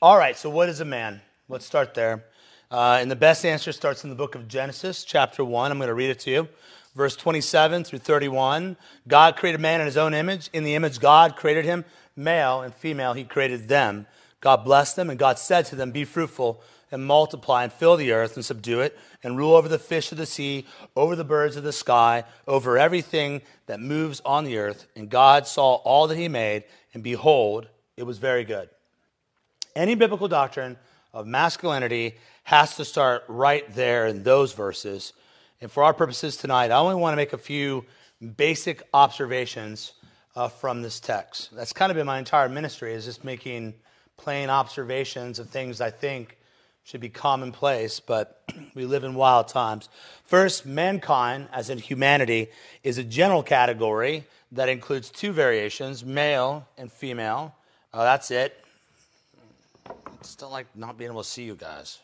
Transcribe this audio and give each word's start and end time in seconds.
All 0.00 0.16
right, 0.16 0.36
so 0.36 0.48
what 0.48 0.68
is 0.68 0.78
a 0.78 0.84
man? 0.84 1.20
Let's 1.48 1.66
start 1.66 1.92
there. 1.92 2.24
Uh, 2.70 2.98
and 3.00 3.10
the 3.10 3.16
best 3.16 3.44
answer 3.44 3.72
starts 3.72 4.04
in 4.04 4.10
the 4.10 4.14
book 4.14 4.36
of 4.36 4.46
Genesis, 4.46 5.02
chapter 5.02 5.44
1. 5.44 5.72
I'm 5.72 5.78
going 5.78 5.88
to 5.88 5.94
read 5.94 6.10
it 6.10 6.20
to 6.20 6.30
you. 6.30 6.48
Verse 6.94 7.16
27 7.16 7.82
through 7.82 7.98
31. 7.98 8.76
God 9.08 9.34
created 9.34 9.60
man 9.60 9.80
in 9.80 9.86
his 9.86 9.96
own 9.96 10.14
image. 10.14 10.50
In 10.52 10.62
the 10.62 10.76
image, 10.76 11.00
God 11.00 11.34
created 11.34 11.64
him. 11.64 11.84
Male 12.14 12.60
and 12.60 12.72
female, 12.72 13.12
he 13.12 13.24
created 13.24 13.66
them. 13.66 14.06
God 14.40 14.64
blessed 14.64 14.94
them, 14.94 15.10
and 15.10 15.18
God 15.18 15.36
said 15.36 15.66
to 15.66 15.74
them, 15.74 15.90
Be 15.90 16.04
fruitful 16.04 16.62
and 16.92 17.04
multiply 17.04 17.64
and 17.64 17.72
fill 17.72 17.96
the 17.96 18.12
earth 18.12 18.36
and 18.36 18.44
subdue 18.44 18.78
it 18.78 18.96
and 19.24 19.36
rule 19.36 19.56
over 19.56 19.68
the 19.68 19.80
fish 19.80 20.12
of 20.12 20.18
the 20.18 20.26
sea, 20.26 20.64
over 20.94 21.16
the 21.16 21.24
birds 21.24 21.56
of 21.56 21.64
the 21.64 21.72
sky, 21.72 22.22
over 22.46 22.78
everything 22.78 23.42
that 23.66 23.80
moves 23.80 24.22
on 24.24 24.44
the 24.44 24.58
earth. 24.58 24.86
And 24.94 25.10
God 25.10 25.48
saw 25.48 25.74
all 25.74 26.06
that 26.06 26.16
he 26.16 26.28
made, 26.28 26.62
and 26.94 27.02
behold, 27.02 27.66
it 27.96 28.04
was 28.04 28.18
very 28.18 28.44
good. 28.44 28.70
Any 29.74 29.94
biblical 29.94 30.28
doctrine 30.28 30.76
of 31.12 31.26
masculinity 31.26 32.16
has 32.44 32.76
to 32.76 32.84
start 32.84 33.24
right 33.28 33.64
there 33.74 34.06
in 34.06 34.22
those 34.22 34.52
verses. 34.52 35.12
And 35.60 35.70
for 35.70 35.82
our 35.82 35.92
purposes 35.92 36.36
tonight, 36.36 36.70
I 36.70 36.78
only 36.78 36.94
want 36.94 37.12
to 37.12 37.16
make 37.16 37.32
a 37.32 37.38
few 37.38 37.84
basic 38.36 38.82
observations 38.94 39.92
uh, 40.34 40.48
from 40.48 40.82
this 40.82 41.00
text. 41.00 41.54
That's 41.54 41.72
kind 41.72 41.90
of 41.90 41.96
been 41.96 42.06
my 42.06 42.18
entire 42.18 42.48
ministry, 42.48 42.94
is 42.94 43.04
just 43.04 43.24
making 43.24 43.74
plain 44.16 44.50
observations 44.50 45.38
of 45.38 45.48
things 45.50 45.80
I 45.80 45.90
think 45.90 46.38
should 46.84 47.00
be 47.00 47.08
commonplace, 47.08 48.00
but 48.00 48.42
we 48.74 48.86
live 48.86 49.04
in 49.04 49.14
wild 49.14 49.48
times. 49.48 49.88
First, 50.24 50.64
mankind, 50.64 51.48
as 51.52 51.70
in 51.70 51.78
humanity, 51.78 52.48
is 52.82 52.98
a 52.98 53.04
general 53.04 53.42
category 53.42 54.24
that 54.52 54.68
includes 54.68 55.10
two 55.10 55.32
variations 55.32 56.04
male 56.04 56.66
and 56.78 56.90
female. 56.90 57.54
Uh, 57.92 58.04
that's 58.04 58.30
it. 58.30 58.64
Don't 60.38 60.50
like 60.50 60.66
not 60.74 60.98
being 60.98 61.10
able 61.10 61.22
to 61.22 61.28
see 61.28 61.44
you 61.44 61.54
guys. 61.54 61.98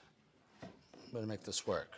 I'm 0.63 0.69
going 1.13 1.25
to 1.25 1.29
make 1.29 1.45
this 1.45 1.67
work. 1.67 1.91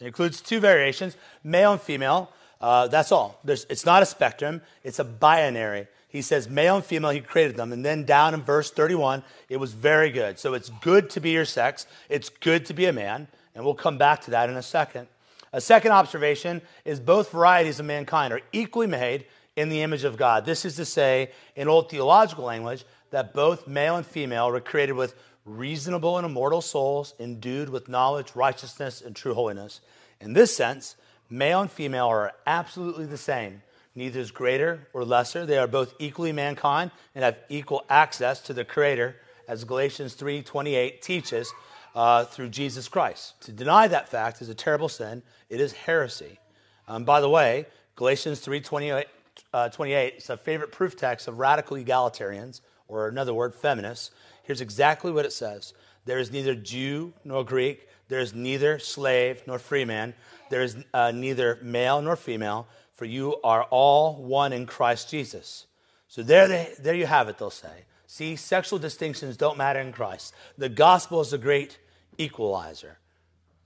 It 0.00 0.06
includes 0.06 0.40
two 0.40 0.60
variations 0.60 1.16
male 1.42 1.72
and 1.72 1.80
female. 1.80 2.30
Uh, 2.60 2.88
that's 2.88 3.12
all. 3.12 3.38
There's, 3.44 3.66
it's 3.68 3.84
not 3.84 4.02
a 4.02 4.06
spectrum, 4.06 4.62
it's 4.82 4.98
a 4.98 5.04
binary. 5.04 5.86
He 6.08 6.22
says, 6.22 6.48
male 6.48 6.76
and 6.76 6.84
female, 6.84 7.10
he 7.10 7.20
created 7.20 7.56
them. 7.56 7.72
And 7.72 7.84
then 7.84 8.04
down 8.04 8.34
in 8.34 8.42
verse 8.42 8.70
31, 8.70 9.24
it 9.48 9.56
was 9.56 9.72
very 9.72 10.10
good. 10.10 10.38
So 10.38 10.54
it's 10.54 10.70
good 10.80 11.10
to 11.10 11.20
be 11.20 11.30
your 11.30 11.44
sex, 11.44 11.86
it's 12.08 12.28
good 12.28 12.66
to 12.66 12.74
be 12.74 12.86
a 12.86 12.92
man. 12.92 13.26
And 13.54 13.64
we'll 13.64 13.74
come 13.74 13.98
back 13.98 14.22
to 14.22 14.30
that 14.30 14.48
in 14.48 14.56
a 14.56 14.62
second. 14.62 15.08
A 15.52 15.60
second 15.60 15.92
observation 15.92 16.62
is 16.84 17.00
both 17.00 17.30
varieties 17.30 17.80
of 17.80 17.86
mankind 17.86 18.32
are 18.32 18.40
equally 18.52 18.86
made 18.86 19.26
in 19.56 19.68
the 19.68 19.82
image 19.82 20.04
of 20.04 20.16
God. 20.16 20.44
This 20.44 20.64
is 20.64 20.76
to 20.76 20.84
say, 20.84 21.30
in 21.54 21.68
old 21.68 21.90
theological 21.90 22.44
language, 22.44 22.84
that 23.14 23.32
both 23.32 23.68
male 23.68 23.94
and 23.94 24.04
female 24.04 24.50
were 24.50 24.58
created 24.58 24.94
with 24.94 25.14
reasonable 25.44 26.18
and 26.18 26.26
immortal 26.26 26.60
souls, 26.60 27.14
endued 27.20 27.68
with 27.68 27.88
knowledge, 27.88 28.34
righteousness, 28.34 29.00
and 29.00 29.14
true 29.14 29.34
holiness. 29.34 29.80
In 30.20 30.32
this 30.32 30.56
sense, 30.56 30.96
male 31.30 31.60
and 31.60 31.70
female 31.70 32.08
are 32.08 32.32
absolutely 32.44 33.06
the 33.06 33.16
same. 33.16 33.62
Neither 33.94 34.18
is 34.18 34.32
greater 34.32 34.88
or 34.92 35.04
lesser. 35.04 35.46
They 35.46 35.58
are 35.58 35.68
both 35.68 35.94
equally 36.00 36.32
mankind 36.32 36.90
and 37.14 37.22
have 37.22 37.38
equal 37.48 37.84
access 37.88 38.40
to 38.40 38.52
the 38.52 38.64
Creator, 38.64 39.14
as 39.46 39.62
Galatians 39.62 40.14
3:28 40.14 41.00
teaches, 41.00 41.52
uh, 41.94 42.24
through 42.24 42.48
Jesus 42.48 42.88
Christ. 42.88 43.40
To 43.42 43.52
deny 43.52 43.86
that 43.86 44.08
fact 44.08 44.42
is 44.42 44.48
a 44.48 44.56
terrible 44.56 44.88
sin. 44.88 45.22
It 45.48 45.60
is 45.60 45.72
heresy. 45.72 46.40
Um, 46.88 47.04
by 47.04 47.20
the 47.20 47.30
way, 47.30 47.66
Galatians 47.94 48.40
3:28 48.40 49.06
uh, 49.52 49.68
28 49.68 50.14
is 50.16 50.30
a 50.30 50.36
favorite 50.36 50.72
proof 50.72 50.96
text 50.96 51.28
of 51.28 51.38
radical 51.38 51.76
egalitarians, 51.76 52.60
or 52.88 53.08
another 53.08 53.34
word, 53.34 53.54
feminists. 53.54 54.10
Here's 54.42 54.60
exactly 54.60 55.12
what 55.12 55.24
it 55.24 55.32
says: 55.32 55.74
There 56.04 56.18
is 56.18 56.32
neither 56.32 56.54
Jew 56.54 57.12
nor 57.24 57.44
Greek. 57.44 57.88
There 58.08 58.20
is 58.20 58.34
neither 58.34 58.78
slave 58.78 59.42
nor 59.46 59.58
free 59.58 59.84
man. 59.84 60.14
There 60.50 60.62
is 60.62 60.76
uh, 60.92 61.10
neither 61.10 61.58
male 61.62 62.02
nor 62.02 62.16
female 62.16 62.68
for 62.94 63.04
you 63.04 63.36
are 63.42 63.64
all 63.64 64.22
one 64.22 64.52
in 64.52 64.66
Christ 64.66 65.10
Jesus. 65.10 65.66
So 66.08 66.22
there, 66.22 66.46
they, 66.46 66.72
there 66.78 66.94
you 66.94 67.06
have 67.06 67.28
it, 67.28 67.38
they'll 67.38 67.50
say. 67.50 67.84
See, 68.06 68.36
sexual 68.36 68.78
distinctions 68.78 69.36
don't 69.36 69.58
matter 69.58 69.80
in 69.80 69.92
Christ. 69.92 70.32
The 70.56 70.68
gospel 70.68 71.20
is 71.20 71.32
a 71.32 71.38
great 71.38 71.78
equalizer. 72.16 72.98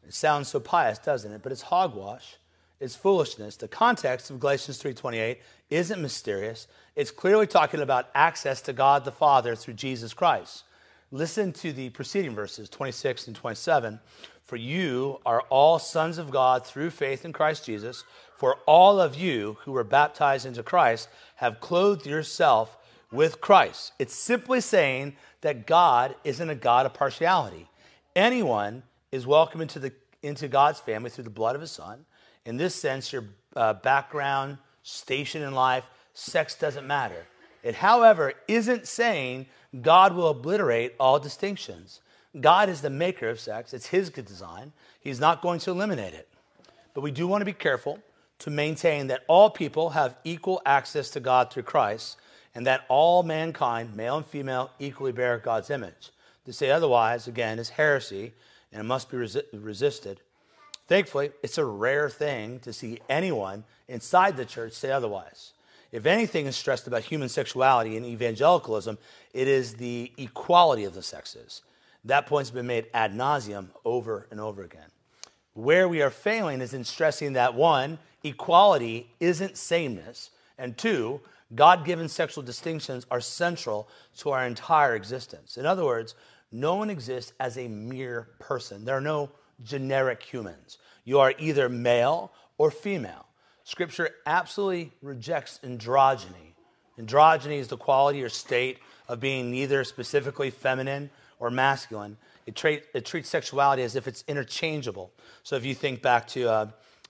It 0.07 0.15
sounds 0.15 0.49
so 0.49 0.59
pious, 0.59 0.99
doesn't 0.99 1.31
it? 1.31 1.43
But 1.43 1.53
it's 1.53 1.63
hogwash. 1.63 2.37
It's 2.81 2.97
foolishness. 2.97 3.57
The 3.57 3.69
context 3.69 4.31
of 4.31 4.41
Galatians 4.41 4.79
3:28 4.79 5.39
isn't 5.69 6.01
mysterious. 6.01 6.67
It's 6.99 7.13
clearly 7.13 7.47
talking 7.47 7.79
about 7.79 8.09
access 8.13 8.61
to 8.63 8.73
God 8.73 9.05
the 9.05 9.13
Father 9.13 9.55
through 9.55 9.75
Jesus 9.75 10.13
Christ. 10.13 10.65
Listen 11.13 11.53
to 11.53 11.73
the 11.73 11.91
preceding 11.91 12.35
verses 12.35 12.69
26 12.69 13.29
and 13.29 13.37
27. 13.37 14.01
For 14.43 14.57
you 14.57 15.21
are 15.25 15.43
all 15.43 15.79
sons 15.79 16.19
of 16.19 16.33
God 16.33 16.67
through 16.67 16.91
faith 16.91 17.25
in 17.25 17.33
Christ 17.33 17.65
Jesus. 17.65 18.03
For 18.37 18.57
all 18.67 19.01
of 19.01 19.15
you 19.15 19.59
who 19.61 19.71
were 19.71 19.85
baptized 19.85 20.45
into 20.45 20.65
Christ 20.65 21.09
have 21.37 21.61
clothed 21.61 22.05
yourself 22.05 22.77
with 23.13 23.41
Christ. 23.41 23.93
It's 24.01 24.17
simply 24.17 24.61
saying 24.61 25.15
that 25.43 25.69
God 25.69 26.17
isn't 26.25 26.51
a 26.51 26.57
God 26.57 26.85
of 26.85 26.95
partiality. 26.95 27.69
Anyone 28.17 28.83
is 29.13 29.25
welcome 29.25 29.61
into, 29.61 29.79
the, 29.79 29.93
into 30.25 30.49
God's 30.49 30.81
family 30.81 31.11
through 31.11 31.23
the 31.23 31.31
blood 31.31 31.55
of 31.55 31.61
his 31.61 31.71
son. 31.71 32.07
In 32.45 32.57
this 32.57 32.75
sense, 32.75 33.13
your 33.13 33.23
uh, 33.55 33.75
background, 33.75 34.59
station 34.83 35.43
in 35.43 35.55
life, 35.55 35.85
sex 36.19 36.55
doesn't 36.55 36.87
matter. 36.87 37.27
It, 37.63 37.77
however, 37.77 38.33
isn't 38.47 38.87
saying 38.87 39.47
God 39.83 40.15
will 40.15 40.29
obliterate 40.29 40.95
all 40.99 41.19
distinctions. 41.19 42.01
God 42.41 42.69
is 42.69 42.81
the 42.81 42.91
maker 42.91 43.29
of 43.29 43.41
sex, 43.41 43.73
it's 43.73 43.87
His 43.87 44.11
good 44.11 44.27
design. 44.27 44.73
He's 45.01 45.21
not 45.21 45.43
going 45.43 45.61
to 45.61 45.71
eliminate 45.71 46.15
it. 46.15 46.29
But 46.95 47.03
we 47.03 47.11
do 47.11 47.27
want 47.27 47.41
to 47.41 47.47
be 47.47 47.53
careful 47.53 48.01
to 48.41 48.51
maintain 48.51 49.07
that 49.09 49.25
all 49.29 49.51
people 49.51 49.91
have 49.91 50.17
equal 50.25 50.61
access 50.67 51.11
to 51.11 51.21
God 51.21 51.51
through 51.51 51.63
Christ 51.65 52.17
and 52.55 52.67
that 52.67 52.85
all 52.89 53.23
mankind, 53.23 53.95
male 53.95 54.17
and 54.17 54.27
female, 54.27 54.71
equally 54.79 55.13
bear 55.13 55.39
God's 55.39 55.71
image. 55.71 56.11
To 56.45 56.53
say 56.53 56.71
otherwise, 56.71 57.29
again, 57.29 57.59
is 57.59 57.71
heresy 57.71 58.33
and 58.73 58.81
it 58.81 58.85
must 58.85 59.11
be 59.11 59.17
resi- 59.17 59.45
resisted. 59.53 60.21
Thankfully, 60.87 61.31
it's 61.43 61.59
a 61.59 61.65
rare 61.65 62.09
thing 62.09 62.61
to 62.61 62.73
see 62.73 63.01
anyone 63.09 63.65
inside 63.89 64.37
the 64.37 64.45
church 64.45 64.73
say 64.73 64.91
otherwise. 64.91 65.53
If 65.91 66.07
anything 66.07 66.47
is 66.47 66.57
stressed 66.57 66.87
about 66.87 67.03
human 67.03 67.29
sexuality 67.29 67.97
in 67.97 68.05
evangelicalism, 68.05 68.99
it 69.33 69.49
is 69.49 69.75
the 69.75 70.13
equality 70.19 70.85
of 70.85 70.95
the 70.95 71.03
sexes. 71.03 71.63
That 72.05 72.27
point's 72.27 72.51
been 72.51 72.67
made 72.67 72.87
ad 72.93 73.15
nauseum 73.15 73.69
over 73.85 74.27
and 74.31 74.41
over 74.41 74.63
again. 74.63 74.91
Where 75.55 75.89
we 75.89 76.03
are 76.03 76.11
failing 76.11 76.61
is 76.61 76.75
in 76.75 76.85
stressing 76.85 77.33
that 77.33 77.55
one, 77.55 77.99
equality 78.23 79.11
isn't 79.19 79.57
sameness, 79.57 80.31
and 80.59 80.77
two, 80.77 81.21
God 81.55 81.85
given 81.85 82.09
sexual 82.09 82.45
distinctions 82.45 83.07
are 83.11 83.21
central 83.21 83.89
to 84.19 84.31
our 84.31 84.47
entire 84.47 84.95
existence. 84.95 85.57
In 85.57 85.65
other 85.65 85.85
words, 85.85 86.15
no 86.53 86.77
one 86.77 86.91
exists 86.91 87.33
as 87.41 87.57
a 87.57 87.69
mere 87.69 88.29
person. 88.39 88.85
There 88.85 88.97
are 88.97 89.01
no 89.01 89.31
generic 89.63 90.23
humans. 90.23 90.79
You 91.05 91.21
are 91.21 91.35
either 91.39 91.69
male 91.69 92.33
or 92.59 92.71
female. 92.71 93.28
Scripture 93.69 94.09
absolutely 94.25 94.91
rejects 95.03 95.61
androgyny. 95.63 96.55
Androgyny 96.99 97.59
is 97.59 97.69
the 97.69 97.77
quality 97.77 98.23
or 98.23 98.31
state 98.31 98.79
of 99.09 99.21
being 99.21 99.51
neither 99.51 99.85
specifically 99.85 100.49
feminine 100.49 101.11
or 101.39 101.51
masculine. 101.51 102.17
It, 102.47 102.57
tra- 102.57 102.79
it 102.95 103.05
treats 103.05 103.29
sexuality 103.29 103.83
as 103.83 103.95
if 103.95 104.09
it's 104.09 104.25
interchangeable. 104.27 105.13
So 105.43 105.55
if 105.57 105.67
you 105.67 105.75
think 105.75 106.01
back 106.01 106.27
to 106.29 106.51
uh, 106.51 106.67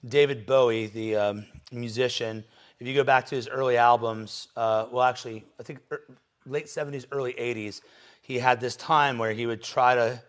David 0.08 0.46
Bowie, 0.46 0.86
the 0.86 1.14
um, 1.14 1.46
musician, 1.70 2.42
if 2.80 2.88
you 2.88 2.94
go 2.96 3.04
back 3.04 3.26
to 3.26 3.36
his 3.36 3.46
early 3.46 3.76
albums, 3.76 4.48
uh, 4.56 4.86
well, 4.90 5.04
actually, 5.04 5.44
I 5.60 5.62
think 5.62 5.78
er, 5.92 6.02
late 6.44 6.66
70s, 6.66 7.06
early 7.12 7.34
80s, 7.34 7.82
he 8.20 8.36
had 8.36 8.60
this 8.60 8.74
time 8.74 9.16
where 9.16 9.32
he 9.32 9.46
would 9.46 9.62
try 9.62 9.94
to 9.94 10.20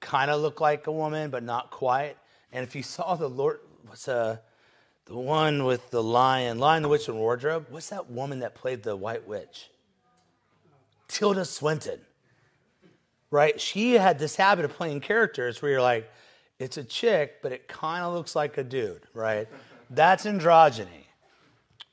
kind 0.00 0.30
of 0.30 0.42
look 0.42 0.60
like 0.60 0.88
a 0.88 0.92
woman, 0.92 1.30
but 1.30 1.42
not 1.42 1.70
quite. 1.70 2.18
And 2.52 2.64
if 2.64 2.76
you 2.76 2.82
saw 2.82 3.14
the 3.14 3.30
Lord, 3.30 3.60
what's 3.86 4.08
uh, 4.08 4.36
the 5.06 5.16
one 5.16 5.64
with 5.64 5.90
the 5.90 6.02
lion, 6.02 6.58
Lion, 6.58 6.82
the 6.82 6.88
Witch, 6.88 7.08
and 7.08 7.18
Wardrobe? 7.18 7.66
What's 7.70 7.88
that 7.90 8.10
woman 8.10 8.40
that 8.40 8.54
played 8.54 8.82
the 8.82 8.96
White 8.96 9.26
Witch? 9.26 9.70
Tilda 11.08 11.44
Swinton 11.44 12.00
right? 13.30 13.60
She 13.60 13.94
had 13.94 14.18
this 14.18 14.36
habit 14.36 14.64
of 14.64 14.72
playing 14.72 15.00
characters 15.00 15.62
where 15.62 15.70
you're 15.70 15.82
like, 15.82 16.10
it's 16.58 16.76
a 16.76 16.84
chick, 16.84 17.42
but 17.42 17.52
it 17.52 17.68
kind 17.68 18.04
of 18.04 18.12
looks 18.12 18.36
like 18.36 18.58
a 18.58 18.64
dude, 18.64 19.02
right? 19.14 19.48
That's 19.88 20.26
androgyny. 20.26 21.06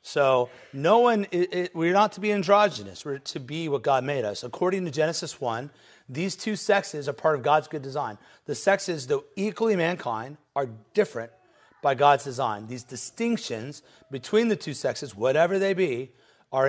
So 0.01 0.49
no 0.73 0.99
one, 0.99 1.27
it, 1.31 1.53
it, 1.53 1.75
we're 1.75 1.93
not 1.93 2.13
to 2.13 2.21
be 2.21 2.31
androgynous. 2.31 3.05
We're 3.05 3.19
to 3.19 3.39
be 3.39 3.69
what 3.69 3.83
God 3.83 4.03
made 4.03 4.25
us. 4.25 4.43
According 4.43 4.85
to 4.85 4.91
Genesis 4.91 5.39
1, 5.39 5.69
these 6.09 6.35
two 6.35 6.55
sexes 6.55 7.09
are 7.09 7.13
part 7.13 7.35
of 7.35 7.43
God's 7.43 7.67
good 7.67 7.81
design. 7.81 8.17
The 8.45 8.55
sexes, 8.55 9.07
though 9.07 9.25
equally 9.35 9.75
mankind, 9.75 10.37
are 10.55 10.69
different 10.93 11.31
by 11.81 11.95
God's 11.95 12.23
design. 12.23 12.67
These 12.67 12.83
distinctions 12.83 13.81
between 14.11 14.47
the 14.47 14.55
two 14.55 14.73
sexes, 14.73 15.15
whatever 15.15 15.59
they 15.59 15.73
be, 15.73 16.11
are, 16.51 16.67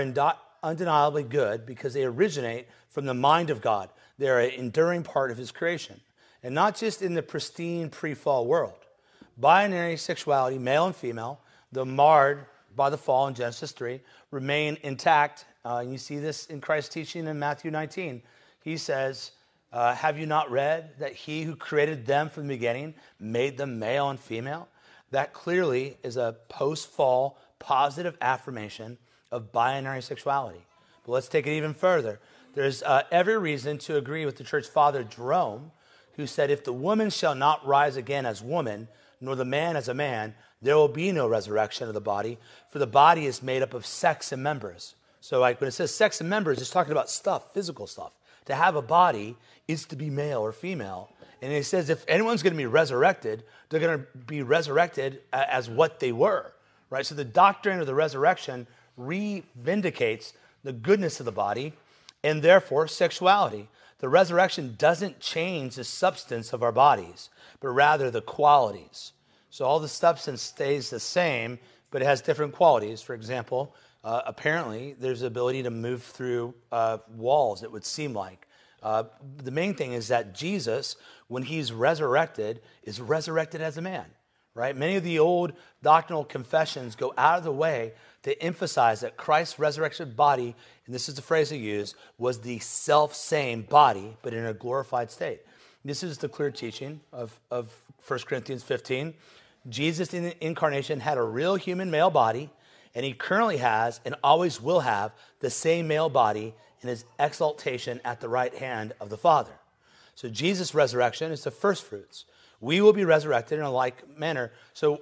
undeniably 0.62 1.22
good 1.22 1.64
because 1.66 1.94
they 1.94 2.04
originate 2.04 2.66
from 2.88 3.06
the 3.06 3.14
mind 3.14 3.50
of 3.50 3.60
God. 3.60 3.90
They're 4.18 4.40
an 4.40 4.50
enduring 4.50 5.04
part 5.04 5.30
of 5.30 5.38
his 5.38 5.52
creation. 5.52 6.00
And 6.42 6.54
not 6.54 6.76
just 6.76 7.02
in 7.02 7.14
the 7.14 7.22
pristine 7.22 7.90
pre 7.90 8.14
fall 8.14 8.46
world. 8.46 8.74
Binary 9.36 9.96
sexuality, 9.96 10.58
male 10.58 10.86
and 10.86 10.96
female, 10.96 11.40
though 11.70 11.84
marred 11.84 12.46
by 12.74 12.90
the 12.90 12.98
fall 12.98 13.28
in 13.28 13.34
Genesis 13.34 13.72
3, 13.72 14.00
remain 14.30 14.76
intact. 14.82 15.44
Uh, 15.64 15.78
and 15.78 15.92
you 15.92 15.98
see 15.98 16.18
this 16.18 16.46
in 16.46 16.60
Christ's 16.60 16.92
teaching 16.92 17.26
in 17.26 17.38
Matthew 17.38 17.70
19. 17.70 18.22
He 18.62 18.76
says, 18.76 19.32
uh, 19.72 19.94
Have 19.94 20.18
you 20.18 20.26
not 20.26 20.50
read 20.50 20.98
that 20.98 21.14
he 21.14 21.42
who 21.42 21.54
created 21.54 22.06
them 22.06 22.30
from 22.30 22.48
the 22.48 22.54
beginning 22.54 22.94
made 23.20 23.56
them 23.56 23.78
male 23.78 24.10
and 24.10 24.18
female? 24.18 24.68
That 25.10 25.32
clearly 25.32 25.96
is 26.02 26.16
a 26.16 26.36
post 26.48 26.88
fall 26.88 27.38
positive 27.58 28.16
affirmation 28.20 28.98
of 29.30 29.52
binary 29.52 30.02
sexuality. 30.02 30.64
But 31.04 31.12
let's 31.12 31.28
take 31.28 31.46
it 31.46 31.56
even 31.56 31.74
further. 31.74 32.20
There's 32.54 32.82
uh, 32.82 33.02
every 33.10 33.38
reason 33.38 33.78
to 33.78 33.96
agree 33.96 34.24
with 34.24 34.36
the 34.36 34.44
church 34.44 34.66
father 34.66 35.04
Jerome, 35.04 35.70
who 36.14 36.26
said, 36.26 36.50
If 36.50 36.64
the 36.64 36.72
woman 36.72 37.10
shall 37.10 37.34
not 37.34 37.66
rise 37.66 37.96
again 37.96 38.26
as 38.26 38.42
woman, 38.42 38.88
nor 39.20 39.36
the 39.36 39.44
man 39.44 39.76
as 39.76 39.88
a 39.88 39.94
man, 39.94 40.34
there 40.60 40.76
will 40.76 40.88
be 40.88 41.12
no 41.12 41.28
resurrection 41.28 41.88
of 41.88 41.94
the 41.94 42.00
body, 42.00 42.38
for 42.68 42.78
the 42.78 42.86
body 42.86 43.26
is 43.26 43.42
made 43.42 43.62
up 43.62 43.74
of 43.74 43.86
sex 43.86 44.32
and 44.32 44.42
members. 44.42 44.94
So, 45.20 45.40
like 45.40 45.60
when 45.60 45.68
it 45.68 45.72
says 45.72 45.94
sex 45.94 46.20
and 46.20 46.30
members, 46.30 46.60
it's 46.60 46.70
talking 46.70 46.92
about 46.92 47.10
stuff, 47.10 47.52
physical 47.52 47.86
stuff. 47.86 48.12
To 48.46 48.54
have 48.54 48.76
a 48.76 48.82
body 48.82 49.36
is 49.66 49.84
to 49.86 49.96
be 49.96 50.10
male 50.10 50.40
or 50.40 50.52
female. 50.52 51.10
And 51.40 51.52
it 51.52 51.64
says 51.64 51.90
if 51.90 52.04
anyone's 52.08 52.42
going 52.42 52.52
to 52.52 52.58
be 52.58 52.66
resurrected, 52.66 53.44
they're 53.68 53.80
going 53.80 54.00
to 54.00 54.18
be 54.26 54.42
resurrected 54.42 55.20
as 55.32 55.70
what 55.70 56.00
they 56.00 56.12
were, 56.12 56.52
right? 56.90 57.06
So 57.06 57.14
the 57.14 57.24
doctrine 57.24 57.80
of 57.80 57.86
the 57.86 57.94
resurrection 57.94 58.66
re-vindicates 58.96 60.32
the 60.64 60.72
goodness 60.72 61.20
of 61.20 61.26
the 61.26 61.32
body 61.32 61.72
and 62.24 62.42
therefore 62.42 62.88
sexuality. 62.88 63.68
The 63.98 64.08
resurrection 64.08 64.74
doesn't 64.76 65.20
change 65.20 65.76
the 65.76 65.84
substance 65.84 66.52
of 66.52 66.62
our 66.62 66.72
bodies, 66.72 67.30
but 67.60 67.68
rather 67.68 68.10
the 68.10 68.20
qualities. 68.20 69.12
So 69.50 69.64
all 69.64 69.80
the 69.80 69.88
substance 69.88 70.42
stays 70.42 70.90
the 70.90 71.00
same, 71.00 71.58
but 71.90 72.02
it 72.02 72.06
has 72.06 72.20
different 72.20 72.54
qualities. 72.54 73.00
For 73.00 73.14
example, 73.14 73.74
uh, 74.04 74.22
apparently 74.26 74.94
there's 74.98 75.20
the 75.20 75.26
ability 75.26 75.62
to 75.62 75.70
move 75.70 76.02
through 76.02 76.54
uh, 76.72 76.98
walls, 77.16 77.62
it 77.62 77.70
would 77.70 77.84
seem 77.84 78.12
like. 78.12 78.47
Uh, 78.82 79.04
the 79.42 79.50
main 79.50 79.74
thing 79.74 79.92
is 79.92 80.08
that 80.08 80.34
Jesus, 80.34 80.96
when 81.28 81.42
he's 81.42 81.72
resurrected, 81.72 82.60
is 82.82 83.00
resurrected 83.00 83.60
as 83.60 83.76
a 83.76 83.82
man, 83.82 84.06
right? 84.54 84.76
Many 84.76 84.96
of 84.96 85.04
the 85.04 85.18
old 85.18 85.52
doctrinal 85.82 86.24
confessions 86.24 86.94
go 86.94 87.12
out 87.18 87.38
of 87.38 87.44
the 87.44 87.52
way 87.52 87.92
to 88.22 88.40
emphasize 88.42 89.00
that 89.00 89.16
Christ's 89.16 89.58
resurrection 89.58 90.12
body, 90.12 90.54
and 90.86 90.94
this 90.94 91.08
is 91.08 91.14
the 91.14 91.22
phrase 91.22 91.50
they 91.50 91.56
use, 91.56 91.94
was 92.18 92.40
the 92.40 92.58
self 92.60 93.14
same 93.14 93.62
body, 93.62 94.16
but 94.22 94.34
in 94.34 94.46
a 94.46 94.54
glorified 94.54 95.10
state. 95.10 95.40
This 95.84 96.02
is 96.02 96.18
the 96.18 96.28
clear 96.28 96.50
teaching 96.50 97.00
of, 97.12 97.38
of 97.50 97.72
1 98.06 98.20
Corinthians 98.20 98.62
15. 98.62 99.14
Jesus 99.68 100.14
in 100.14 100.24
the 100.24 100.44
incarnation 100.44 101.00
had 101.00 101.18
a 101.18 101.22
real 101.22 101.56
human 101.56 101.90
male 101.90 102.10
body, 102.10 102.50
and 102.94 103.04
he 103.04 103.12
currently 103.12 103.58
has 103.58 104.00
and 104.04 104.14
always 104.22 104.60
will 104.60 104.80
have 104.80 105.12
the 105.40 105.50
same 105.50 105.88
male 105.88 106.08
body 106.08 106.54
in 106.82 106.88
his 106.88 107.04
exaltation 107.18 108.00
at 108.04 108.20
the 108.20 108.28
right 108.28 108.54
hand 108.54 108.92
of 109.00 109.10
the 109.10 109.18
Father. 109.18 109.52
So 110.14 110.28
Jesus' 110.28 110.74
resurrection 110.74 111.30
is 111.32 111.44
the 111.44 111.50
first 111.50 111.84
fruits. 111.84 112.24
We 112.60 112.80
will 112.80 112.92
be 112.92 113.04
resurrected 113.04 113.58
in 113.58 113.64
a 113.64 113.70
like 113.70 114.18
manner. 114.18 114.52
So 114.74 115.00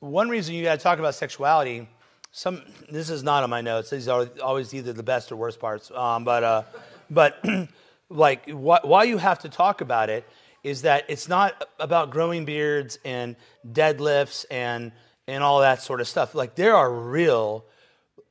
one 0.00 0.28
reason 0.28 0.54
you 0.54 0.64
got 0.64 0.78
to 0.78 0.82
talk 0.82 0.98
about 0.98 1.14
sexuality, 1.14 1.88
some 2.32 2.62
this 2.90 3.10
is 3.10 3.22
not 3.22 3.42
on 3.42 3.50
my 3.50 3.60
notes. 3.60 3.90
These 3.90 4.08
are 4.08 4.28
always 4.42 4.74
either 4.74 4.92
the 4.92 5.02
best 5.02 5.32
or 5.32 5.36
worst 5.36 5.60
parts. 5.60 5.90
Um, 5.90 6.24
but 6.24 6.44
uh, 6.44 6.62
but 7.10 7.42
like 8.10 8.48
wh- 8.50 8.84
why 8.84 9.04
you 9.04 9.18
have 9.18 9.40
to 9.40 9.48
talk 9.48 9.80
about 9.80 10.10
it 10.10 10.26
is 10.62 10.82
that 10.82 11.04
it's 11.08 11.28
not 11.28 11.66
about 11.78 12.10
growing 12.10 12.44
beards 12.44 12.98
and 13.04 13.36
deadlifts 13.66 14.44
and 14.50 14.92
and 15.26 15.42
all 15.42 15.60
that 15.60 15.82
sort 15.82 16.00
of 16.00 16.08
stuff. 16.08 16.34
Like 16.34 16.54
there 16.54 16.76
are 16.76 16.92
real 16.92 17.64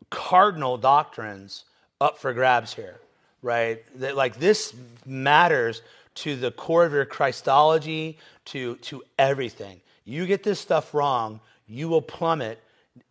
cardinal 0.09 0.77
doctrines 0.77 1.65
up 2.01 2.17
for 2.17 2.33
grabs 2.33 2.73
here, 2.73 2.99
right? 3.41 3.83
That 3.99 4.15
like 4.15 4.39
this 4.39 4.73
matters 5.05 5.81
to 6.15 6.35
the 6.35 6.51
core 6.51 6.85
of 6.85 6.93
your 6.93 7.05
Christology, 7.05 8.17
to 8.45 8.75
to 8.77 9.03
everything. 9.17 9.81
You 10.05 10.25
get 10.25 10.43
this 10.43 10.59
stuff 10.59 10.93
wrong, 10.93 11.39
you 11.67 11.87
will 11.87 12.01
plummet 12.01 12.59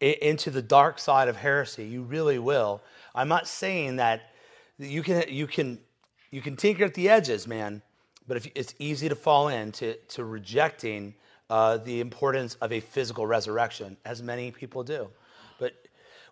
into 0.00 0.50
the 0.50 0.62
dark 0.62 0.99
side 0.99 1.29
of 1.29 1.37
heresy. 1.37 1.85
You 1.85 2.02
really 2.02 2.38
will. 2.38 2.82
I'm 3.14 3.29
not 3.29 3.46
saying 3.46 3.96
that 3.96 4.23
you 4.79 5.02
can 5.02 5.25
you 5.29 5.46
can 5.46 5.79
you 6.31 6.43
can 6.43 6.56
tinker 6.56 6.84
at 6.84 6.94
the 6.94 7.08
edges, 7.08 7.46
man, 7.46 7.82
but 8.26 8.37
if, 8.37 8.49
it's 8.55 8.75
easy 8.79 9.08
to 9.08 9.14
fall 9.14 9.49
into 9.49 9.94
to 10.08 10.25
rejecting 10.25 11.14
uh, 11.50 11.79
the 11.79 12.00
importance 12.00 12.56
of 12.56 12.73
a 12.73 12.81
physical 12.81 13.26
resurrection, 13.26 13.96
as 14.05 14.23
many 14.23 14.50
people 14.50 14.84
do. 14.84 15.08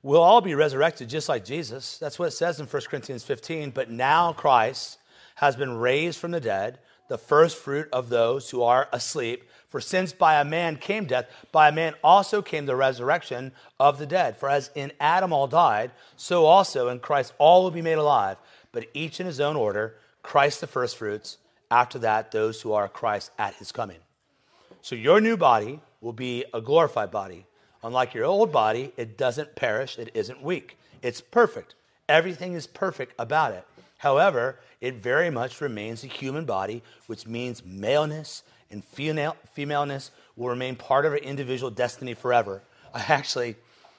We'll 0.03 0.23
all 0.23 0.41
be 0.41 0.55
resurrected 0.55 1.09
just 1.09 1.29
like 1.29 1.45
Jesus. 1.45 1.99
That's 1.99 2.19
what 2.19 2.29
it 2.29 2.33
says 2.33 2.61
in 2.61 2.67
1 2.67 2.83
Corinthians 2.89 3.25
15. 3.25 3.71
But 3.71 3.91
now 3.91 4.33
Christ 4.33 4.99
has 5.37 5.57
been 5.57 5.77
raised 5.77 6.19
from 6.19 6.31
the 6.31 6.41
dead, 6.41 6.79
the 7.09 7.19
first 7.19 7.57
fruit 7.57 7.89
of 7.93 8.09
those 8.09 8.51
who 8.51 8.63
are 8.63 8.89
asleep. 8.93 9.45
For 9.69 9.81
since 9.81 10.13
by 10.13 10.41
a 10.41 10.45
man 10.45 10.77
came 10.77 11.07
death, 11.07 11.27
by 11.53 11.69
a 11.69 11.73
man 11.73 11.95
also 12.03 12.41
came 12.41 12.67
the 12.67 12.77
resurrection 12.77 13.53
of 13.79 13.99
the 13.99 14.07
dead. 14.07 14.37
For 14.37 14.49
as 14.49 14.71
in 14.75 14.93
Adam 15.01 15.33
all 15.33 15.47
died, 15.47 15.91
so 16.17 16.47
also 16.47 16.89
in 16.89 17.01
Christ 17.01 17.35
all 17.39 17.63
will 17.63 17.71
be 17.71 17.83
made 17.83 17.99
alive, 17.99 18.39
but 18.73 18.87
each 18.95 19.21
in 19.21 19.27
his 19.27 19.41
own 19.41 19.57
order 19.57 19.97
Christ 20.23 20.61
the 20.61 20.67
first 20.67 20.97
fruits 20.97 21.39
after 21.71 21.99
that, 22.01 22.31
those 22.31 22.63
who 22.63 22.73
are 22.73 22.89
Christ 22.89 23.31
at 23.39 23.55
his 23.55 23.73
coming. 23.73 23.99
So 24.83 24.95
your 24.95 25.21
new 25.21 25.37
body 25.37 25.81
will 26.01 26.13
be 26.13 26.45
a 26.55 26.61
glorified 26.61 27.11
body. 27.11 27.47
Unlike 27.83 28.15
your 28.15 28.25
old 28.25 28.53
body, 28.53 28.93
it 28.97 29.17
doesn't 29.17 29.55
perish, 29.55 29.99
it 29.99 30.11
isn't 30.15 30.43
weak. 30.43 30.77
It's 31.03 31.21
perfect. 31.21 31.75
Everything 32.09 32.55
is 32.55 32.67
perfect 32.67 33.15
about 33.19 33.53
it. 33.53 33.67
However, 33.99 34.59
it 34.81 34.97
very 34.97 35.31
much 35.31 35.61
remains 35.61 36.05
a 36.05 36.07
human 36.07 36.45
body, 36.45 36.83
which 37.07 37.27
means 37.27 37.65
maleness 37.65 38.43
and 38.71 38.85
female, 38.85 39.37
femaleness 39.53 40.11
will 40.37 40.49
remain 40.49 40.77
part 40.77 41.07
of 41.07 41.13
our 41.13 41.19
individual 41.19 41.71
destiny 41.71 42.15
forever. 42.15 42.63
I 42.95 43.05
actually, 43.09 43.57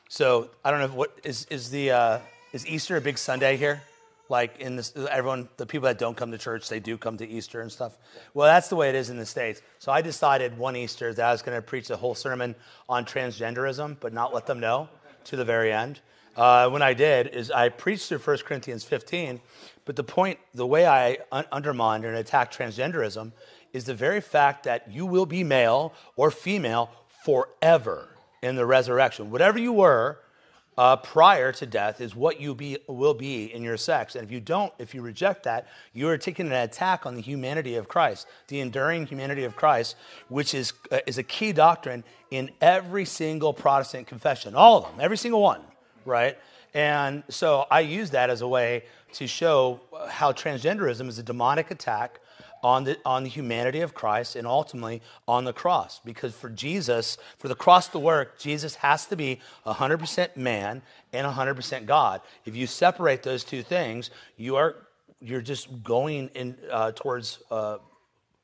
so 0.10 0.50
I 0.64 0.72
don't 0.72 0.80
know 0.80 0.96
what 0.96 1.18
is 1.24 1.46
is 1.50 1.70
the 1.70 1.92
uh, 1.92 2.20
is 2.54 2.68
Easter 2.68 2.98
a 2.98 3.02
big 3.02 3.18
Sunday 3.18 3.58
here? 3.58 3.82
Like 4.30 4.60
in 4.60 4.76
this 4.76 4.94
everyone 5.10 5.50
the 5.58 5.66
people 5.66 5.88
that 5.88 5.98
don't 5.98 6.16
come 6.16 6.32
to 6.32 6.38
church 6.38 6.70
they 6.70 6.80
do 6.80 6.98
come 6.98 7.18
to 7.18 7.28
easter 7.28 7.62
and 7.62 7.72
stuff. 7.72 7.98
Well 8.34 8.48
that's 8.48 8.70
the 8.70 8.76
way 8.76 8.90
it 8.90 8.96
is 8.96 9.10
in 9.10 9.18
the 9.18 9.26
states. 9.26 9.62
So 9.80 9.92
i 9.92 10.02
decided 10.02 10.58
one 10.58 10.76
easter 10.76 11.14
that 11.14 11.26
i 11.26 11.32
was 11.32 11.42
going 11.42 11.58
to 11.58 11.62
preach 11.62 11.90
a 11.90 11.98
whole 11.98 12.16
sermon 12.16 12.56
on 12.90 13.06
transgenderism 13.06 13.98
but 14.00 14.14
not 14.14 14.34
let 14.34 14.46
them 14.46 14.60
know 14.60 14.90
to 15.26 15.36
the 15.36 15.46
very 15.46 15.72
end. 15.72 16.00
Uh, 16.36 16.70
when 16.70 16.82
i 16.82 16.94
did 16.94 17.28
is 17.28 17.50
i 17.52 17.70
preached 17.70 18.08
through 18.10 18.20
1 18.20 18.38
corinthians 18.46 18.84
15 18.84 19.42
but 19.86 19.96
the 19.96 20.04
point 20.04 20.40
the 20.54 20.68
way 20.68 20.86
i 20.86 21.18
un- 21.32 21.46
undermined 21.52 22.06
and 22.06 22.16
attacked 22.16 22.56
transgenderism 22.56 23.32
is 23.74 23.86
the 23.86 23.94
very 23.94 24.22
fact 24.22 24.64
that 24.64 24.92
you 24.92 25.06
will 25.06 25.26
be 25.26 25.44
male 25.44 25.94
or 26.16 26.32
female 26.32 26.90
forever 27.24 28.10
in 28.42 28.56
the 28.56 28.66
resurrection. 28.66 29.32
Whatever 29.32 29.60
you 29.60 29.74
were 29.74 30.20
uh, 30.78 30.96
prior 30.98 31.52
to 31.52 31.66
death 31.66 32.00
is 32.02 32.16
what 32.16 32.40
you 32.40 32.54
be, 32.54 32.78
will 32.88 33.14
be 33.14 33.46
in 33.54 33.64
your 33.64 33.78
sex. 33.78 34.16
And 34.16 34.24
if 34.24 34.32
you 34.32 34.40
don't, 34.40 34.72
if 34.78 34.94
you 34.94 35.02
reject 35.02 35.44
that, 35.44 35.68
you 35.94 36.08
are 36.10 36.18
taking 36.18 36.46
an 36.48 36.54
attack 36.54 37.06
on 37.06 37.16
the 37.16 37.22
humanity 37.22 37.76
of 37.76 37.88
Christ, 37.88 38.28
the 38.48 38.60
enduring 38.60 39.08
humanity 39.08 39.44
of 39.44 39.56
Christ, 39.56 39.96
which 40.30 40.54
is, 40.54 40.74
uh, 40.92 41.00
is 41.08 41.18
a 41.18 41.24
key 41.24 41.52
doctrine 41.52 42.04
in 42.30 42.52
every 42.62 43.06
single 43.06 43.54
Protestant 43.54 44.06
confession, 44.06 44.54
all 44.54 44.78
of 44.78 44.84
them, 44.84 45.00
every 45.00 45.18
single 45.18 45.42
one, 45.42 45.62
right? 46.06 46.38
And 46.74 47.24
so 47.30 47.66
I 47.72 47.80
use 47.80 48.12
that 48.12 48.30
as 48.30 48.42
a 48.42 48.48
way 48.48 48.84
to 49.14 49.26
show 49.26 49.80
how 50.10 50.32
transgenderism 50.32 51.08
is 51.08 51.18
a 51.18 51.24
demonic 51.24 51.72
attack 51.72 52.20
on 52.64 52.84
the, 52.84 52.98
on 53.06 53.24
the 53.24 53.30
humanity 53.30 53.82
of 53.82 53.94
Christ 53.94 54.36
and 54.36 54.48
ultimately 54.48 55.02
on 55.28 55.46
the 55.46 55.54
cross. 55.54 56.00
Because 56.04 56.34
for 56.34 56.50
Jesus, 56.50 57.18
for 57.38 57.48
the 57.48 57.56
cross 57.56 57.88
to 57.90 58.00
work, 58.00 58.40
Jesus 58.40 58.76
has 58.76 59.06
to 59.08 59.16
be 59.16 59.40
100% 59.66 60.36
man 60.36 60.82
and 61.14 61.28
100% 61.28 61.86
God. 61.86 62.22
If 62.46 62.56
you 62.56 62.68
separate 62.68 63.24
those 63.24 63.44
two 63.44 63.64
things, 63.64 64.10
you 64.38 64.56
are 64.56 64.76
you're 65.20 65.42
just 65.42 65.84
going 65.84 66.30
in 66.36 66.56
uh, 66.72 66.92
towards 66.92 67.40
uh, 67.50 67.78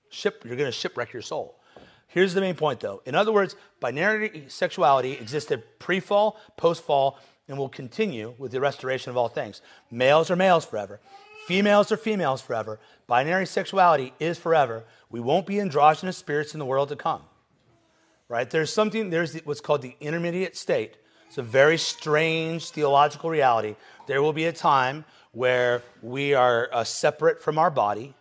ship. 0.09 0.43
You're 0.45 0.55
going 0.55 0.71
to 0.71 0.71
shipwreck 0.71 1.13
your 1.13 1.21
soul. 1.21 1.59
Here's 2.07 2.33
the 2.33 2.41
main 2.41 2.55
point, 2.55 2.79
though. 2.79 3.01
In 3.05 3.15
other 3.15 3.31
words, 3.31 3.55
binary 3.79 4.45
sexuality 4.47 5.13
existed 5.13 5.63
pre-fall, 5.79 6.39
post-fall, 6.57 7.19
and 7.47 7.57
will 7.57 7.69
continue 7.69 8.35
with 8.37 8.51
the 8.51 8.59
restoration 8.59 9.09
of 9.09 9.17
all 9.17 9.27
things. 9.27 9.61
Males 9.91 10.29
are 10.31 10.35
males 10.35 10.65
forever. 10.65 10.99
Females 11.47 11.91
are 11.91 11.97
females 11.97 12.41
forever. 12.41 12.79
Binary 13.07 13.45
sexuality 13.45 14.13
is 14.19 14.37
forever. 14.37 14.83
We 15.09 15.19
won't 15.19 15.45
be 15.45 15.59
androgynous 15.59 16.17
spirits 16.17 16.53
in 16.53 16.59
the 16.59 16.65
world 16.65 16.89
to 16.89 16.95
come. 16.95 17.21
Right? 18.29 18.49
There's 18.49 18.71
something, 18.71 19.09
there's 19.09 19.35
what's 19.45 19.61
called 19.61 19.81
the 19.81 19.95
intermediate 19.99 20.55
state. 20.55 20.97
It's 21.27 21.37
a 21.37 21.43
very 21.43 21.77
strange 21.77 22.69
theological 22.69 23.29
reality. 23.29 23.75
There 24.07 24.21
will 24.21 24.33
be 24.33 24.45
a 24.45 24.53
time 24.53 25.05
where 25.31 25.81
we 26.01 26.33
are 26.33 26.69
uh, 26.71 26.83
separate 26.83 27.41
from 27.41 27.57
our 27.57 27.71
body, 27.71 28.13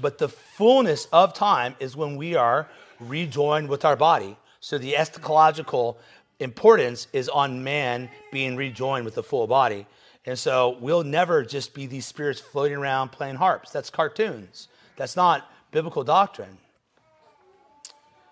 but 0.00 0.18
the 0.18 0.28
fullness 0.28 1.06
of 1.12 1.34
time 1.34 1.74
is 1.80 1.96
when 1.96 2.16
we 2.16 2.34
are 2.34 2.68
rejoined 3.00 3.68
with 3.68 3.84
our 3.84 3.96
body. 3.96 4.36
So 4.60 4.78
the 4.78 4.92
eschatological 4.92 5.96
importance 6.38 7.08
is 7.12 7.28
on 7.28 7.64
man 7.64 8.10
being 8.30 8.56
rejoined 8.56 9.04
with 9.04 9.14
the 9.14 9.22
full 9.22 9.46
body. 9.46 9.86
And 10.24 10.38
so 10.38 10.76
we'll 10.80 11.04
never 11.04 11.44
just 11.44 11.74
be 11.74 11.86
these 11.86 12.06
spirits 12.06 12.40
floating 12.40 12.76
around 12.76 13.10
playing 13.10 13.36
harps. 13.36 13.70
That's 13.70 13.90
cartoons. 13.90 14.68
That's 14.96 15.16
not 15.16 15.50
biblical 15.72 16.04
doctrine. 16.04 16.58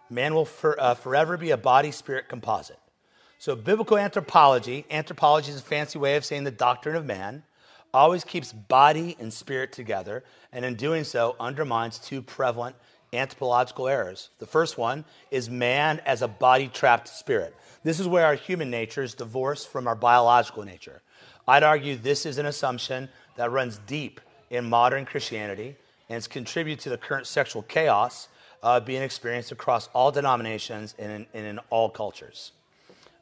Man 0.08 0.34
will 0.34 0.44
for, 0.44 0.80
uh, 0.80 0.94
forever 0.94 1.36
be 1.36 1.50
a 1.50 1.56
body 1.56 1.90
spirit 1.90 2.28
composite. 2.28 2.78
So, 3.38 3.56
biblical 3.56 3.96
anthropology, 3.96 4.84
anthropology 4.90 5.50
is 5.50 5.60
a 5.60 5.62
fancy 5.62 5.98
way 5.98 6.16
of 6.16 6.24
saying 6.24 6.44
the 6.44 6.50
doctrine 6.50 6.94
of 6.94 7.06
man, 7.06 7.42
always 7.94 8.22
keeps 8.22 8.52
body 8.52 9.16
and 9.18 9.32
spirit 9.32 9.72
together, 9.72 10.24
and 10.52 10.64
in 10.64 10.74
doing 10.74 11.04
so, 11.04 11.36
undermines 11.40 11.98
two 11.98 12.22
prevalent 12.22 12.76
anthropological 13.12 13.88
errors. 13.88 14.30
The 14.38 14.46
first 14.46 14.78
one 14.78 15.04
is 15.30 15.48
man 15.50 16.00
as 16.06 16.22
a 16.22 16.28
body 16.28 16.68
trapped 16.68 17.08
spirit. 17.08 17.56
This 17.82 17.98
is 17.98 18.06
where 18.06 18.26
our 18.26 18.34
human 18.34 18.70
nature 18.70 19.02
is 19.02 19.14
divorced 19.14 19.68
from 19.68 19.88
our 19.88 19.96
biological 19.96 20.64
nature. 20.64 21.00
I'd 21.50 21.64
argue 21.64 21.96
this 21.96 22.26
is 22.26 22.38
an 22.38 22.46
assumption 22.46 23.08
that 23.34 23.50
runs 23.50 23.80
deep 23.84 24.20
in 24.50 24.70
modern 24.70 25.04
Christianity 25.04 25.74
and 26.08 26.14
has 26.14 26.28
contributed 26.28 26.80
to 26.84 26.90
the 26.90 26.96
current 26.96 27.26
sexual 27.26 27.62
chaos 27.62 28.28
uh, 28.62 28.78
being 28.78 29.02
experienced 29.02 29.50
across 29.50 29.88
all 29.88 30.12
denominations 30.12 30.94
and 30.96 31.10
in, 31.10 31.26
and 31.34 31.46
in 31.46 31.58
all 31.68 31.90
cultures. 31.90 32.52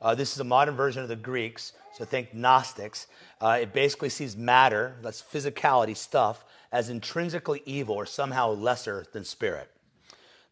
Uh, 0.03 0.15
this 0.15 0.35
is 0.35 0.41
a 0.41 0.45
modern 0.45 0.77
version 0.77 1.03
of 1.03 1.09
the 1.09 1.17
Greeks, 1.17 1.73
so 1.95 2.05
think 2.05 2.35
Gnostics. 2.35 3.07
Uh, 3.41 3.61
it 3.63 3.73
basically 3.73 4.11
sees 4.11 4.37
matter, 4.37 4.97
that's 5.01 5.23
physicality 5.23 5.97
stuff, 5.97 6.45
as 6.71 6.91
intrinsically 6.91 7.63
evil 7.65 7.95
or 7.95 8.05
somehow 8.05 8.51
lesser 8.51 9.07
than 9.15 9.25
spirit. 9.25 9.71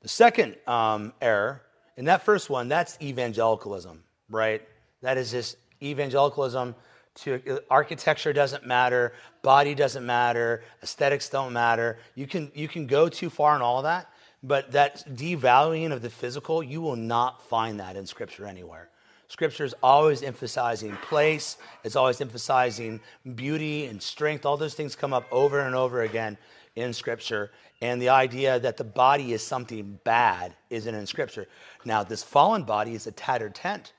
The 0.01 0.09
second 0.09 0.57
um, 0.67 1.13
error, 1.21 1.61
in 1.99 2.07
that 2.07 2.23
first 2.23 2.49
one, 2.49 2.69
that's 2.69 2.97
evangelicalism, 3.03 4.03
right? 4.31 4.67
That 5.03 5.19
is 5.19 5.31
just 5.31 5.59
evangelicalism 5.83 6.75
to 7.17 7.61
architecture 7.71 8.33
doesn't 8.33 8.67
matter, 8.67 9.13
body 9.43 9.75
doesn't 9.75 10.05
matter, 10.05 10.63
aesthetics 10.83 11.29
don't 11.29 11.53
matter. 11.53 11.99
You 12.15 12.27
can, 12.27 12.51
you 12.55 12.69
can 12.69 12.87
go 12.87 13.09
too 13.09 13.31
far 13.31 13.57
in 13.57 13.63
all 13.63 13.83
that, 13.83 14.11
but 14.43 14.73
that 14.73 15.05
devaluing 15.17 15.93
of 15.93 16.03
the 16.03 16.11
physical, 16.11 16.63
you 16.63 16.81
will 16.81 16.97
not 16.97 17.43
find 17.49 17.81
that 17.81 17.97
in 17.97 18.07
Scripture 18.07 18.47
anywhere. 18.47 18.91
Scripture 19.29 19.65
is 19.65 19.75
always 19.83 20.23
emphasizing 20.23 20.95
place, 20.97 21.57
it's 21.83 21.97
always 21.97 22.21
emphasizing 22.21 23.01
beauty 23.35 23.87
and 23.87 24.01
strength. 24.01 24.47
All 24.47 24.57
those 24.57 24.75
things 24.75 24.95
come 24.95 25.13
up 25.13 25.25
over 25.33 25.61
and 25.61 25.75
over 25.75 26.03
again 26.03 26.39
in 26.77 26.93
Scripture. 26.93 27.51
And 27.83 28.01
the 28.01 28.11
idea 28.11 28.61
that 28.61 28.77
the 28.77 28.85
body 28.85 29.33
is 29.33 29.43
something 29.43 29.99
bad 30.05 30.55
isn't 30.71 30.95
in 30.95 31.07
Scripture. 31.07 31.47
Now, 31.85 32.05
this 32.05 32.23
fallen 32.23 32.63
body 32.63 32.95
is 32.95 33.07
a 33.07 33.13
tattered 33.13 33.55
tent. 33.55 33.93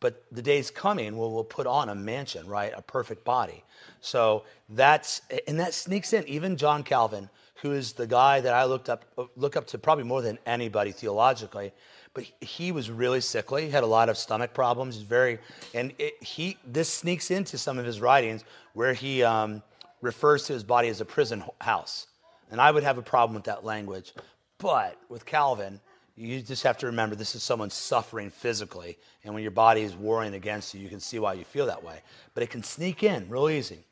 But 0.00 0.24
the 0.30 0.42
day's 0.42 0.70
coming 0.70 1.16
where 1.16 1.28
we'll 1.28 1.44
put 1.44 1.66
on 1.66 1.88
a 1.88 1.94
mansion, 1.94 2.46
right? 2.46 2.72
A 2.76 2.82
perfect 2.82 3.24
body. 3.24 3.64
So 4.00 4.44
that's, 4.68 5.22
and 5.46 5.58
that 5.58 5.74
sneaks 5.74 6.12
in. 6.12 6.26
Even 6.28 6.56
John 6.56 6.82
Calvin, 6.82 7.28
who 7.62 7.72
is 7.72 7.92
the 7.92 8.06
guy 8.06 8.40
that 8.40 8.54
I 8.54 8.64
looked 8.64 8.88
up, 8.88 9.04
look 9.36 9.56
up 9.56 9.66
to 9.68 9.78
probably 9.78 10.04
more 10.04 10.22
than 10.22 10.38
anybody 10.46 10.92
theologically, 10.92 11.72
but 12.14 12.24
he 12.40 12.70
was 12.70 12.90
really 12.90 13.20
sickly. 13.20 13.64
He 13.64 13.70
had 13.70 13.82
a 13.82 13.88
lot 13.88 14.08
of 14.08 14.16
stomach 14.16 14.54
problems. 14.54 14.94
He's 14.94 15.04
very, 15.04 15.38
and 15.74 15.92
it, 15.98 16.22
he, 16.22 16.56
this 16.64 16.88
sneaks 16.88 17.30
into 17.30 17.58
some 17.58 17.78
of 17.78 17.84
his 17.84 18.00
writings 18.00 18.44
where 18.74 18.92
he 18.92 19.24
um, 19.24 19.62
refers 20.00 20.44
to 20.44 20.52
his 20.52 20.62
body 20.62 20.88
as 20.88 21.00
a 21.00 21.04
prison 21.04 21.42
house. 21.60 22.06
And 22.50 22.60
I 22.60 22.70
would 22.70 22.84
have 22.84 22.98
a 22.98 23.02
problem 23.02 23.34
with 23.34 23.44
that 23.44 23.64
language. 23.64 24.14
But 24.58 24.96
with 25.08 25.26
Calvin, 25.26 25.80
you 26.18 26.42
just 26.42 26.64
have 26.64 26.78
to 26.78 26.86
remember 26.86 27.14
this 27.14 27.34
is 27.34 27.42
someone 27.42 27.70
suffering 27.70 28.30
physically. 28.30 28.98
And 29.24 29.34
when 29.34 29.42
your 29.42 29.52
body 29.52 29.82
is 29.82 29.94
warring 29.94 30.34
against 30.34 30.74
you, 30.74 30.80
you 30.80 30.88
can 30.88 31.00
see 31.00 31.18
why 31.18 31.34
you 31.34 31.44
feel 31.44 31.66
that 31.66 31.84
way. 31.84 32.00
But 32.34 32.42
it 32.42 32.50
can 32.50 32.62
sneak 32.62 33.02
in 33.02 33.28
real 33.28 33.48
easy. 33.48 33.84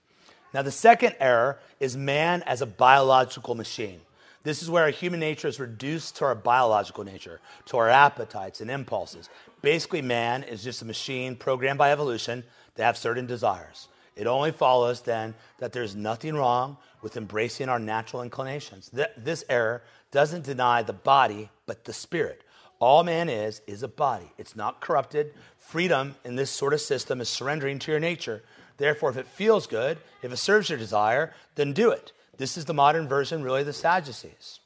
Now, 0.53 0.63
the 0.63 0.73
second 0.73 1.15
error 1.21 1.59
is 1.79 1.97
man 1.97 2.43
as 2.43 2.63
a 2.63 2.67
biological 2.67 3.55
machine. 3.55 4.01
This 4.43 4.63
is 4.63 4.71
where 4.71 4.85
our 4.85 4.91
human 4.91 5.21
nature 5.21 5.49
is 5.49 5.61
reduced 5.61 6.17
to 6.17 6.25
our 6.25 6.35
biological 6.35 7.05
nature, 7.05 7.41
to 7.67 7.77
our 7.79 7.89
appetites 7.89 8.61
and 8.61 8.71
impulses. 8.71 9.29
Basically, 9.61 10.03
man 10.03 10.43
is 10.45 10.65
just 10.65 10.83
a 10.83 10.85
machine 10.85 11.37
programmed 11.37 11.79
by 11.79 11.91
evolution 11.91 12.45
to 12.77 12.85
have 12.85 12.97
certain 12.97 13.27
desires. 13.27 13.89
It 14.15 14.27
only 14.27 14.53
follows 14.53 15.03
then 15.03 15.35
that 15.59 15.73
there's 15.73 15.95
nothing 15.95 16.35
wrong 16.35 16.77
with 17.03 17.17
embracing 17.17 17.69
our 17.69 17.79
natural 17.79 18.23
inclinations. 18.23 18.91
This 19.17 19.45
error 19.49 19.83
doesn't 20.11 20.45
deny 20.45 20.83
the 20.83 20.93
body, 20.93 21.51
but 21.67 21.85
the 21.85 21.93
spirit. 21.93 22.43
All 22.79 23.05
man 23.05 23.29
is, 23.29 23.63
is 23.67 23.83
a 23.83 23.89
body. 23.89 24.31
It's 24.39 24.55
not 24.55 24.81
corrupted. 24.81 25.33
Freedom 25.59 26.15
in 26.25 26.37
this 26.37 26.51
sort 26.51 26.75
of 26.75 26.81
system 26.81 27.21
is 27.21 27.29
surrendering 27.29 27.79
to 27.81 27.91
your 27.91 28.01
nature. 28.01 28.43
Therefore, 28.77 29.11
if 29.11 29.17
it 29.17 29.27
feels 29.27 29.67
good, 29.67 29.99
if 30.23 30.33
it 30.33 30.37
serves 30.37 30.69
your 30.69 30.79
desire, 30.79 31.33
then 31.55 31.73
do 31.73 31.91
it. 31.91 32.13
This 32.37 32.59
is 32.59 32.67
the 32.67 32.75
modern 32.75 33.09
version, 33.09 33.43
really, 33.43 33.61
of 33.61 33.67
the 33.67 33.73
Sadducees. 33.73 34.61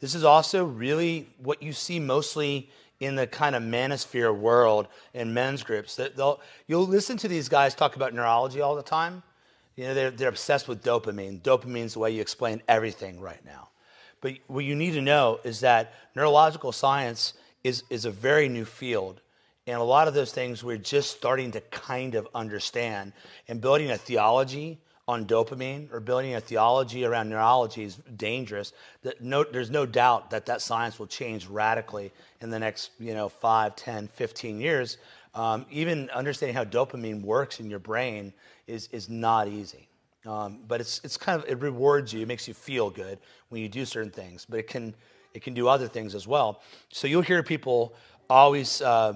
This 0.00 0.14
is 0.14 0.24
also 0.24 0.64
really 0.64 1.28
what 1.42 1.62
you 1.62 1.72
see 1.72 1.98
mostly 1.98 2.70
in 3.00 3.16
the 3.16 3.26
kind 3.26 3.54
of 3.54 3.62
manosphere 3.62 4.36
world 4.36 4.88
in 5.14 5.32
men's 5.32 5.62
groups. 5.62 5.96
That 5.96 6.38
you'll 6.66 6.86
listen 6.86 7.16
to 7.18 7.28
these 7.28 7.48
guys 7.48 7.74
talk 7.74 7.96
about 7.96 8.12
neurology 8.12 8.60
all 8.60 8.76
the 8.76 8.82
time. 8.82 9.22
You 9.76 9.84
know, 9.84 9.94
they're, 9.94 10.10
they're 10.10 10.28
obsessed 10.28 10.68
with 10.68 10.82
dopamine. 10.82 11.40
Dopamine's 11.40 11.94
the 11.94 12.00
way 12.00 12.10
you 12.10 12.20
explain 12.20 12.60
everything 12.68 13.20
right 13.20 13.42
now. 13.44 13.68
But 14.20 14.34
what 14.46 14.64
you 14.64 14.74
need 14.74 14.92
to 14.92 15.02
know 15.02 15.40
is 15.44 15.60
that 15.60 15.94
neurological 16.14 16.72
science 16.72 17.34
is, 17.64 17.84
is 17.90 18.04
a 18.04 18.10
very 18.10 18.48
new 18.48 18.64
field. 18.64 19.20
And 19.66 19.78
a 19.78 19.84
lot 19.84 20.08
of 20.08 20.14
those 20.14 20.32
things 20.32 20.64
we're 20.64 20.78
just 20.78 21.10
starting 21.10 21.50
to 21.52 21.60
kind 21.60 22.14
of 22.14 22.26
understand. 22.34 23.12
And 23.48 23.60
building 23.60 23.90
a 23.90 23.98
theology 23.98 24.78
on 25.06 25.24
dopamine 25.24 25.92
or 25.92 26.00
building 26.00 26.34
a 26.34 26.40
theology 26.40 27.04
around 27.04 27.30
neurology 27.30 27.82
is 27.82 27.96
dangerous. 28.16 28.72
That 29.02 29.22
no, 29.22 29.44
there's 29.44 29.70
no 29.70 29.86
doubt 29.86 30.30
that 30.30 30.46
that 30.46 30.60
science 30.60 30.98
will 30.98 31.06
change 31.06 31.46
radically 31.46 32.12
in 32.40 32.50
the 32.50 32.58
next 32.58 32.90
you 32.98 33.14
know, 33.14 33.28
5, 33.28 33.74
10, 33.74 34.08
15 34.08 34.60
years. 34.60 34.98
Um, 35.34 35.66
even 35.70 36.10
understanding 36.10 36.54
how 36.54 36.64
dopamine 36.64 37.22
works 37.22 37.60
in 37.60 37.70
your 37.70 37.78
brain 37.78 38.32
is, 38.66 38.88
is 38.92 39.08
not 39.08 39.48
easy. 39.48 39.87
Um, 40.26 40.60
but 40.66 40.80
it's, 40.80 41.00
it's 41.04 41.16
kind 41.16 41.40
of, 41.40 41.48
it 41.48 41.60
rewards 41.60 42.12
you, 42.12 42.20
it 42.20 42.28
makes 42.28 42.48
you 42.48 42.54
feel 42.54 42.90
good 42.90 43.18
when 43.48 43.62
you 43.62 43.68
do 43.68 43.84
certain 43.84 44.10
things, 44.10 44.46
but 44.48 44.58
it 44.58 44.66
can, 44.66 44.94
it 45.32 45.42
can 45.42 45.54
do 45.54 45.68
other 45.68 45.88
things 45.88 46.14
as 46.14 46.26
well. 46.26 46.60
So 46.90 47.06
you'll 47.06 47.22
hear 47.22 47.42
people 47.42 47.94
always, 48.28 48.82
uh, 48.82 49.14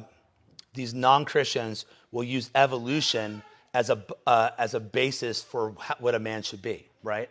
these 0.75 0.95
non 0.95 1.25
Christians 1.25 1.87
will 2.13 2.25
use 2.25 2.51
evolution 2.55 3.43
as 3.75 3.91
a, 3.91 4.03
uh, 4.27 4.51
as 4.59 4.75
a 4.75 4.81
basis 4.81 5.43
for 5.43 5.75
what 5.99 6.15
a 6.15 6.19
man 6.19 6.43
should 6.43 6.63
be, 6.63 6.87
right? 7.03 7.29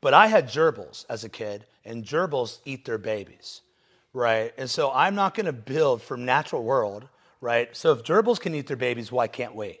But 0.00 0.14
I 0.14 0.26
had 0.28 0.46
gerbils 0.46 1.04
as 1.08 1.24
a 1.24 1.28
kid, 1.28 1.66
and 1.84 2.04
gerbils 2.04 2.58
eat 2.64 2.84
their 2.84 2.98
babies, 2.98 3.62
right? 4.12 4.52
And 4.56 4.68
so 4.68 4.90
I'm 4.92 5.14
not 5.14 5.34
going 5.34 5.46
to 5.46 5.52
build 5.52 6.02
from 6.02 6.24
natural 6.24 6.62
world, 6.62 7.08
right? 7.40 7.74
So 7.76 7.92
if 7.92 8.02
gerbils 8.02 8.40
can 8.40 8.54
eat 8.54 8.66
their 8.66 8.76
babies, 8.76 9.10
why 9.10 9.26
can't 9.26 9.54
we? 9.54 9.78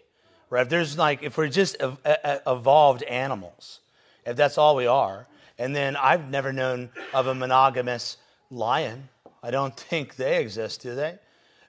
Right? 0.50 0.62
If 0.62 0.68
there's 0.68 0.98
like, 0.98 1.22
if 1.22 1.38
we're 1.38 1.48
just 1.48 1.76
evolved 1.80 3.02
animals, 3.04 3.80
if 4.26 4.36
that's 4.36 4.58
all 4.58 4.76
we 4.76 4.86
are, 4.86 5.26
and 5.58 5.74
then 5.74 5.96
I've 5.96 6.28
never 6.28 6.52
known 6.52 6.90
of 7.14 7.26
a 7.26 7.34
monogamous 7.34 8.16
lion. 8.50 9.08
I 9.42 9.50
don't 9.50 9.76
think 9.76 10.16
they 10.16 10.40
exist, 10.40 10.82
do 10.82 10.94
they? 10.94 11.18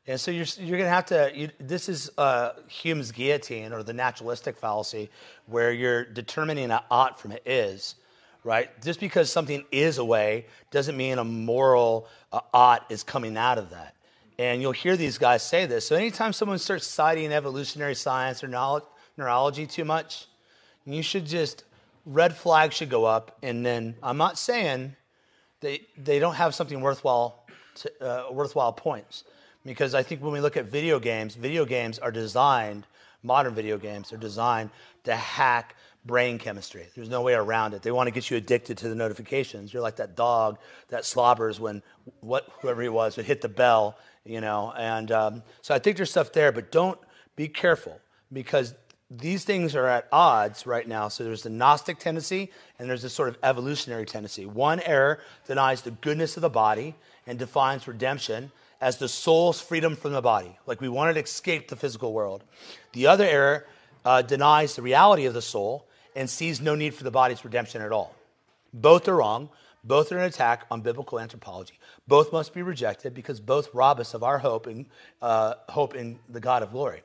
And 0.07 0.19
so 0.19 0.31
you're, 0.31 0.47
you're 0.57 0.77
going 0.77 0.89
to 0.89 0.89
have 0.89 1.05
to, 1.07 1.31
you, 1.33 1.49
this 1.59 1.87
is 1.87 2.09
uh, 2.17 2.53
Hume's 2.67 3.11
guillotine 3.11 3.71
or 3.71 3.83
the 3.83 3.93
naturalistic 3.93 4.57
fallacy 4.57 5.11
where 5.45 5.71
you're 5.71 6.03
determining 6.03 6.71
an 6.71 6.79
ought 6.89 7.19
from 7.19 7.31
it 7.31 7.43
is, 7.45 7.95
right? 8.43 8.69
Just 8.81 8.99
because 8.99 9.31
something 9.31 9.63
is 9.71 9.99
a 9.99 10.05
way 10.05 10.47
doesn't 10.71 10.97
mean 10.97 11.19
a 11.19 11.23
moral 11.23 12.07
uh, 12.33 12.39
ought 12.51 12.91
is 12.91 13.03
coming 13.03 13.37
out 13.37 13.59
of 13.59 13.69
that. 13.69 13.95
And 14.37 14.61
you'll 14.61 14.71
hear 14.71 14.97
these 14.97 15.17
guys 15.17 15.43
say 15.43 15.65
this. 15.65 15.87
So 15.87 15.95
anytime 15.95 16.33
someone 16.33 16.57
starts 16.57 16.87
citing 16.87 17.31
evolutionary 17.31 17.95
science 17.95 18.43
or 18.43 18.81
neurology 19.17 19.67
too 19.67 19.85
much, 19.85 20.27
you 20.85 21.03
should 21.03 21.25
just, 21.25 21.63
red 22.05 22.35
flag 22.35 22.73
should 22.73 22.89
go 22.89 23.05
up. 23.05 23.37
And 23.43 23.65
then 23.65 23.95
I'm 24.01 24.17
not 24.17 24.37
saying 24.37 24.95
they, 25.59 25.81
they 25.97 26.19
don't 26.19 26.35
have 26.35 26.55
something 26.55 26.81
worthwhile, 26.81 27.45
to, 27.75 27.91
uh, 28.01 28.31
worthwhile 28.31 28.73
points. 28.73 29.23
Because 29.63 29.93
I 29.93 30.01
think 30.01 30.23
when 30.23 30.33
we 30.33 30.39
look 30.39 30.57
at 30.57 30.65
video 30.65 30.99
games, 30.99 31.35
video 31.35 31.65
games 31.65 31.99
are 31.99 32.11
designed, 32.11 32.87
modern 33.21 33.53
video 33.53 33.77
games 33.77 34.11
are 34.11 34.17
designed 34.17 34.71
to 35.03 35.15
hack 35.15 35.75
brain 36.03 36.39
chemistry. 36.39 36.87
There's 36.95 37.09
no 37.09 37.21
way 37.21 37.33
around 37.33 37.75
it. 37.75 37.83
They 37.83 37.91
want 37.91 38.07
to 38.07 38.11
get 38.11 38.31
you 38.31 38.37
addicted 38.37 38.77
to 38.79 38.89
the 38.89 38.95
notifications. 38.95 39.71
You're 39.71 39.83
like 39.83 39.97
that 39.97 40.15
dog 40.15 40.57
that 40.89 41.05
slobbers 41.05 41.59
when 41.59 41.83
what 42.21 42.49
whoever 42.61 42.81
he 42.81 42.89
was 42.89 43.17
would 43.17 43.27
hit 43.27 43.41
the 43.41 43.49
bell 43.49 43.97
you 44.25 44.41
know. 44.41 44.73
And 44.77 45.11
um, 45.11 45.43
so 45.61 45.73
I 45.73 45.79
think 45.79 45.97
there's 45.97 46.11
stuff 46.11 46.31
there, 46.33 46.51
but 46.51 46.71
don't 46.71 46.99
be 47.35 47.47
careful 47.47 47.99
because 48.31 48.73
these 49.09 49.43
things 49.43 49.75
are 49.75 49.87
at 49.87 50.07
odds 50.11 50.65
right 50.65 50.87
now. 50.87 51.09
So 51.09 51.23
there's 51.23 51.43
the 51.43 51.49
Gnostic 51.49 51.99
tendency 51.99 52.49
and 52.79 52.89
there's 52.89 53.01
this 53.01 53.13
sort 53.13 53.29
of 53.29 53.37
evolutionary 53.43 54.05
tendency. 54.05 54.45
One 54.45 54.79
error 54.81 55.19
denies 55.47 55.81
the 55.81 55.91
goodness 55.91 56.37
of 56.37 56.41
the 56.41 56.49
body 56.49 56.95
and 57.27 57.37
defines 57.37 57.87
redemption 57.87 58.51
as 58.79 58.97
the 58.97 59.09
soul's 59.09 59.61
freedom 59.61 59.95
from 59.95 60.13
the 60.13 60.21
body, 60.21 60.57
like 60.65 60.81
we 60.81 60.89
wanted 60.89 61.13
to 61.13 61.21
escape 61.21 61.67
the 61.67 61.75
physical 61.75 62.13
world. 62.13 62.43
The 62.93 63.07
other 63.07 63.25
error 63.25 63.67
uh, 64.05 64.21
denies 64.21 64.75
the 64.75 64.81
reality 64.81 65.25
of 65.25 65.33
the 65.33 65.41
soul 65.41 65.85
and 66.15 66.29
sees 66.29 66.61
no 66.61 66.73
need 66.75 66.95
for 66.95 67.03
the 67.03 67.11
body's 67.11 67.43
redemption 67.43 67.81
at 67.81 67.91
all. 67.91 68.15
Both 68.73 69.07
are 69.07 69.17
wrong. 69.17 69.49
Both 69.83 70.11
are 70.11 70.17
an 70.17 70.25
attack 70.25 70.65
on 70.69 70.81
biblical 70.81 71.19
anthropology. 71.19 71.79
Both 72.07 72.31
must 72.31 72.53
be 72.53 72.61
rejected 72.61 73.13
because 73.13 73.39
both 73.39 73.73
rob 73.73 73.99
us 73.99 74.13
of 74.13 74.23
our 74.23 74.37
hope 74.37 74.67
in, 74.67 74.85
uh, 75.21 75.55
hope 75.69 75.95
in 75.95 76.19
the 76.29 76.39
God 76.39 76.63
of 76.63 76.71
glory. 76.71 77.01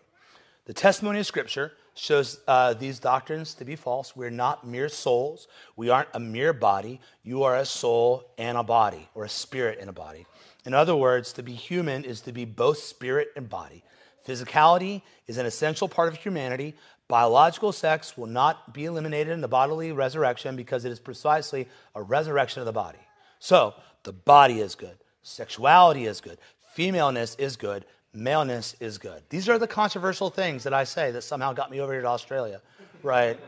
The 0.66 0.74
testimony 0.74 1.20
of 1.20 1.26
Scripture 1.26 1.72
shows 1.94 2.40
uh, 2.46 2.74
these 2.74 2.98
doctrines 2.98 3.54
to 3.54 3.64
be 3.64 3.76
false. 3.76 4.14
We're 4.14 4.30
not 4.30 4.66
mere 4.66 4.88
souls. 4.88 5.48
We 5.76 5.88
aren't 5.88 6.08
a 6.12 6.20
mere 6.20 6.52
body. 6.52 7.00
You 7.22 7.44
are 7.44 7.56
a 7.56 7.64
soul 7.64 8.30
and 8.36 8.58
a 8.58 8.62
body, 8.62 9.08
or 9.14 9.24
a 9.24 9.28
spirit 9.28 9.78
and 9.80 9.88
a 9.88 9.92
body. 9.92 10.26
In 10.64 10.74
other 10.74 10.96
words, 10.96 11.32
to 11.34 11.42
be 11.42 11.54
human 11.54 12.04
is 12.04 12.20
to 12.22 12.32
be 12.32 12.44
both 12.44 12.78
spirit 12.78 13.28
and 13.36 13.48
body. 13.48 13.82
Physicality 14.26 15.02
is 15.28 15.38
an 15.38 15.46
essential 15.46 15.88
part 15.88 16.08
of 16.08 16.16
humanity. 16.16 16.74
Biological 17.08 17.72
sex 17.72 18.16
will 18.16 18.26
not 18.26 18.74
be 18.74 18.84
eliminated 18.84 19.32
in 19.32 19.40
the 19.40 19.48
bodily 19.48 19.92
resurrection 19.92 20.56
because 20.56 20.84
it 20.84 20.90
is 20.90 20.98
precisely 20.98 21.68
a 21.94 22.02
resurrection 22.02 22.60
of 22.60 22.66
the 22.66 22.72
body. 22.72 22.98
So, 23.38 23.74
the 24.02 24.12
body 24.12 24.60
is 24.60 24.74
good, 24.74 24.96
sexuality 25.22 26.06
is 26.06 26.20
good, 26.20 26.38
femaleness 26.74 27.36
is 27.36 27.56
good, 27.56 27.84
maleness 28.12 28.74
is 28.80 28.98
good. 28.98 29.22
These 29.28 29.48
are 29.48 29.58
the 29.58 29.68
controversial 29.68 30.30
things 30.30 30.64
that 30.64 30.74
I 30.74 30.84
say 30.84 31.12
that 31.12 31.22
somehow 31.22 31.52
got 31.52 31.70
me 31.70 31.80
over 31.80 31.92
here 31.92 32.02
to 32.02 32.08
Australia, 32.08 32.60
right? 33.02 33.38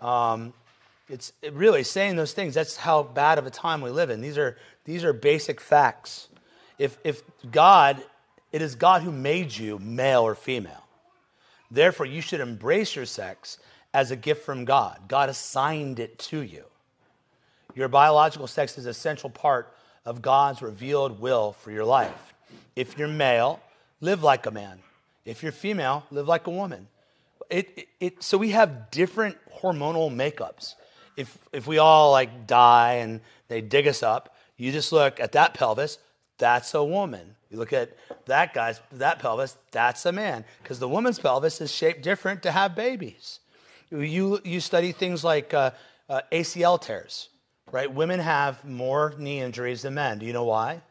Um, 0.00 0.52
it's 1.08 1.32
it 1.42 1.52
really 1.54 1.82
saying 1.82 2.16
those 2.16 2.32
things. 2.32 2.54
That's 2.54 2.76
how 2.76 3.02
bad 3.02 3.38
of 3.38 3.46
a 3.46 3.50
time 3.50 3.80
we 3.80 3.90
live 3.90 4.10
in. 4.10 4.20
These 4.20 4.38
are 4.38 4.56
these 4.84 5.02
are 5.02 5.12
basic 5.12 5.60
facts. 5.60 6.28
If 6.78 6.98
if 7.02 7.22
God, 7.50 8.02
it 8.52 8.62
is 8.62 8.76
God 8.76 9.02
who 9.02 9.10
made 9.10 9.56
you 9.56 9.78
male 9.80 10.22
or 10.22 10.36
female. 10.36 10.84
Therefore, 11.70 12.06
you 12.06 12.20
should 12.20 12.40
embrace 12.40 12.96
your 12.96 13.06
sex 13.06 13.58
as 13.94 14.10
a 14.10 14.16
gift 14.16 14.44
from 14.44 14.64
God. 14.64 15.00
God 15.08 15.28
assigned 15.28 15.98
it 15.98 16.18
to 16.18 16.40
you. 16.40 16.64
Your 17.74 17.88
biological 17.88 18.46
sex 18.46 18.78
is 18.78 18.86
a 18.86 18.94
central 18.94 19.30
part 19.30 19.74
of 20.04 20.22
God's 20.22 20.62
revealed 20.62 21.20
will 21.20 21.52
for 21.52 21.70
your 21.70 21.84
life. 21.84 22.34
If 22.74 22.98
you're 22.98 23.08
male, 23.08 23.60
live 24.00 24.22
like 24.22 24.46
a 24.46 24.50
man. 24.50 24.80
If 25.24 25.42
you're 25.42 25.52
female, 25.52 26.04
live 26.10 26.26
like 26.26 26.46
a 26.46 26.50
woman. 26.50 26.88
It, 27.48 27.70
it, 27.76 27.88
it, 28.00 28.22
so 28.22 28.38
we 28.38 28.50
have 28.50 28.90
different 28.90 29.36
hormonal 29.60 30.14
makeups. 30.14 30.74
If, 31.16 31.36
if 31.52 31.66
we 31.66 31.78
all 31.78 32.12
like 32.12 32.46
die 32.46 32.94
and 32.94 33.20
they 33.48 33.60
dig 33.60 33.86
us 33.86 34.02
up, 34.02 34.34
you 34.56 34.72
just 34.72 34.92
look 34.92 35.20
at 35.20 35.32
that 35.32 35.54
pelvis, 35.54 35.98
that's 36.40 36.74
a 36.74 36.82
woman. 36.82 37.36
You 37.50 37.58
look 37.58 37.72
at 37.72 37.96
that 38.26 38.54
guy's, 38.54 38.80
that 38.92 39.20
pelvis, 39.20 39.56
that's 39.70 40.04
a 40.06 40.12
man. 40.12 40.44
Because 40.62 40.80
the 40.80 40.88
woman's 40.88 41.18
pelvis 41.18 41.60
is 41.60 41.72
shaped 41.72 42.02
different 42.02 42.42
to 42.42 42.50
have 42.50 42.74
babies. 42.74 43.38
You, 43.90 44.40
you 44.44 44.60
study 44.60 44.92
things 44.92 45.22
like 45.22 45.54
uh, 45.54 45.70
uh, 46.08 46.22
ACL 46.32 46.80
tears, 46.80 47.28
right? 47.70 47.92
Women 47.92 48.20
have 48.20 48.64
more 48.64 49.14
knee 49.18 49.40
injuries 49.40 49.82
than 49.82 49.94
men. 49.94 50.18
Do 50.18 50.26
you 50.26 50.32
know 50.32 50.44
why? 50.44 50.82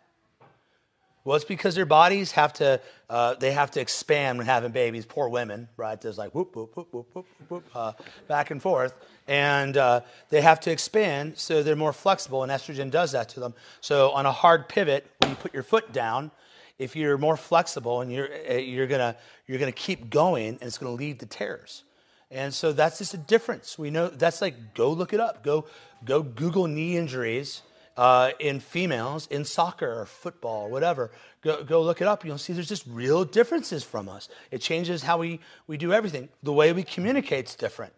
Well, 1.25 1.35
it's 1.35 1.45
because 1.45 1.75
their 1.75 1.85
bodies 1.85 2.31
have 2.31 2.53
to, 2.53 2.79
uh, 3.09 3.35
they 3.35 3.51
have 3.51 3.71
to 3.71 3.81
expand 3.81 4.38
when 4.38 4.47
having 4.47 4.71
babies. 4.71 5.05
Poor 5.05 5.27
women, 5.29 5.67
right? 5.75 5.99
There's 5.99 6.17
like 6.17 6.33
whoop, 6.33 6.55
whoop, 6.55 6.75
whoop, 6.75 6.88
whoop, 6.91 7.07
whoop, 7.13 7.25
whoop, 7.49 7.63
uh, 7.75 7.91
back 8.27 8.51
and 8.51 8.61
forth. 8.61 8.93
And 9.27 9.75
uh, 9.77 10.01
they 10.29 10.41
have 10.41 10.59
to 10.61 10.71
expand 10.71 11.38
so 11.38 11.61
they're 11.61 11.75
more 11.75 11.93
flexible, 11.93 12.43
and 12.43 12.51
estrogen 12.51 12.89
does 12.89 13.11
that 13.11 13.29
to 13.29 13.39
them. 13.39 13.53
So 13.81 14.11
on 14.11 14.25
a 14.25 14.31
hard 14.31 14.69
pivot, 14.69 15.05
when 15.19 15.31
you 15.31 15.35
put 15.35 15.53
your 15.53 15.63
foot 15.63 15.91
down, 15.91 16.32
if 16.79 16.95
you're 16.95 17.17
more 17.17 17.36
flexible 17.36 17.99
and 18.01 18.12
you're, 18.12 18.29
uh, 18.49 18.53
you're 18.53 18.88
to 18.88 19.15
you're 19.45 19.60
gonna 19.60 19.71
keep 19.71 20.10
going, 20.10 20.47
and 20.47 20.63
it's 20.63 20.77
to 20.91 20.95
lead 20.95 21.19
to 21.19 21.25
tears. 21.25 21.84
And 22.32 22.53
so 22.53 22.71
that's 22.71 22.99
just 22.99 23.13
a 23.13 23.17
difference. 23.17 23.77
We 23.77 23.89
know 23.89 24.08
that's 24.08 24.41
like, 24.41 24.73
go 24.75 24.91
look 24.91 25.13
it 25.13 25.19
up. 25.19 25.43
Go, 25.43 25.65
go 26.05 26.21
Google 26.21 26.67
knee 26.67 26.95
injuries 26.95 27.63
uh, 27.99 28.31
in 28.39 28.62
females 28.62 29.27
in 29.27 29.43
soccer 29.43 29.99
or 29.99 30.05
football 30.05 30.67
or 30.67 30.69
whatever. 30.69 31.12
Go, 31.41 31.65
go 31.65 31.81
look 31.81 31.99
it 31.99 32.07
up. 32.07 32.23
You'll 32.23 32.38
see 32.38 32.53
there's 32.53 32.69
just 32.69 32.88
real 32.88 33.25
differences 33.25 33.83
from 33.83 34.07
us. 34.07 34.29
It 34.51 34.59
changes 34.62 35.03
how 35.03 35.17
we, 35.17 35.41
we 35.67 35.75
do 35.75 35.91
everything. 35.91 36.29
The 36.41 36.53
way 36.53 36.71
we 36.71 36.83
communicate 36.83 37.49
is 37.49 37.55
different, 37.55 37.91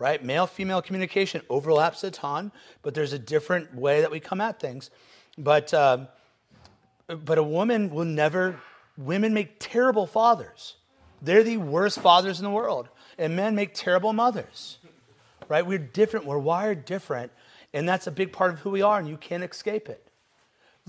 right? 0.00 0.22
Male 0.22 0.48
female 0.48 0.82
communication 0.82 1.42
overlaps 1.48 2.02
a 2.02 2.10
ton, 2.10 2.50
but 2.82 2.94
there's 2.94 3.12
a 3.12 3.20
different 3.20 3.72
way 3.72 4.00
that 4.00 4.10
we 4.10 4.18
come 4.18 4.40
at 4.40 4.58
things. 4.58 4.90
But, 5.38 5.72
uh, 5.72 6.06
but 7.06 7.38
a 7.38 7.44
woman 7.44 7.90
will 7.90 8.04
never, 8.04 8.58
women 8.98 9.32
make 9.32 9.60
terrible 9.60 10.08
fathers. 10.08 10.74
They're 11.22 11.44
the 11.44 11.58
worst 11.58 12.00
fathers 12.00 12.40
in 12.40 12.44
the 12.44 12.50
world. 12.50 12.88
And 13.16 13.36
men 13.36 13.54
make 13.54 13.74
terrible 13.74 14.12
mothers, 14.12 14.78
right? 15.48 15.64
We're 15.64 15.78
different, 15.78 16.26
we're 16.26 16.36
wired 16.36 16.84
different. 16.84 17.30
And 17.76 17.86
that's 17.86 18.06
a 18.06 18.10
big 18.10 18.32
part 18.32 18.54
of 18.54 18.60
who 18.60 18.70
we 18.70 18.80
are, 18.80 18.98
and 18.98 19.06
you 19.06 19.18
can't 19.18 19.44
escape 19.44 19.90
it. 19.90 20.02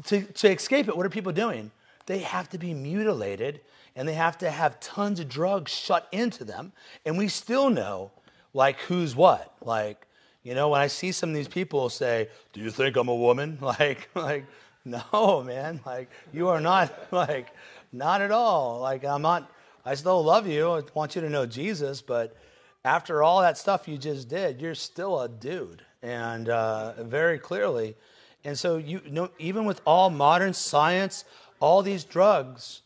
To, 0.06 0.22
to 0.22 0.50
escape 0.50 0.88
it, 0.88 0.96
what 0.96 1.06
are 1.06 1.10
people 1.10 1.34
doing? 1.34 1.72
They 2.06 2.20
have 2.20 2.48
to 2.52 2.58
be 2.58 2.74
mutilated 2.74 3.60
and 3.94 4.08
they 4.08 4.14
have 4.14 4.38
to 4.38 4.50
have 4.50 4.80
tons 4.80 5.20
of 5.20 5.28
drugs 5.28 5.70
shut 5.70 6.08
into 6.14 6.46
them. 6.46 6.72
And 7.06 7.18
we 7.18 7.28
still 7.28 7.70
know, 7.70 8.12
like, 8.54 8.80
who's 8.82 9.18
what. 9.18 9.54
Like, 9.60 10.08
you 10.44 10.56
know, 10.56 10.70
when 10.70 10.80
I 10.80 10.88
see 10.88 11.12
some 11.12 11.32
of 11.32 11.36
these 11.36 11.50
people 11.50 11.90
say, 11.90 12.30
Do 12.54 12.62
you 12.62 12.72
think 12.72 12.96
I'm 12.96 13.10
a 13.10 13.16
woman? 13.16 13.58
Like, 13.62 14.08
like, 14.16 14.46
no, 14.86 15.44
man. 15.46 15.82
Like, 15.86 16.10
you 16.32 16.48
are 16.48 16.62
not, 16.62 16.94
like, 17.12 17.50
not 17.92 18.22
at 18.22 18.32
all. 18.32 18.80
Like, 18.80 19.04
I'm 19.04 19.22
not, 19.22 19.52
I 19.84 19.96
still 19.96 20.24
love 20.24 20.48
you. 20.48 20.72
I 20.72 20.84
want 20.94 21.18
you 21.18 21.22
to 21.22 21.30
know 21.30 21.46
Jesus, 21.46 22.02
but 22.02 22.38
after 22.86 23.24
all 23.24 23.42
that 23.42 23.58
stuff 23.58 23.90
you 23.90 23.98
just 23.98 24.30
did, 24.30 24.62
you're 24.62 24.74
still 24.74 25.20
a 25.20 25.28
dude 25.28 25.84
and 26.02 26.50
uh, 26.50 27.04
very 27.04 27.40
clearly. 27.40 27.96
And 28.44 28.58
so, 28.58 28.78
you, 28.78 29.02
know, 29.10 29.30
even 29.40 29.66
with 29.66 29.82
all 29.86 30.10
modern 30.10 30.54
science, 30.54 31.26
all 31.60 31.82
these 31.82 32.04
drugs, 32.04 32.82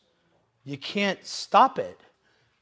you 0.64 0.78
can't 0.78 1.24
stop 1.26 1.78
it. 1.78 2.00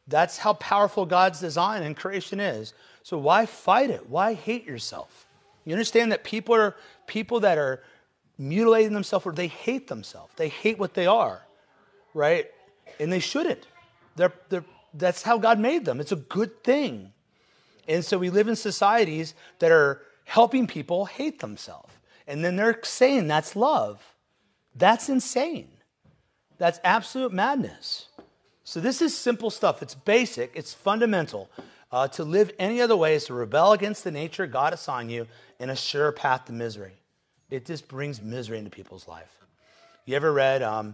That's 0.07 0.39
how 0.39 0.53
powerful 0.53 1.05
God's 1.05 1.39
design 1.39 1.83
and 1.83 1.95
creation 1.95 2.39
is. 2.39 2.73
So 3.03 3.17
why 3.17 3.45
fight 3.45 3.89
it? 3.89 4.09
Why 4.09 4.33
hate 4.33 4.65
yourself? 4.65 5.27
You 5.65 5.73
understand 5.73 6.11
that 6.11 6.23
people 6.23 6.55
are 6.55 6.75
people 7.05 7.41
that 7.41 7.57
are 7.57 7.83
mutilating 8.37 8.93
themselves 8.93 9.25
or 9.25 9.33
they 9.33 9.47
hate 9.47 9.87
themselves. 9.87 10.33
They 10.35 10.49
hate 10.49 10.79
what 10.79 10.93
they 10.93 11.05
are, 11.05 11.45
right? 12.13 12.47
And 12.99 13.11
they 13.11 13.19
shouldn't. 13.19 13.67
They're, 14.15 14.33
they're, 14.49 14.65
that's 14.93 15.21
how 15.21 15.37
God 15.37 15.59
made 15.59 15.85
them. 15.85 15.99
It's 15.99 16.11
a 16.11 16.17
good 16.17 16.63
thing. 16.63 17.11
And 17.87 18.03
so 18.03 18.17
we 18.17 18.29
live 18.29 18.47
in 18.47 18.55
societies 18.55 19.35
that 19.59 19.71
are 19.71 20.01
helping 20.29 20.67
people 20.67 21.05
hate 21.05 21.39
themselves. 21.39 21.91
And 22.27 22.45
then 22.45 22.55
they're 22.55 22.79
saying 22.83 23.27
that's 23.27 23.55
love. 23.55 24.15
That's 24.75 25.09
insane. 25.09 25.69
That's 26.59 26.79
absolute 26.83 27.33
madness. 27.33 28.09
So, 28.63 28.79
this 28.79 29.01
is 29.01 29.17
simple 29.17 29.49
stuff. 29.49 29.81
It's 29.81 29.95
basic, 29.95 30.51
it's 30.53 30.73
fundamental. 30.73 31.49
Uh, 31.91 32.07
to 32.09 32.23
live 32.23 32.51
any 32.59 32.79
other 32.79 32.95
way 32.95 33.15
is 33.15 33.25
to 33.25 33.33
rebel 33.33 33.73
against 33.73 34.03
the 34.03 34.11
nature 34.11 34.45
God 34.45 34.73
assigned 34.73 35.11
you 35.11 35.25
in 35.59 35.71
a 35.71 35.75
sure 35.75 36.11
path 36.11 36.45
to 36.45 36.53
misery. 36.53 36.93
It 37.49 37.65
just 37.65 37.87
brings 37.87 38.21
misery 38.21 38.59
into 38.59 38.69
people's 38.69 39.07
life. 39.07 39.35
You 40.05 40.15
ever 40.15 40.31
read, 40.31 40.61
um, 40.61 40.93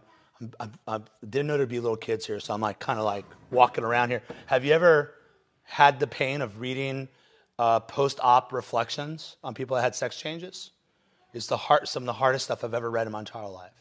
I, 0.57 0.69
I, 0.87 0.99
didn't 1.29 1.47
know 1.47 1.57
there'd 1.57 1.67
be 1.67 1.81
little 1.81 1.97
kids 1.97 2.25
here, 2.25 2.39
so 2.39 2.53
I'm 2.53 2.61
like 2.61 2.79
kind 2.79 2.97
of 2.97 3.03
like 3.03 3.25
walking 3.51 3.83
around 3.83 4.11
here. 4.11 4.23
Have 4.45 4.63
you 4.63 4.71
ever 4.71 5.13
had 5.63 5.99
the 5.99 6.07
pain 6.07 6.41
of 6.41 6.61
reading 6.61 7.09
uh, 7.57 7.79
post-op 7.81 8.51
reflections 8.51 9.37
on 9.43 9.53
people 9.53 9.75
that 9.75 9.83
had 9.83 9.95
sex 9.95 10.17
changes. 10.17 10.71
It's 11.33 11.47
the 11.47 11.57
some 11.83 12.03
of 12.03 12.07
the 12.07 12.13
hardest 12.13 12.45
stuff 12.45 12.63
I've 12.63 12.73
ever 12.73 12.89
read 12.89 13.07
in 13.07 13.13
my 13.13 13.19
entire 13.19 13.47
life. 13.47 13.71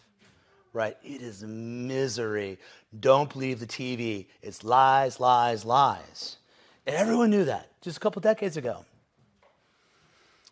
Right? 0.72 0.96
It 1.04 1.22
is 1.22 1.44
misery. 1.44 2.58
Don't 2.98 3.32
believe 3.32 3.60
the 3.60 3.66
TV. 3.66 4.26
It's 4.42 4.64
lies, 4.64 5.20
lies, 5.20 5.64
lies. 5.64 6.38
And 6.86 6.96
everyone 6.96 7.30
knew 7.30 7.44
that 7.44 7.70
just 7.80 7.96
a 7.96 8.00
couple 8.00 8.20
decades 8.20 8.56
ago. 8.56 8.84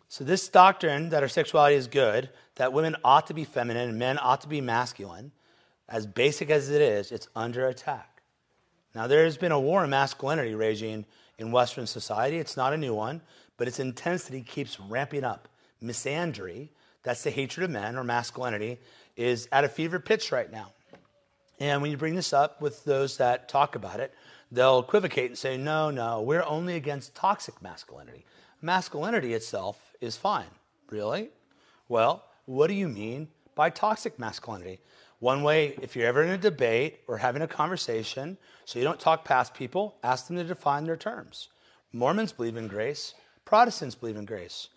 So 0.07 0.23
this 0.23 0.47
doctrine 0.47 1.09
that 1.09 1.23
our 1.23 1.27
sexuality 1.27 1.75
is 1.75 1.87
good, 1.87 2.29
that 2.55 2.71
women 2.71 2.95
ought 3.03 3.27
to 3.27 3.33
be 3.33 3.43
feminine 3.43 3.89
and 3.89 3.99
men 3.99 4.19
ought 4.21 4.41
to 4.41 4.47
be 4.47 4.61
masculine, 4.61 5.31
as 5.89 6.07
basic 6.07 6.49
as 6.49 6.69
it 6.69 6.81
is, 6.81 7.11
it's 7.11 7.27
under 7.35 7.67
attack. 7.67 8.21
Now 8.95 9.07
there 9.07 9.25
has 9.25 9.37
been 9.37 9.51
a 9.51 9.59
war 9.59 9.81
on 9.81 9.89
masculinity 9.89 10.55
raging 10.55 11.05
in 11.43 11.51
Western 11.51 11.85
society. 11.85 12.37
It's 12.37 12.57
not 12.57 12.73
a 12.73 12.77
new 12.77 12.95
one, 12.95 13.21
but 13.57 13.67
its 13.67 13.79
intensity 13.79 14.41
keeps 14.41 14.79
ramping 14.79 15.23
up. 15.23 15.47
Misandry, 15.83 16.69
that's 17.03 17.23
the 17.23 17.29
hatred 17.29 17.65
of 17.65 17.69
men 17.69 17.97
or 17.97 18.03
masculinity, 18.03 18.79
is 19.15 19.47
at 19.51 19.63
a 19.63 19.69
fever 19.69 19.99
pitch 19.99 20.31
right 20.31 20.51
now. 20.51 20.71
And 21.59 21.81
when 21.81 21.91
you 21.91 21.97
bring 21.97 22.15
this 22.15 22.33
up 22.33 22.61
with 22.61 22.83
those 22.85 23.17
that 23.17 23.47
talk 23.47 23.75
about 23.75 23.99
it, 23.99 24.13
they'll 24.51 24.79
equivocate 24.79 25.29
and 25.29 25.37
say, 25.37 25.57
no, 25.57 25.91
no, 25.91 26.21
we're 26.21 26.43
only 26.43 26.75
against 26.75 27.13
toxic 27.13 27.61
masculinity. 27.61 28.25
Masculinity 28.61 29.33
itself 29.33 29.93
is 30.01 30.15
fine. 30.15 30.47
Really? 30.89 31.29
Well, 31.89 32.23
what 32.45 32.67
do 32.67 32.73
you 32.73 32.87
mean 32.87 33.27
by 33.55 33.69
toxic 33.69 34.17
masculinity? 34.17 34.79
One 35.23 35.41
way, 35.41 35.73
if 35.81 35.95
you're 35.95 36.05
ever 36.05 36.21
in 36.21 36.31
a 36.31 36.37
debate 36.37 36.99
or 37.07 37.19
having 37.19 37.41
a 37.41 37.47
conversation, 37.47 38.37
so 38.65 38.77
you 38.77 38.83
don't 38.83 38.99
talk 38.99 39.23
past 39.23 39.53
people, 39.53 39.95
ask 40.03 40.27
them 40.27 40.35
to 40.35 40.43
define 40.43 40.83
their 40.83 40.97
terms. 40.97 41.47
Mormons 41.93 42.33
believe 42.33 42.57
in 42.57 42.67
grace, 42.67 43.13
Protestants 43.45 43.95
believe 43.95 44.17
in 44.17 44.25
grace. 44.25 44.67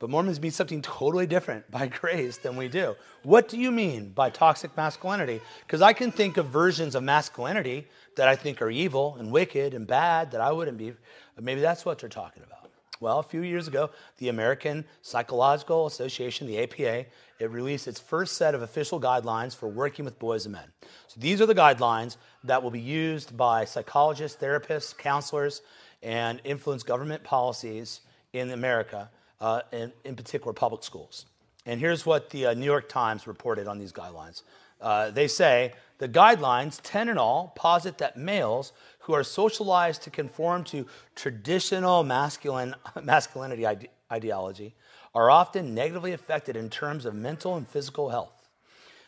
But 0.00 0.10
Mormons 0.10 0.40
mean 0.40 0.50
something 0.50 0.82
totally 0.82 1.28
different 1.28 1.70
by 1.70 1.86
grace 2.00 2.36
than 2.36 2.56
we 2.56 2.66
do. 2.66 2.96
What 3.22 3.46
do 3.46 3.56
you 3.56 3.70
mean 3.70 4.08
by 4.08 4.30
toxic 4.30 4.76
masculinity? 4.76 5.40
Because 5.64 5.82
I 5.82 5.92
can 5.92 6.10
think 6.10 6.36
of 6.36 6.46
versions 6.46 6.96
of 6.96 7.04
masculinity 7.04 7.86
that 8.16 8.26
I 8.26 8.34
think 8.34 8.60
are 8.60 8.70
evil 8.70 9.14
and 9.20 9.30
wicked 9.30 9.72
and 9.72 9.86
bad 9.86 10.32
that 10.32 10.40
I 10.40 10.50
wouldn't 10.50 10.78
be. 10.78 10.94
Maybe 11.40 11.60
that's 11.60 11.84
what 11.84 12.00
they're 12.00 12.08
talking 12.08 12.42
about. 12.42 12.61
Well, 13.02 13.18
a 13.18 13.24
few 13.24 13.42
years 13.42 13.66
ago, 13.66 13.90
the 14.18 14.28
American 14.28 14.84
Psychological 15.02 15.86
Association, 15.88 16.46
the 16.46 16.62
APA, 16.62 17.06
it 17.40 17.50
released 17.50 17.88
its 17.88 17.98
first 17.98 18.36
set 18.36 18.54
of 18.54 18.62
official 18.62 19.00
guidelines 19.00 19.56
for 19.56 19.68
working 19.68 20.04
with 20.04 20.20
boys 20.20 20.46
and 20.46 20.52
men. 20.52 20.68
So 21.08 21.18
these 21.18 21.40
are 21.40 21.46
the 21.46 21.54
guidelines 21.54 22.16
that 22.44 22.62
will 22.62 22.70
be 22.70 22.78
used 22.78 23.36
by 23.36 23.64
psychologists, 23.64 24.40
therapists, 24.40 24.96
counselors, 24.96 25.62
and 26.00 26.40
influence 26.44 26.84
government 26.84 27.24
policies 27.24 28.02
in 28.32 28.52
America 28.52 29.10
uh, 29.40 29.62
in, 29.72 29.92
in 30.04 30.14
particular 30.14 30.52
public 30.52 30.84
schools. 30.84 31.26
And 31.66 31.80
here's 31.80 32.06
what 32.06 32.30
the 32.30 32.46
uh, 32.46 32.54
New 32.54 32.66
York 32.66 32.88
Times 32.88 33.26
reported 33.26 33.66
on 33.66 33.78
these 33.78 33.92
guidelines. 33.92 34.42
Uh, 34.80 35.10
they 35.10 35.26
say 35.26 35.72
the 36.02 36.08
guidelines, 36.08 36.80
10 36.82 37.08
in 37.08 37.16
all, 37.16 37.52
posit 37.54 37.98
that 37.98 38.16
males 38.16 38.72
who 39.02 39.12
are 39.12 39.22
socialized 39.22 40.02
to 40.02 40.10
conform 40.10 40.64
to 40.64 40.84
traditional 41.14 42.02
masculine, 42.02 42.74
masculinity 43.04 43.64
ide- 43.64 43.88
ideology 44.10 44.74
are 45.14 45.30
often 45.30 45.76
negatively 45.76 46.12
affected 46.12 46.56
in 46.56 46.68
terms 46.68 47.04
of 47.04 47.14
mental 47.14 47.54
and 47.54 47.68
physical 47.68 48.08
health. 48.08 48.48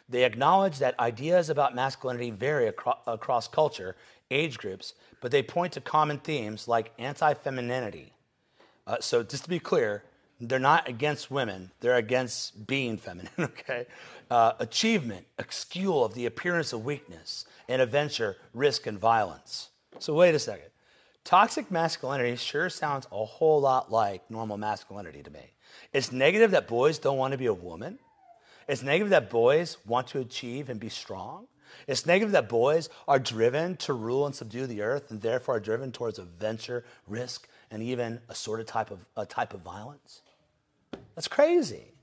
They 0.09 0.22
acknowledge 0.22 0.78
that 0.78 0.96
ideas 1.00 1.50
about 1.50 1.74
masculinity 1.74 2.30
vary 2.30 2.68
acro- 2.68 3.00
across 3.09 3.48
culture, 3.48 3.96
age 4.30 4.57
groups, 4.57 4.94
but 5.20 5.33
they 5.33 5.42
point 5.42 5.72
to 5.72 5.80
common 5.80 6.18
themes 6.18 6.68
like 6.68 6.92
anti 7.00 7.35
femininity. 7.35 8.12
Uh, 8.87 8.98
so, 9.00 9.24
just 9.24 9.42
to 9.42 9.50
be 9.50 9.59
clear, 9.59 10.04
they're 10.48 10.59
not 10.59 10.88
against 10.88 11.30
women, 11.30 11.70
they're 11.80 11.96
against 11.96 12.66
being 12.66 12.96
feminine, 12.96 13.30
okay? 13.38 13.87
Uh, 14.30 14.52
achievement, 14.59 15.26
excuel 15.38 16.04
of 16.04 16.14
the 16.14 16.26
appearance 16.26 16.72
of 16.72 16.85
weakness, 16.85 17.44
and 17.68 17.80
adventure, 17.80 18.37
risk, 18.52 18.87
and 18.87 18.98
violence. 18.98 19.70
So, 19.98 20.14
wait 20.14 20.35
a 20.35 20.38
second. 20.38 20.68
Toxic 21.24 21.70
masculinity 21.70 22.37
sure 22.37 22.68
sounds 22.68 23.07
a 23.11 23.24
whole 23.24 23.61
lot 23.61 23.90
like 23.90 24.30
normal 24.30 24.59
masculinity 24.59 25.22
to 25.22 25.30
me. 25.30 25.54
It's 25.92 26.12
negative 26.12 26.50
that 26.50 26.68
boys 26.68 26.98
don't 26.98 27.16
want 27.16 27.33
to 27.33 27.38
be 27.38 27.46
a 27.46 27.54
woman. 27.54 27.98
It's 28.68 28.83
negative 28.83 29.11
that 29.11 29.30
boys 29.30 29.78
want 29.87 30.09
to 30.09 30.20
achieve 30.20 30.68
and 30.68 30.78
be 30.78 30.88
strong. 30.88 31.46
It's 31.87 32.07
negative 32.07 32.33
that 32.33 32.48
boys 32.48 32.88
are 33.09 33.18
driven 33.18 33.76
to 33.78 33.92
rule 33.92 34.26
and 34.26 34.35
subdue 34.35 34.66
the 34.66 34.83
earth 34.83 35.11
and 35.11 35.20
therefore 35.20 35.57
are 35.57 35.61
driven 35.61 35.92
towards 35.92 36.18
adventure, 36.18 36.85
risk, 37.07 37.48
and 37.70 37.83
even 37.83 38.20
a 38.28 38.35
sort 38.35 38.61
of 38.61 38.66
type 38.66 38.90
of, 38.90 39.04
a 39.16 39.26
type 39.26 39.54
of 39.54 39.61
violence. 39.61 40.22
That's 41.14 41.28
crazy. 41.28 41.94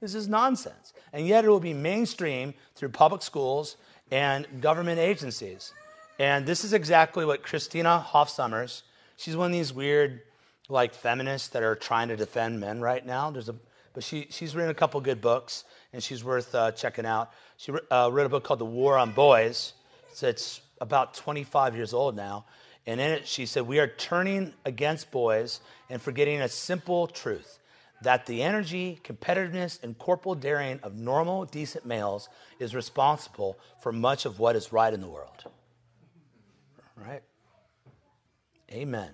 This 0.00 0.14
is 0.14 0.28
nonsense. 0.28 0.92
And 1.12 1.26
yet 1.26 1.44
it 1.44 1.48
will 1.48 1.60
be 1.60 1.74
mainstream 1.74 2.54
through 2.74 2.90
public 2.90 3.22
schools 3.22 3.76
and 4.10 4.46
government 4.60 4.98
agencies. 4.98 5.72
And 6.18 6.46
this 6.46 6.64
is 6.64 6.72
exactly 6.72 7.24
what 7.24 7.42
Christina 7.42 7.98
Hoff 7.98 8.28
Sommers, 8.30 8.82
she's 9.16 9.36
one 9.36 9.46
of 9.46 9.52
these 9.52 9.72
weird, 9.72 10.22
like, 10.68 10.94
feminists 10.94 11.48
that 11.48 11.62
are 11.62 11.74
trying 11.74 12.08
to 12.08 12.16
defend 12.16 12.60
men 12.60 12.80
right 12.80 13.04
now. 13.04 13.30
There's 13.30 13.48
a, 13.48 13.54
but 13.94 14.04
she, 14.04 14.26
she's 14.30 14.54
written 14.54 14.70
a 14.70 14.74
couple 14.74 15.00
good 15.00 15.20
books, 15.20 15.64
and 15.92 16.02
she's 16.02 16.22
worth 16.22 16.54
uh, 16.54 16.72
checking 16.72 17.06
out. 17.06 17.32
She 17.56 17.72
uh, 17.90 18.10
wrote 18.12 18.26
a 18.26 18.28
book 18.28 18.44
called 18.44 18.60
The 18.60 18.66
War 18.66 18.98
on 18.98 19.12
Boys. 19.12 19.72
So 20.12 20.28
it's 20.28 20.60
about 20.80 21.14
25 21.14 21.74
years 21.74 21.94
old 21.94 22.16
now. 22.16 22.44
And 22.86 23.00
in 23.00 23.10
it, 23.10 23.26
she 23.26 23.46
said, 23.46 23.66
We 23.66 23.78
are 23.78 23.86
turning 23.86 24.52
against 24.64 25.10
boys 25.10 25.60
and 25.88 26.00
forgetting 26.00 26.40
a 26.40 26.48
simple 26.48 27.06
truth 27.06 27.59
that 28.02 28.26
the 28.26 28.42
energy, 28.42 29.00
competitiveness, 29.04 29.82
and 29.82 29.98
corporal 29.98 30.34
daring 30.34 30.80
of 30.82 30.94
normal, 30.94 31.44
decent 31.44 31.84
males 31.84 32.28
is 32.58 32.74
responsible 32.74 33.58
for 33.82 33.92
much 33.92 34.24
of 34.24 34.38
what 34.38 34.56
is 34.56 34.72
right 34.72 34.92
in 34.92 35.00
the 35.00 35.08
world. 35.08 35.44
Right? 36.96 37.22
Amen. 38.72 39.10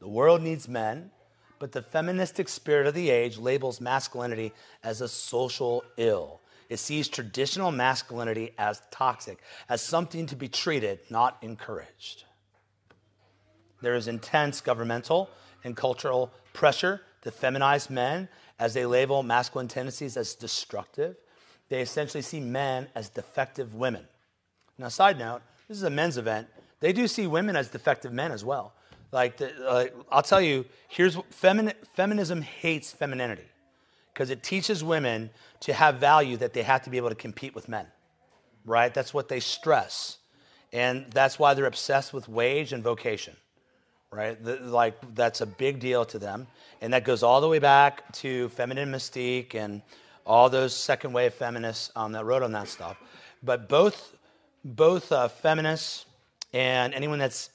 The 0.00 0.08
world 0.08 0.42
needs 0.42 0.68
men, 0.68 1.10
but 1.58 1.72
the 1.72 1.82
feministic 1.82 2.48
spirit 2.48 2.86
of 2.86 2.94
the 2.94 3.10
age 3.10 3.38
labels 3.38 3.80
masculinity 3.80 4.52
as 4.82 5.00
a 5.00 5.08
social 5.08 5.84
ill. 5.96 6.40
It 6.68 6.78
sees 6.78 7.08
traditional 7.08 7.70
masculinity 7.70 8.52
as 8.58 8.82
toxic, 8.90 9.38
as 9.68 9.82
something 9.82 10.26
to 10.26 10.36
be 10.36 10.48
treated, 10.48 11.00
not 11.10 11.38
encouraged. 11.42 12.24
There 13.80 13.94
is 13.94 14.08
intense 14.08 14.60
governmental 14.60 15.28
and 15.62 15.76
cultural 15.76 16.32
pressure 16.52 17.02
to 17.24 17.30
feminized 17.30 17.90
men 17.90 18.28
as 18.58 18.74
they 18.74 18.86
label 18.86 19.22
masculine 19.22 19.68
tendencies 19.68 20.16
as 20.16 20.34
destructive. 20.34 21.16
They 21.68 21.80
essentially 21.80 22.22
see 22.22 22.40
men 22.40 22.88
as 22.94 23.08
defective 23.08 23.74
women. 23.74 24.06
Now, 24.78 24.88
side 24.88 25.18
note, 25.18 25.42
this 25.68 25.76
is 25.76 25.82
a 25.82 25.90
men's 25.90 26.18
event. 26.18 26.48
They 26.80 26.92
do 26.92 27.08
see 27.08 27.26
women 27.26 27.56
as 27.56 27.68
defective 27.68 28.12
men 28.12 28.32
as 28.32 28.44
well. 28.44 28.74
Like, 29.12 29.36
the, 29.38 29.92
I'll 30.10 30.22
tell 30.22 30.40
you, 30.40 30.66
here's 30.88 31.16
femini- 31.16 31.74
feminism 31.94 32.42
hates 32.42 32.92
femininity 32.92 33.48
because 34.12 34.30
it 34.30 34.42
teaches 34.42 34.84
women 34.84 35.30
to 35.60 35.72
have 35.72 35.96
value 35.96 36.36
that 36.36 36.52
they 36.52 36.62
have 36.62 36.82
to 36.82 36.90
be 36.90 36.96
able 36.96 37.08
to 37.08 37.14
compete 37.14 37.54
with 37.54 37.68
men, 37.68 37.86
right? 38.64 38.92
That's 38.92 39.14
what 39.14 39.28
they 39.28 39.40
stress. 39.40 40.18
And 40.72 41.10
that's 41.12 41.38
why 41.38 41.54
they're 41.54 41.66
obsessed 41.66 42.12
with 42.12 42.28
wage 42.28 42.72
and 42.72 42.82
vocation 42.82 43.36
right? 44.14 44.42
The, 44.42 44.56
like 44.56 44.94
that's 45.14 45.40
a 45.40 45.46
big 45.46 45.80
deal 45.80 46.04
to 46.06 46.18
them, 46.18 46.46
and 46.80 46.92
that 46.92 47.04
goes 47.04 47.22
all 47.22 47.40
the 47.40 47.48
way 47.48 47.58
back 47.58 48.12
to 48.14 48.48
feminine 48.50 48.90
mystique 48.90 49.54
and 49.54 49.82
all 50.24 50.48
those 50.48 50.74
second 50.74 51.12
wave 51.12 51.34
feminists 51.34 51.90
um, 51.96 52.12
that 52.12 52.24
wrote 52.24 52.42
on 52.42 52.52
that 52.52 52.68
stuff. 52.68 52.96
But 53.42 53.68
both 53.68 54.16
both 54.64 55.12
uh, 55.12 55.28
feminists 55.28 56.06
and 56.52 56.94
anyone 56.94 57.18
that's 57.18 57.50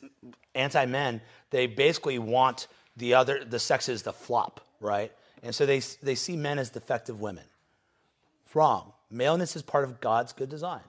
anti 0.54 0.86
men, 0.86 1.22
they 1.50 1.66
basically 1.66 2.20
want 2.20 2.68
the 2.98 3.14
other 3.14 3.44
the 3.44 3.60
sexes 3.60 4.04
to 4.04 4.14
flop, 4.14 4.62
right? 4.80 5.12
And 5.42 5.56
so 5.56 5.66
they 5.66 5.80
they 6.04 6.16
see 6.16 6.36
men 6.36 6.60
as 6.60 6.70
defective 6.70 7.22
women. 7.22 7.46
Wrong. 8.54 8.94
Maleness 9.12 9.56
is 9.56 9.62
part 9.64 9.86
of 9.86 10.00
God's 10.00 10.34
good 10.34 10.50
design, 10.50 10.82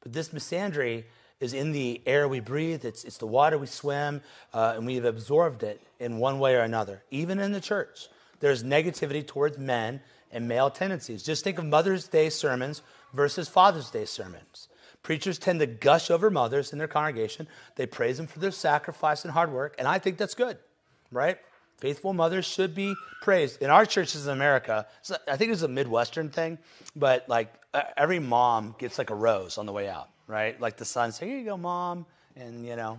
but 0.00 0.12
this 0.12 0.28
misandry 0.28 1.04
is 1.40 1.52
in 1.52 1.72
the 1.72 2.00
air 2.06 2.28
we 2.28 2.40
breathe, 2.40 2.84
it's, 2.84 3.04
it's 3.04 3.18
the 3.18 3.26
water 3.26 3.58
we 3.58 3.66
swim, 3.66 4.22
uh, 4.52 4.74
and 4.76 4.86
we've 4.86 5.04
absorbed 5.04 5.62
it 5.62 5.80
in 5.98 6.18
one 6.18 6.38
way 6.38 6.54
or 6.54 6.60
another. 6.60 7.02
Even 7.10 7.38
in 7.38 7.52
the 7.52 7.60
church, 7.60 8.08
there's 8.40 8.62
negativity 8.62 9.26
towards 9.26 9.58
men 9.58 10.00
and 10.30 10.48
male 10.48 10.70
tendencies. 10.70 11.22
Just 11.22 11.44
think 11.44 11.58
of 11.58 11.64
Mother's 11.64 12.08
Day 12.08 12.30
sermons 12.30 12.82
versus 13.12 13.48
Father's 13.48 13.90
Day 13.90 14.04
sermons. 14.04 14.68
Preachers 15.02 15.38
tend 15.38 15.60
to 15.60 15.66
gush 15.66 16.10
over 16.10 16.30
mothers 16.30 16.72
in 16.72 16.78
their 16.78 16.88
congregation. 16.88 17.46
They 17.76 17.86
praise 17.86 18.16
them 18.16 18.26
for 18.26 18.38
their 18.38 18.50
sacrifice 18.50 19.24
and 19.24 19.32
hard 19.32 19.52
work, 19.52 19.74
and 19.78 19.86
I 19.86 19.98
think 19.98 20.16
that's 20.16 20.34
good, 20.34 20.58
right? 21.10 21.38
Faithful 21.78 22.14
mothers 22.14 22.46
should 22.46 22.74
be 22.74 22.94
praised. 23.20 23.60
In 23.60 23.68
our 23.68 23.84
churches 23.84 24.26
in 24.26 24.32
America, 24.32 24.86
I 25.28 25.36
think 25.36 25.52
it's 25.52 25.62
a 25.62 25.68
Midwestern 25.68 26.30
thing, 26.30 26.58
but 26.96 27.28
like 27.28 27.52
every 27.96 28.18
mom 28.18 28.76
gets 28.78 28.96
like 28.96 29.10
a 29.10 29.14
rose 29.14 29.58
on 29.58 29.66
the 29.66 29.72
way 29.72 29.88
out 29.88 30.08
right? 30.26 30.60
Like 30.60 30.76
the 30.76 30.84
son 30.84 31.12
saying, 31.12 31.30
Here 31.30 31.40
you 31.40 31.44
go, 31.46 31.56
mom. 31.56 32.06
And, 32.36 32.66
you 32.66 32.76
know, 32.76 32.98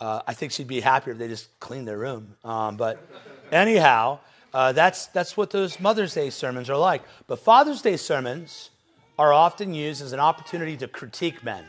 uh, 0.00 0.22
I 0.26 0.34
think 0.34 0.52
she'd 0.52 0.66
be 0.66 0.80
happier 0.80 1.12
if 1.12 1.18
they 1.18 1.28
just 1.28 1.58
cleaned 1.60 1.86
their 1.86 1.98
room. 1.98 2.34
Um, 2.44 2.76
but 2.76 3.06
anyhow, 3.52 4.18
uh, 4.52 4.72
that's, 4.72 5.06
that's 5.06 5.36
what 5.36 5.50
those 5.50 5.78
Mother's 5.78 6.14
Day 6.14 6.30
sermons 6.30 6.68
are 6.70 6.76
like. 6.76 7.02
But 7.26 7.38
Father's 7.38 7.82
Day 7.82 7.96
sermons 7.96 8.70
are 9.18 9.32
often 9.32 9.74
used 9.74 10.02
as 10.02 10.12
an 10.12 10.20
opportunity 10.20 10.76
to 10.78 10.88
critique 10.88 11.44
men, 11.44 11.64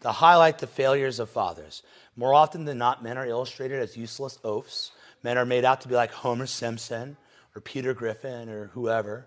to 0.00 0.12
highlight 0.12 0.58
the 0.58 0.66
failures 0.66 1.18
of 1.18 1.28
fathers. 1.28 1.82
More 2.16 2.32
often 2.32 2.64
than 2.64 2.78
not, 2.78 3.02
men 3.02 3.18
are 3.18 3.26
illustrated 3.26 3.80
as 3.80 3.96
useless 3.96 4.38
oafs. 4.42 4.92
Men 5.22 5.36
are 5.36 5.44
made 5.44 5.64
out 5.64 5.82
to 5.82 5.88
be 5.88 5.94
like 5.94 6.12
Homer 6.12 6.46
Simpson 6.46 7.16
or 7.54 7.60
Peter 7.60 7.92
Griffin 7.92 8.48
or 8.48 8.68
whoever. 8.68 9.26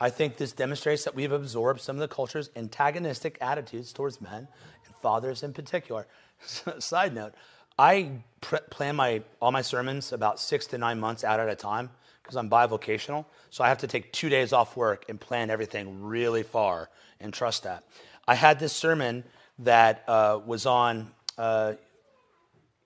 I 0.00 0.10
think 0.10 0.36
this 0.36 0.52
demonstrates 0.52 1.04
that 1.04 1.14
we've 1.14 1.32
absorbed 1.32 1.80
some 1.80 1.96
of 1.96 2.00
the 2.00 2.08
culture's 2.08 2.50
antagonistic 2.54 3.36
attitudes 3.40 3.92
towards 3.92 4.20
men 4.20 4.48
and 4.86 4.96
fathers 5.02 5.42
in 5.42 5.52
particular. 5.52 6.06
Side 6.78 7.14
note, 7.14 7.34
I 7.78 8.22
plan 8.40 8.96
my, 8.96 9.22
all 9.40 9.52
my 9.52 9.62
sermons 9.62 10.12
about 10.12 10.40
six 10.40 10.66
to 10.68 10.78
nine 10.78 11.00
months 11.00 11.24
out 11.24 11.40
at 11.40 11.48
a 11.48 11.56
time 11.56 11.90
because 12.22 12.36
I'm 12.36 12.50
bivocational. 12.50 13.24
So 13.50 13.64
I 13.64 13.68
have 13.68 13.78
to 13.78 13.86
take 13.86 14.12
two 14.12 14.28
days 14.28 14.52
off 14.52 14.76
work 14.76 15.04
and 15.08 15.20
plan 15.20 15.50
everything 15.50 16.02
really 16.02 16.42
far 16.42 16.90
and 17.20 17.32
trust 17.32 17.64
that. 17.64 17.84
I 18.26 18.34
had 18.34 18.58
this 18.58 18.72
sermon 18.72 19.24
that 19.60 20.04
uh, 20.06 20.40
was 20.44 20.66
on 20.66 21.10
uh, 21.38 21.74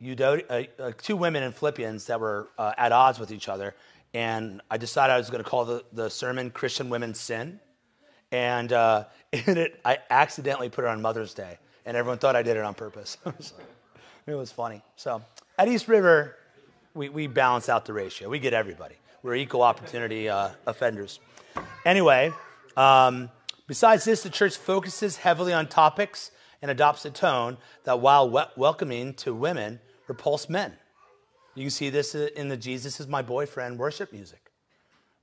uh, 0.04 0.38
uh, 0.78 0.92
two 0.98 1.16
women 1.16 1.42
in 1.42 1.52
Philippians 1.52 2.06
that 2.06 2.20
were 2.20 2.48
uh, 2.58 2.72
at 2.76 2.92
odds 2.92 3.18
with 3.18 3.30
each 3.30 3.48
other. 3.48 3.74
And 4.14 4.60
I 4.70 4.76
decided 4.76 5.12
I 5.12 5.18
was 5.18 5.30
going 5.30 5.42
to 5.42 5.48
call 5.48 5.64
the, 5.64 5.84
the 5.92 6.10
sermon 6.10 6.50
Christian 6.50 6.90
Women 6.90 7.14
Sin. 7.14 7.60
And 8.30 8.72
uh, 8.72 9.04
in 9.32 9.58
it, 9.58 9.80
I 9.84 9.98
accidentally 10.10 10.68
put 10.68 10.84
it 10.84 10.88
on 10.88 11.00
Mother's 11.00 11.34
Day. 11.34 11.58
And 11.84 11.96
everyone 11.96 12.18
thought 12.18 12.36
I 12.36 12.42
did 12.42 12.56
it 12.56 12.62
on 12.62 12.74
purpose. 12.74 13.16
it 14.26 14.34
was 14.34 14.52
funny. 14.52 14.82
So 14.96 15.22
at 15.58 15.68
East 15.68 15.88
River, 15.88 16.36
we, 16.94 17.08
we 17.08 17.26
balance 17.26 17.68
out 17.68 17.84
the 17.86 17.92
ratio. 17.92 18.28
We 18.28 18.38
get 18.38 18.52
everybody. 18.52 18.96
We're 19.22 19.36
equal 19.36 19.62
opportunity 19.62 20.28
uh, 20.28 20.50
offenders. 20.66 21.20
Anyway, 21.84 22.32
um, 22.76 23.30
besides 23.66 24.04
this, 24.04 24.22
the 24.22 24.30
church 24.30 24.56
focuses 24.56 25.16
heavily 25.16 25.52
on 25.52 25.68
topics 25.68 26.30
and 26.60 26.70
adopts 26.70 27.04
a 27.04 27.10
tone 27.10 27.56
that, 27.84 28.00
while 28.00 28.28
we- 28.28 28.42
welcoming 28.56 29.14
to 29.14 29.34
women, 29.34 29.80
repulse 30.06 30.48
men. 30.48 30.72
You 31.54 31.64
can 31.64 31.70
see 31.70 31.90
this 31.90 32.14
in 32.14 32.48
the 32.48 32.56
Jesus 32.56 32.98
is 32.98 33.06
my 33.06 33.20
boyfriend 33.20 33.78
worship 33.78 34.12
music, 34.12 34.50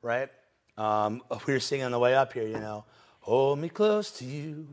right? 0.01 0.29
Um, 0.77 1.23
we 1.47 1.53
were 1.53 1.59
singing 1.59 1.85
on 1.85 1.91
the 1.91 1.99
way 1.99 2.15
up 2.15 2.33
here, 2.33 2.47
you 2.47 2.59
know, 2.59 2.85
hold 3.21 3.59
me 3.59 3.69
close 3.69 4.11
to 4.19 4.25
you, 4.25 4.67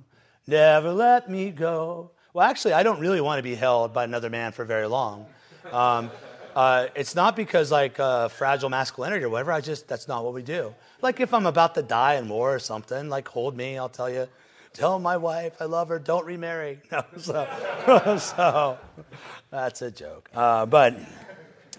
never 0.46 0.92
let 0.92 1.30
me 1.30 1.50
go. 1.50 2.10
Well, 2.34 2.46
actually, 2.46 2.74
I 2.74 2.82
don't 2.82 3.00
really 3.00 3.22
want 3.22 3.38
to 3.38 3.42
be 3.42 3.54
held 3.54 3.94
by 3.94 4.04
another 4.04 4.28
man 4.28 4.52
for 4.52 4.66
very 4.66 4.86
long. 4.86 5.26
Um, 5.72 6.10
uh, 6.54 6.88
it's 6.94 7.14
not 7.14 7.34
because 7.34 7.72
like 7.72 7.98
uh, 7.98 8.28
fragile 8.28 8.68
masculinity 8.68 9.24
or 9.24 9.30
whatever. 9.30 9.52
I 9.52 9.62
just 9.62 9.88
that's 9.88 10.08
not 10.08 10.24
what 10.24 10.34
we 10.34 10.42
do. 10.42 10.74
Like 11.00 11.20
if 11.20 11.32
I'm 11.32 11.46
about 11.46 11.74
to 11.76 11.82
die 11.82 12.16
in 12.16 12.28
war 12.28 12.54
or 12.54 12.58
something, 12.58 13.08
like 13.08 13.28
hold 13.28 13.56
me. 13.56 13.78
I'll 13.78 13.88
tell 13.88 14.10
you. 14.10 14.28
Tell 14.74 14.98
my 14.98 15.16
wife 15.16 15.54
I 15.58 15.64
love 15.64 15.88
her. 15.88 15.98
Don't 15.98 16.26
remarry. 16.26 16.80
No, 16.92 17.02
so, 17.16 18.18
so 18.18 18.78
that's 19.50 19.80
a 19.80 19.90
joke. 19.90 20.28
Uh, 20.34 20.66
but 20.66 20.94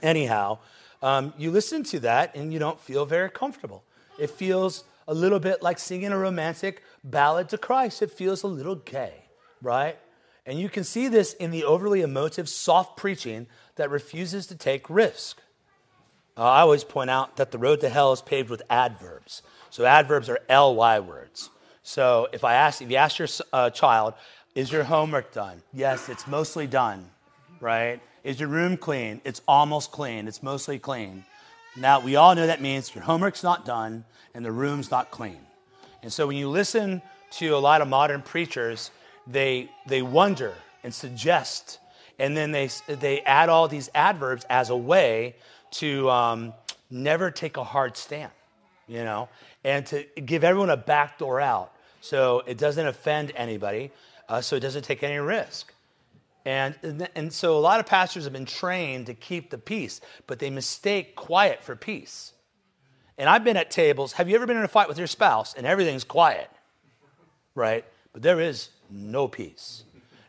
anyhow, 0.02 0.60
um, 1.02 1.34
you 1.38 1.52
listen 1.52 1.84
to 1.84 2.00
that 2.02 2.36
and 2.36 2.52
you 2.52 2.60
don't 2.60 2.80
feel 2.80 3.06
very 3.06 3.30
comfortable. 3.30 3.84
It 4.18 4.30
feels 4.30 4.84
a 5.08 5.14
little 5.14 5.40
bit 5.40 5.62
like 5.62 5.80
singing 5.80 6.12
a 6.12 6.18
romantic 6.18 6.84
ballad 7.04 7.50
to 7.50 7.58
Christ. 7.58 8.02
It 8.02 8.12
feels 8.12 8.44
a 8.44 8.48
little 8.48 8.76
gay, 8.76 9.14
right? 9.62 9.98
And 10.46 10.60
you 10.60 10.70
can 10.70 10.84
see 10.84 11.08
this 11.08 11.34
in 11.34 11.52
the 11.52 11.66
overly 11.66 12.02
emotive, 12.02 12.50
soft 12.50 12.98
preaching 12.98 13.48
that 13.76 13.90
refuses 13.90 14.48
to 14.48 14.56
take 14.56 14.90
risk. 14.90 15.42
Uh, 16.38 16.44
I 16.44 16.62
always 16.62 16.84
point 16.84 17.10
out 17.10 17.38
that 17.38 17.52
the 17.52 17.58
road 17.58 17.82
to 17.82 17.90
hell 17.90 18.14
is 18.14 18.22
paved 18.22 18.50
with 18.50 18.62
adverbs. 18.70 19.42
So 19.70 19.86
adverbs 19.86 20.30
are 20.30 20.40
ly 20.50 21.00
words. 21.00 21.50
So 21.84 22.28
if 22.32 22.44
I 22.44 22.54
ask, 22.54 22.82
if 22.82 22.92
you 22.92 22.98
ask 22.98 23.18
your 23.18 23.28
uh, 23.54 23.70
child, 23.72 24.14
"Is 24.56 24.72
your 24.72 24.84
homework 24.84 25.34
done?" 25.34 25.64
Yes, 25.74 26.10
it's 26.10 26.28
mostly 26.28 26.68
done. 26.68 27.10
Right? 27.60 28.00
Is 28.28 28.42
your 28.42 28.50
room 28.50 28.76
clean? 28.76 29.22
It's 29.24 29.42
almost 29.48 29.94
clean. 29.94 30.28
It's 30.28 30.44
mostly 30.44 30.78
clean. 30.80 31.24
Now 31.78 32.02
we 32.02 32.18
all 32.18 32.36
know 32.36 32.46
that 32.46 32.62
means 32.62 32.94
your 32.94 33.06
homework's 33.06 33.42
not 33.42 33.64
done 33.64 34.04
and 34.34 34.44
the 34.44 34.52
room's 34.52 34.92
not 34.92 35.12
clean. 35.12 35.40
And 36.04 36.12
so 36.12 36.28
when 36.28 36.36
you 36.36 36.50
listen 36.50 37.02
to 37.38 37.56
a 37.56 37.58
lot 37.58 37.80
of 37.80 37.88
modern 37.88 38.22
preachers, 38.22 38.92
they, 39.28 39.72
they 39.86 40.02
wonder 40.02 40.54
and 40.84 40.94
suggest, 40.94 41.80
and 42.20 42.36
then 42.36 42.52
they, 42.52 42.70
they 42.90 43.22
add 43.22 43.48
all 43.48 43.70
these 43.70 43.90
adverbs 43.96 44.46
as 44.50 44.72
a 44.72 44.76
way 44.76 45.34
to 45.72 46.10
um, 46.10 46.54
never 46.92 47.32
take 47.32 47.56
a 47.56 47.64
hard 47.64 47.96
stand, 47.96 48.34
you 48.90 49.06
know, 49.06 49.30
and 49.64 49.86
to 49.86 50.04
give 50.26 50.44
everyone 50.44 50.70
a 50.70 50.76
back 50.76 51.18
door 51.18 51.40
out 51.40 51.72
so 52.02 52.44
it 52.46 52.58
doesn't 52.58 52.88
offend 52.88 53.32
anybody, 53.38 53.90
uh, 54.28 54.42
so 54.42 54.58
it 54.58 54.60
doesn't 54.60 54.84
take 54.84 55.02
any 55.02 55.18
risk. 55.18 55.72
And, 56.48 57.10
and 57.14 57.34
so 57.34 57.58
a 57.58 57.60
lot 57.60 57.82
of 57.82 57.86
pastors 57.86 58.24
have 58.24 58.32
been 58.32 58.46
trained 58.46 59.08
to 59.08 59.14
keep 59.14 59.50
the 59.50 59.58
peace, 59.58 60.00
but 60.28 60.40
they 60.40 60.50
mistake 60.50 61.14
quiet 61.14 61.62
for 61.62 61.76
peace. 61.76 62.32
And 63.18 63.28
I've 63.28 63.44
been 63.44 63.58
at 63.58 63.70
tables. 63.70 64.14
Have 64.14 64.30
you 64.30 64.36
ever 64.36 64.48
been 64.48 64.56
in 64.56 64.64
a 64.64 64.70
fight 64.70 64.88
with 64.88 64.98
your 64.98 65.08
spouse 65.08 65.54
and 65.56 65.68
everything's 65.68 66.06
quiet? 66.06 66.50
Right? 67.54 67.84
But 68.14 68.22
there 68.22 68.40
is 68.40 68.70
no 68.90 69.28
peace. 69.28 69.84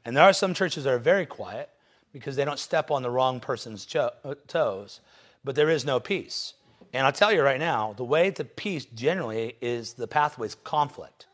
And 0.05 0.17
there 0.17 0.25
are 0.25 0.33
some 0.33 0.55
churches 0.55 0.83
that 0.83 0.93
are 0.93 0.99
very 0.99 1.25
quiet 1.25 1.71
because 2.13 2.35
they 2.35 2.45
don't 2.45 2.59
step 2.59 2.91
on 2.91 3.03
the 3.03 3.11
wrong 3.11 3.39
person's 3.39 3.87
uh, 3.95 4.11
toes, 4.49 5.01
but 5.45 5.55
there 5.55 5.71
is 5.71 5.85
no 5.85 6.01
peace. 6.01 6.55
And 6.93 7.07
I'll 7.07 7.13
tell 7.13 7.33
you 7.33 7.43
right 7.43 7.61
now, 7.61 7.95
the 7.97 8.03
way 8.03 8.33
to 8.33 8.45
peace 8.45 8.87
generally 8.87 9.55
is 9.61 9.93
the 9.93 10.09
pathway's 10.09 10.57
conflict. 10.57 11.27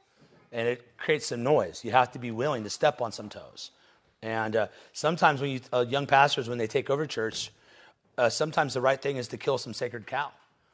And 0.53 0.69
it 0.69 0.99
creates 0.99 1.29
some 1.29 1.43
noise. 1.43 1.87
You 1.87 1.93
have 1.93 2.13
to 2.13 2.19
be 2.19 2.31
willing 2.31 2.65
to 2.65 2.71
step 2.71 3.01
on 3.01 3.13
some 3.13 3.31
toes. 3.31 3.71
And 4.25 4.57
uh, 4.57 4.67
sometimes 4.95 5.43
when 5.43 5.51
you, 5.51 5.61
uh, 5.71 5.85
young 5.87 6.07
pastors, 6.07 6.49
when 6.49 6.57
they 6.57 6.67
take 6.67 6.89
over 6.89 7.05
church, 7.05 7.51
uh, 8.17 8.31
sometimes 8.31 8.73
the 8.73 8.81
right 8.81 9.01
thing 9.01 9.19
is 9.19 9.29
to 9.29 9.37
kill 9.37 9.59
some 9.59 9.75
sacred 9.75 10.07
cow. 10.07 10.33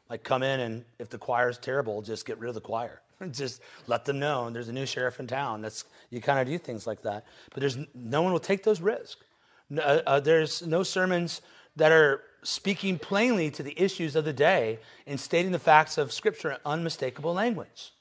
Like 0.09 0.23
come 0.23 0.45
in 0.45 0.61
and 0.61 0.85
if 1.01 1.11
the 1.11 1.19
choir 1.19 1.49
is 1.49 1.59
terrible, 1.59 2.01
just 2.01 2.25
get 2.27 2.39
rid 2.39 2.49
of 2.49 2.55
the 2.55 2.61
choir. 2.61 3.03
just 3.33 3.61
let 3.89 4.05
them 4.05 4.21
know 4.21 4.49
there's 4.51 4.69
a 4.69 4.73
new 4.73 4.87
sheriff 4.87 5.19
in 5.19 5.27
town. 5.27 5.63
That's 5.63 5.85
you 6.11 6.21
kind 6.21 6.39
of 6.39 6.47
do 6.47 6.59
things 6.59 6.87
like 6.87 7.03
that. 7.03 7.27
But 7.53 7.61
there's 7.61 7.77
no 7.93 8.23
one 8.23 8.33
will 8.33 8.39
take 8.39 8.63
those 8.63 8.81
risks. 8.81 9.21
No, 9.69 9.83
uh, 9.83 10.03
uh, 10.07 10.21
there's 10.21 10.65
no 10.65 10.85
sermons 10.85 11.43
that 11.75 11.91
are 11.91 12.23
speaking 12.45 13.01
plainly 13.01 13.51
to 13.51 13.65
the 13.65 13.75
issues 13.81 14.15
of 14.15 14.25
the 14.25 14.33
day 14.33 14.79
and 15.09 15.19
stating 15.19 15.51
the 15.51 15.59
facts 15.59 15.99
of 15.99 16.13
Scripture 16.13 16.53
in 16.53 16.57
unmistakable 16.65 17.35
language. 17.35 17.93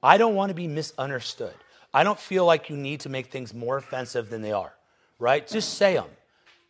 I 0.00 0.16
don't 0.16 0.36
want 0.36 0.50
to 0.50 0.54
be 0.54 0.68
misunderstood. 0.68 1.54
I 1.94 2.02
don't 2.02 2.18
feel 2.18 2.44
like 2.44 2.68
you 2.68 2.76
need 2.76 3.00
to 3.00 3.08
make 3.08 3.28
things 3.28 3.54
more 3.54 3.76
offensive 3.76 4.28
than 4.28 4.42
they 4.42 4.50
are, 4.50 4.74
right? 5.20 5.46
Just 5.46 5.74
say 5.74 5.94
them. 5.94 6.08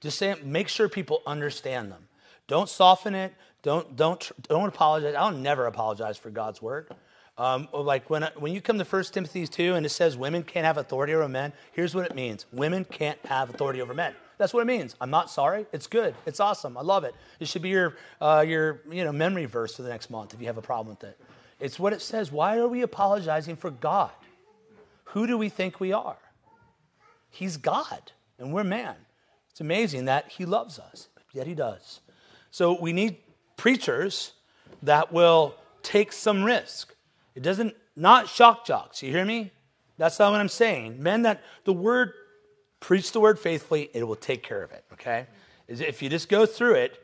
Just 0.01 0.19
say 0.19 0.35
them. 0.35 0.53
Make 0.53 0.69
sure 0.69 0.87
people 0.87 1.23
understand 1.27 1.91
them. 1.91 2.07
Don't 2.47 2.69
soften 2.69 3.15
it. 3.15 3.35
Don't, 3.63 3.97
don't, 3.97 4.31
don't 4.43 4.69
apologize. 4.69 5.15
I'll 5.15 5.33
never 5.33 5.67
apologize 5.67 6.19
for 6.19 6.29
God's 6.29 6.61
word. 6.61 6.89
Um, 7.39 7.69
like 7.73 8.11
when, 8.11 8.29
when 8.37 8.53
you 8.53 8.61
come 8.61 8.79
to 8.79 8.85
1 8.85 9.05
Timothy 9.05 9.47
2 9.47 9.75
and 9.75 9.87
it 9.87 9.89
says 9.89 10.17
women 10.17 10.43
can't 10.43 10.67
have 10.67 10.77
authority 10.77 11.15
over 11.15 11.27
men, 11.27 11.55
here's 11.73 11.95
what 11.95 12.05
it 12.05 12.15
means 12.15 12.45
women 12.53 12.85
can't 12.85 13.19
have 13.25 13.49
authority 13.49 13.81
over 13.81 13.95
men. 13.95 14.15
That's 14.37 14.53
what 14.53 14.61
it 14.61 14.67
means. 14.67 14.95
I'm 15.01 15.11
not 15.11 15.31
sorry. 15.31 15.65
It's 15.73 15.87
good. 15.87 16.15
It's 16.27 16.39
awesome. 16.39 16.77
I 16.77 16.83
love 16.83 17.05
it. 17.05 17.15
It 17.41 17.49
should 17.49 17.63
be 17.63 17.71
your, 17.71 17.97
uh, 18.21 18.45
your 18.47 18.83
you 18.91 19.05
know, 19.05 19.13
memory 19.13 19.47
verse 19.47 19.75
for 19.75 19.83
the 19.83 19.89
next 19.89 20.11
month 20.11 20.35
if 20.35 20.41
you 20.41 20.47
have 20.49 20.59
a 20.59 20.63
problem 20.63 20.95
with 20.95 21.05
it. 21.05 21.19
It's 21.61 21.79
what 21.79 21.93
it 21.93 22.03
says. 22.03 22.31
Why 22.31 22.59
are 22.59 22.69
we 22.69 22.83
apologizing 22.83 23.57
for 23.57 23.71
God? 23.71 24.11
Who 25.15 25.29
do 25.29 25.39
we 25.39 25.49
think 25.49 25.79
we 25.79 25.93
are? 25.93 26.19
He's 27.31 27.57
God, 27.57 28.11
and 28.37 28.53
we're 28.53 28.65
man. 28.65 28.97
It's 29.49 29.61
amazing 29.61 30.07
that 30.07 30.29
He 30.29 30.45
loves 30.45 30.81
us, 30.81 31.07
yet 31.33 31.47
He 31.47 31.55
does. 31.55 32.01
So 32.51 32.81
we 32.81 32.93
need 32.93 33.19
preachers 33.57 34.33
that 34.83 35.13
will 35.13 35.55
take 35.85 36.13
some 36.13 36.43
risk. 36.43 36.97
It 37.37 37.45
doesn't, 37.45 37.77
not 37.95 38.29
shock 38.29 38.67
jocks. 38.67 39.05
You 39.05 39.13
hear 39.13 39.25
me? 39.25 39.53
That's 39.99 40.19
not 40.19 40.33
what 40.33 40.41
I'm 40.41 40.49
saying. 40.49 41.01
Men 41.01 41.23
that 41.23 41.45
the 41.65 41.73
word, 41.73 42.13
preach 42.81 43.13
the 43.13 43.21
word 43.21 43.39
faithfully, 43.39 43.91
it 43.95 44.03
will 44.03 44.17
take 44.17 44.43
care 44.43 44.65
of 44.65 44.73
it, 44.73 44.85
okay? 44.95 45.29
If 45.69 46.03
you 46.03 46.09
just 46.09 46.29
go 46.29 46.45
through 46.45 46.75
it, 46.75 47.01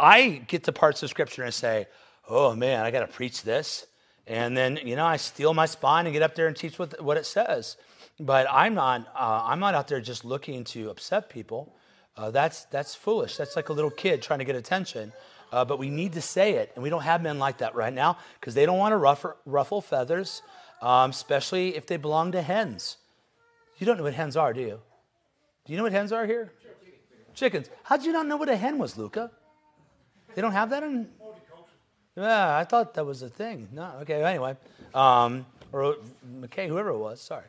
I 0.00 0.42
get 0.48 0.64
to 0.64 0.72
parts 0.72 1.04
of 1.04 1.10
scripture 1.10 1.44
and 1.44 1.54
say, 1.54 1.86
oh 2.28 2.56
man, 2.56 2.84
I 2.84 2.90
got 2.90 3.00
to 3.00 3.06
preach 3.06 3.44
this. 3.44 3.86
And 4.26 4.56
then, 4.56 4.78
you 4.84 4.96
know, 4.96 5.06
I 5.06 5.16
steal 5.16 5.52
my 5.52 5.66
spine 5.66 6.06
and 6.06 6.12
get 6.12 6.22
up 6.22 6.34
there 6.34 6.46
and 6.46 6.56
teach 6.56 6.78
what, 6.78 7.00
what 7.02 7.16
it 7.16 7.26
says. 7.26 7.76
But 8.20 8.46
I'm 8.50 8.74
not, 8.74 9.08
uh, 9.14 9.42
I'm 9.44 9.58
not 9.58 9.74
out 9.74 9.88
there 9.88 10.00
just 10.00 10.24
looking 10.24 10.64
to 10.64 10.90
upset 10.90 11.28
people. 11.28 11.74
Uh, 12.16 12.30
that's, 12.30 12.64
that's 12.66 12.94
foolish. 12.94 13.36
That's 13.36 13.56
like 13.56 13.68
a 13.68 13.72
little 13.72 13.90
kid 13.90 14.22
trying 14.22 14.38
to 14.38 14.44
get 14.44 14.54
attention. 14.54 15.12
Uh, 15.50 15.64
but 15.64 15.78
we 15.78 15.90
need 15.90 16.12
to 16.14 16.20
say 16.20 16.54
it. 16.54 16.72
And 16.74 16.82
we 16.82 16.90
don't 16.90 17.02
have 17.02 17.22
men 17.22 17.38
like 17.38 17.58
that 17.58 17.74
right 17.74 17.92
now 17.92 18.18
because 18.40 18.54
they 18.54 18.64
don't 18.64 18.78
want 18.78 18.92
to 18.92 19.34
ruffle, 19.44 19.80
feathers, 19.80 20.42
um, 20.80 21.10
especially 21.10 21.76
if 21.76 21.86
they 21.86 21.96
belong 21.96 22.32
to 22.32 22.42
hens. 22.42 22.96
You 23.78 23.86
don't 23.86 23.96
know 23.96 24.04
what 24.04 24.14
hens 24.14 24.36
are, 24.36 24.52
do 24.52 24.60
you? 24.60 24.80
Do 25.64 25.72
you 25.72 25.76
know 25.76 25.82
what 25.82 25.92
hens 25.92 26.12
are 26.12 26.26
here? 26.26 26.52
Chickens. 27.34 27.70
How'd 27.82 28.04
you 28.04 28.12
not 28.12 28.26
know 28.26 28.36
what 28.36 28.48
a 28.48 28.56
hen 28.56 28.78
was, 28.78 28.96
Luca? 28.96 29.30
They 30.34 30.42
don't 30.42 30.52
have 30.52 30.70
that 30.70 30.82
in. 30.82 31.08
Yeah, 32.16 32.56
I 32.56 32.64
thought 32.64 32.94
that 32.94 33.06
was 33.06 33.22
a 33.22 33.28
thing. 33.28 33.68
No, 33.72 33.90
okay. 34.02 34.22
Anyway, 34.22 34.56
um, 34.94 35.46
or 35.72 35.96
McKay, 36.40 36.68
whoever 36.68 36.90
it 36.90 36.98
was. 36.98 37.20
Sorry, 37.20 37.46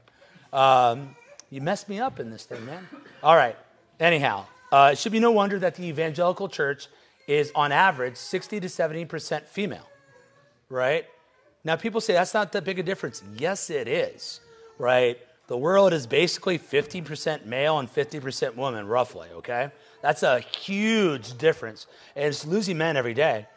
um, 0.53 1.15
you 1.49 1.61
messed 1.61 1.89
me 1.89 1.99
up 1.99 2.19
in 2.19 2.29
this 2.29 2.45
thing, 2.45 2.65
man. 2.65 2.87
All 3.21 3.35
right. 3.35 3.57
Anyhow, 3.99 4.45
uh, 4.71 4.91
it 4.93 4.97
should 4.97 5.11
be 5.11 5.19
no 5.19 5.31
wonder 5.31 5.59
that 5.59 5.75
the 5.75 5.83
evangelical 5.85 6.47
church 6.47 6.87
is, 7.27 7.51
on 7.55 7.71
average, 7.71 8.15
60 8.15 8.59
to 8.61 8.69
70 8.69 9.05
percent 9.05 9.47
female. 9.47 9.87
Right? 10.69 11.05
Now, 11.65 11.75
people 11.75 12.01
say 12.01 12.13
that's 12.13 12.33
not 12.33 12.51
that 12.53 12.63
big 12.63 12.79
a 12.79 12.83
difference. 12.83 13.21
Yes, 13.37 13.69
it 13.69 13.87
is. 13.87 14.39
Right? 14.77 15.17
The 15.47 15.57
world 15.57 15.93
is 15.93 16.07
basically 16.07 16.57
50% 16.57 17.45
male 17.45 17.77
and 17.79 17.93
50% 17.93 18.55
woman, 18.55 18.87
roughly. 18.87 19.27
Okay, 19.33 19.71
that's 20.01 20.23
a 20.23 20.39
huge 20.39 21.37
difference, 21.37 21.85
and 22.15 22.25
it's 22.25 22.45
losing 22.45 22.77
men 22.77 22.95
every 22.95 23.13
day. 23.13 23.47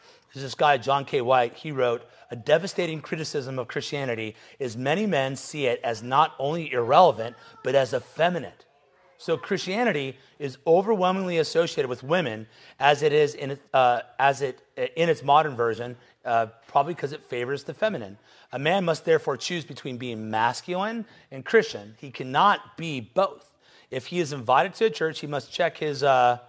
This 0.42 0.54
guy, 0.54 0.76
John 0.76 1.04
K. 1.04 1.20
White, 1.20 1.54
he 1.54 1.72
wrote, 1.72 2.02
A 2.30 2.36
devastating 2.36 3.00
criticism 3.00 3.58
of 3.58 3.68
Christianity 3.68 4.34
is 4.58 4.76
many 4.76 5.06
men 5.06 5.36
see 5.36 5.66
it 5.66 5.80
as 5.82 6.02
not 6.02 6.34
only 6.38 6.72
irrelevant, 6.72 7.36
but 7.64 7.74
as 7.74 7.94
effeminate. 7.94 8.66
So 9.18 9.36
Christianity 9.36 10.18
is 10.38 10.58
overwhelmingly 10.66 11.38
associated 11.38 11.88
with 11.88 12.02
women 12.02 12.46
as 12.78 13.02
it 13.02 13.12
is 13.12 13.34
in, 13.34 13.58
uh, 13.72 14.00
as 14.18 14.42
it, 14.42 14.60
in 14.94 15.08
its 15.08 15.22
modern 15.22 15.56
version, 15.56 15.96
uh, 16.24 16.46
probably 16.66 16.94
because 16.94 17.12
it 17.12 17.22
favors 17.22 17.64
the 17.64 17.72
feminine. 17.72 18.18
A 18.52 18.58
man 18.58 18.84
must 18.84 19.04
therefore 19.04 19.36
choose 19.36 19.64
between 19.64 19.96
being 19.96 20.30
masculine 20.30 21.06
and 21.30 21.44
Christian. 21.44 21.94
He 21.98 22.10
cannot 22.10 22.76
be 22.76 23.00
both. 23.00 23.50
If 23.90 24.06
he 24.06 24.20
is 24.20 24.32
invited 24.32 24.74
to 24.74 24.86
a 24.86 24.90
church, 24.90 25.20
he 25.20 25.26
must 25.26 25.52
check 25.52 25.78
his, 25.78 26.02
uh, 26.02 26.40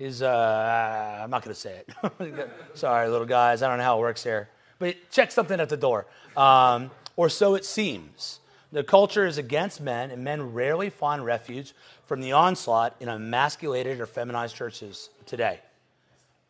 his 0.00 0.22
uh, 0.22 1.20
I'm 1.22 1.28
not 1.28 1.44
going 1.44 1.54
to 1.54 1.60
say 1.60 1.82
it. 1.86 2.50
Sorry, 2.74 3.06
little 3.08 3.26
guys, 3.26 3.62
I 3.62 3.68
don't 3.68 3.76
know 3.76 3.84
how 3.84 3.98
it 3.98 4.00
works 4.00 4.24
here. 4.24 4.48
But 4.78 4.96
check 5.10 5.30
something 5.30 5.60
at 5.60 5.68
the 5.68 5.76
door. 5.76 6.06
Um, 6.38 6.90
or 7.16 7.28
so 7.28 7.54
it 7.54 7.66
seems. 7.66 8.40
The 8.72 8.82
culture 8.82 9.26
is 9.26 9.36
against 9.36 9.78
men, 9.78 10.10
and 10.10 10.24
men 10.24 10.54
rarely 10.54 10.88
find 10.88 11.22
refuge 11.22 11.74
from 12.06 12.22
the 12.22 12.32
onslaught 12.32 12.96
in 12.98 13.10
emasculated 13.10 14.00
or 14.00 14.06
feminized 14.06 14.56
churches 14.56 15.10
today. 15.26 15.60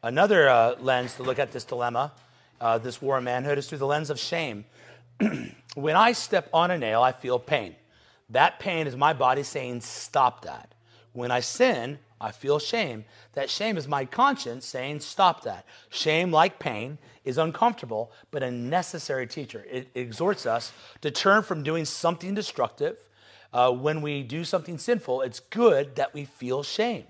Another 0.00 0.48
uh, 0.48 0.76
lens 0.78 1.16
to 1.16 1.24
look 1.24 1.40
at 1.40 1.50
this 1.50 1.64
dilemma, 1.64 2.12
uh, 2.60 2.78
this 2.78 3.02
war 3.02 3.18
of 3.18 3.24
manhood, 3.24 3.58
is 3.58 3.68
through 3.68 3.78
the 3.78 3.86
lens 3.86 4.10
of 4.10 4.20
shame. 4.20 4.64
when 5.74 5.96
I 5.96 6.12
step 6.12 6.48
on 6.54 6.70
a 6.70 6.78
nail, 6.78 7.02
I 7.02 7.10
feel 7.10 7.40
pain. 7.40 7.74
That 8.28 8.60
pain 8.60 8.86
is 8.86 8.94
my 8.94 9.12
body 9.12 9.42
saying, 9.42 9.80
Stop 9.80 10.44
that. 10.44 10.72
When 11.12 11.32
I 11.32 11.40
sin, 11.40 11.98
I 12.20 12.32
feel 12.32 12.58
shame. 12.58 13.04
That 13.32 13.48
shame 13.48 13.78
is 13.78 13.88
my 13.88 14.04
conscience 14.04 14.66
saying, 14.66 15.00
Stop 15.00 15.42
that. 15.44 15.64
Shame, 15.88 16.30
like 16.30 16.58
pain, 16.58 16.98
is 17.24 17.38
uncomfortable, 17.38 18.12
but 18.30 18.42
a 18.42 18.50
necessary 18.50 19.26
teacher. 19.26 19.64
It 19.70 19.88
exhorts 19.94 20.44
us 20.44 20.72
to 21.00 21.10
turn 21.10 21.42
from 21.42 21.62
doing 21.62 21.84
something 21.84 22.34
destructive. 22.34 22.98
Uh, 23.52 23.72
when 23.72 24.02
we 24.02 24.22
do 24.22 24.44
something 24.44 24.78
sinful, 24.78 25.22
it's 25.22 25.40
good 25.40 25.96
that 25.96 26.14
we 26.14 26.24
feel 26.24 26.62
shame. 26.62 27.04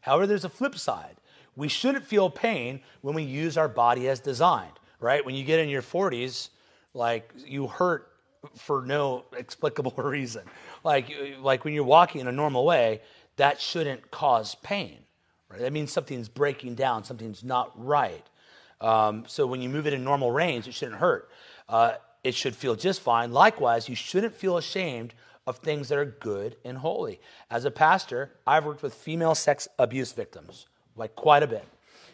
However, 0.00 0.26
there's 0.26 0.44
a 0.44 0.50
flip 0.50 0.76
side. 0.76 1.16
We 1.54 1.68
shouldn't 1.68 2.04
feel 2.04 2.28
pain 2.28 2.80
when 3.00 3.14
we 3.14 3.22
use 3.22 3.56
our 3.56 3.68
body 3.68 4.08
as 4.08 4.20
designed, 4.20 4.78
right? 5.00 5.24
When 5.24 5.34
you 5.34 5.44
get 5.44 5.60
in 5.60 5.68
your 5.68 5.82
40s, 5.82 6.50
like 6.92 7.32
you 7.46 7.66
hurt 7.66 8.12
for 8.54 8.82
no 8.82 9.24
explicable 9.36 9.92
reason. 9.96 10.42
Like, 10.84 11.12
like 11.40 11.64
when 11.64 11.74
you're 11.74 11.84
walking 11.84 12.20
in 12.20 12.28
a 12.28 12.32
normal 12.32 12.64
way, 12.64 13.00
that 13.36 13.60
shouldn't 13.60 14.10
cause 14.10 14.54
pain. 14.56 14.98
Right? 15.48 15.60
That 15.60 15.72
means 15.72 15.92
something's 15.92 16.28
breaking 16.28 16.74
down, 16.74 17.04
something's 17.04 17.44
not 17.44 17.72
right. 17.76 18.26
Um, 18.80 19.24
so 19.26 19.46
when 19.46 19.62
you 19.62 19.68
move 19.68 19.86
it 19.86 19.92
in 19.92 20.04
normal 20.04 20.30
range, 20.30 20.68
it 20.68 20.74
shouldn't 20.74 20.98
hurt. 20.98 21.30
Uh, 21.68 21.94
it 22.24 22.34
should 22.34 22.56
feel 22.56 22.74
just 22.74 23.00
fine. 23.00 23.32
Likewise, 23.32 23.88
you 23.88 23.94
shouldn't 23.94 24.34
feel 24.34 24.56
ashamed 24.56 25.14
of 25.46 25.58
things 25.58 25.88
that 25.88 25.98
are 25.98 26.04
good 26.04 26.56
and 26.64 26.78
holy. 26.78 27.20
As 27.50 27.64
a 27.64 27.70
pastor, 27.70 28.32
I've 28.46 28.64
worked 28.64 28.82
with 28.82 28.94
female 28.94 29.34
sex 29.34 29.68
abuse 29.78 30.12
victims, 30.12 30.66
like 30.96 31.14
quite 31.14 31.42
a 31.42 31.46
bit. 31.46 31.64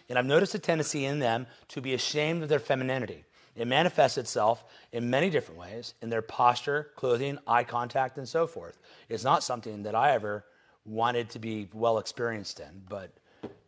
And 0.08 0.18
I've 0.18 0.26
noticed 0.26 0.54
a 0.54 0.58
tendency 0.58 1.06
in 1.06 1.18
them 1.18 1.46
to 1.68 1.80
be 1.80 1.94
ashamed 1.94 2.42
of 2.42 2.50
their 2.50 2.58
femininity. 2.58 3.24
It 3.56 3.66
manifests 3.66 4.18
itself 4.18 4.64
in 4.92 5.10
many 5.10 5.30
different 5.30 5.60
ways 5.60 5.94
in 6.02 6.10
their 6.10 6.22
posture, 6.22 6.90
clothing, 6.96 7.38
eye 7.46 7.64
contact, 7.64 8.18
and 8.18 8.28
so 8.28 8.46
forth. 8.46 8.78
It's 9.08 9.24
not 9.24 9.42
something 9.42 9.82
that 9.82 9.94
I 9.94 10.12
ever 10.12 10.44
wanted 10.84 11.30
to 11.30 11.38
be 11.38 11.68
well 11.72 11.98
experienced 11.98 12.60
in, 12.60 12.82
but 12.88 13.10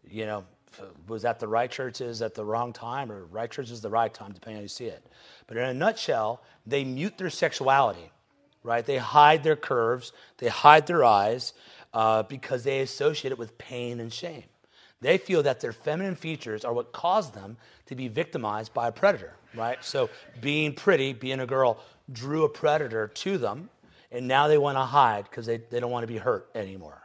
you 0.08 0.26
know, 0.26 0.44
was 1.06 1.24
at 1.24 1.38
the 1.40 1.48
right 1.48 1.70
churches 1.70 2.22
at 2.22 2.34
the 2.34 2.44
wrong 2.44 2.72
time, 2.72 3.10
or 3.10 3.24
right 3.26 3.50
churches 3.50 3.80
the 3.80 3.90
right 3.90 4.12
time, 4.12 4.32
depending 4.32 4.56
on 4.56 4.60
how 4.60 4.62
you 4.62 4.68
see 4.68 4.86
it. 4.86 5.04
But 5.46 5.56
in 5.56 5.64
a 5.64 5.74
nutshell, 5.74 6.42
they 6.66 6.84
mute 6.84 7.18
their 7.18 7.30
sexuality, 7.30 8.10
right? 8.62 8.84
They 8.84 8.98
hide 8.98 9.44
their 9.44 9.56
curves, 9.56 10.12
they 10.38 10.48
hide 10.48 10.86
their 10.86 11.04
eyes 11.04 11.52
uh, 11.92 12.24
because 12.24 12.64
they 12.64 12.80
associate 12.80 13.32
it 13.32 13.38
with 13.38 13.56
pain 13.58 14.00
and 14.00 14.12
shame. 14.12 14.44
They 15.00 15.18
feel 15.18 15.42
that 15.42 15.60
their 15.60 15.72
feminine 15.72 16.16
features 16.16 16.64
are 16.64 16.72
what 16.72 16.92
caused 16.92 17.34
them 17.34 17.58
to 17.86 17.94
be 17.94 18.08
victimized 18.08 18.72
by 18.72 18.88
a 18.88 18.92
predator, 18.92 19.34
right? 19.54 19.82
So 19.84 20.08
being 20.40 20.72
pretty, 20.74 21.12
being 21.12 21.40
a 21.40 21.46
girl, 21.46 21.78
drew 22.10 22.44
a 22.44 22.48
predator 22.48 23.08
to 23.08 23.38
them, 23.38 23.68
and 24.10 24.26
now 24.26 24.48
they 24.48 24.58
want 24.58 24.76
to 24.78 24.82
hide 24.82 25.24
because 25.24 25.44
they, 25.44 25.58
they 25.58 25.78
don't 25.78 25.90
want 25.90 26.04
to 26.04 26.12
be 26.12 26.18
hurt 26.18 26.48
anymore. 26.54 27.03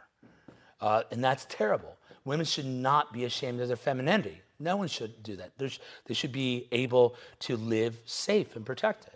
Uh, 0.80 1.02
and 1.10 1.22
that's 1.22 1.46
terrible. 1.48 1.96
Women 2.24 2.46
should 2.46 2.66
not 2.66 3.12
be 3.12 3.24
ashamed 3.24 3.60
of 3.60 3.68
their 3.68 3.76
femininity. 3.76 4.40
No 4.58 4.76
one 4.76 4.88
should 4.88 5.22
do 5.22 5.36
that. 5.36 5.52
There's, 5.56 5.78
they 6.06 6.14
should 6.14 6.32
be 6.32 6.68
able 6.70 7.16
to 7.40 7.56
live 7.56 7.98
safe 8.04 8.56
and 8.56 8.64
protected. 8.64 9.14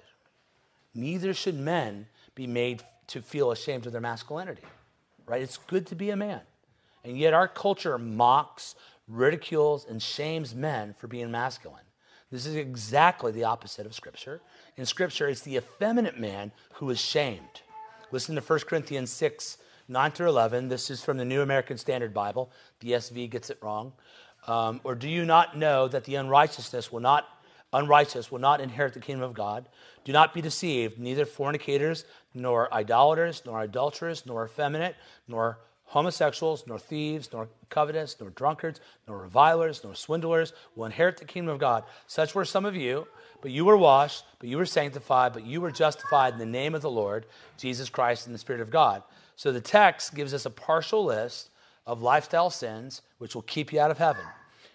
Neither 0.95 1.35
should 1.35 1.59
men 1.59 2.07
be 2.35 2.47
made 2.47 2.83
to 3.09 3.21
feel 3.21 3.51
ashamed 3.51 3.87
of 3.87 3.93
their 3.93 4.01
masculinity, 4.01 4.63
right? 5.27 5.43
It's 5.43 5.59
good 5.59 5.87
to 5.89 5.95
be 5.95 6.11
a 6.11 6.17
man. 6.17 6.41
And 7.05 7.19
yet 7.19 7.35
our 7.35 7.47
culture 7.47 7.99
mocks, 7.99 8.75
ridicules, 9.07 9.85
and 9.87 10.03
shames 10.03 10.55
men 10.55 10.95
for 10.99 11.07
being 11.07 11.31
masculine. 11.31 11.85
This 12.31 12.47
is 12.47 12.57
exactly 12.57 13.31
the 13.31 13.45
opposite 13.45 13.87
of 13.87 13.95
Scripture. 13.95 14.41
In 14.77 14.87
Scripture, 14.87 15.29
it's 15.29 15.43
the 15.43 15.57
effeminate 15.57 16.19
man 16.19 16.53
who 16.75 16.89
is 16.91 17.01
shamed. 17.01 17.63
Listen 18.11 18.35
to 18.35 18.41
1 18.41 18.61
Corinthians 18.61 19.11
6 19.11 19.59
9 19.89 20.13
through 20.13 20.29
11. 20.29 20.69
This 20.69 20.91
is 20.91 21.05
from 21.05 21.19
the 21.19 21.25
New 21.25 21.43
American 21.43 21.77
Standard 21.77 22.15
Bible. 22.15 22.51
The 22.81 22.93
ESV 22.93 23.31
gets 23.31 23.51
it 23.51 23.59
wrong. 23.61 23.93
Um, 24.47 24.81
or 24.83 24.95
do 24.95 25.09
you 25.09 25.25
not 25.25 25.59
know 25.59 25.89
that 25.89 26.05
the 26.05 26.15
unrighteousness 26.15 26.91
will 26.91 27.01
not 27.01 27.29
unrighteous 27.73 28.31
will 28.31 28.39
not 28.39 28.61
inherit 28.61 28.95
the 28.95 29.01
kingdom 29.01 29.25
of 29.25 29.35
God? 29.35 29.69
Do 30.05 30.13
not 30.13 30.33
be 30.33 30.41
deceived, 30.41 30.99
neither 30.99 31.27
fornicators, 31.27 32.05
nor 32.33 32.73
idolaters, 32.73 33.43
nor 33.45 33.63
adulterers, 33.63 34.25
nor 34.25 34.45
effeminate, 34.45 34.97
nor 35.29 35.59
homosexuals, 35.87 36.67
nor 36.67 36.79
thieves, 36.79 37.31
nor 37.33 37.49
covetous, 37.69 38.17
nor 38.21 38.31
drunkards, 38.31 38.81
nor 39.07 39.19
revilers, 39.19 39.83
nor 39.85 39.95
swindlers 39.95 40.53
will 40.77 40.87
inherit 40.87 41.19
the 41.19 41.25
kingdom 41.25 41.53
of 41.53 41.61
God. 41.61 41.85
Such 42.07 42.35
were 42.35 42.45
some 42.45 42.65
of 42.65 42.77
you, 42.77 43.07
but 43.43 43.51
you 43.51 43.65
were 43.65 43.77
washed, 43.77 44.25
but 44.39 44.49
you 44.49 44.57
were 44.57 44.67
sanctified, 44.67 45.33
but 45.33 45.45
you 45.45 45.61
were 45.61 45.71
justified 45.71 46.33
in 46.33 46.39
the 46.39 46.47
name 46.47 46.75
of 46.75 46.83
the 46.83 46.91
Lord, 46.91 47.27
Jesus 47.59 47.89
Christ, 47.89 48.27
and 48.27 48.35
the 48.35 48.39
Spirit 48.39 48.63
of 48.63 48.71
God. 48.71 49.03
So 49.37 49.53
the 49.53 49.61
text 49.61 50.15
gives 50.15 50.33
us 50.35 50.47
a 50.47 50.51
partial 50.51 51.05
list 51.05 51.51
of 51.87 52.03
lifestyle 52.03 52.51
sins 52.51 53.03
which 53.19 53.35
will 53.35 53.43
keep 53.43 53.73
you 53.73 53.81
out 53.81 53.91
of 53.91 53.99
heaven. 53.99 54.25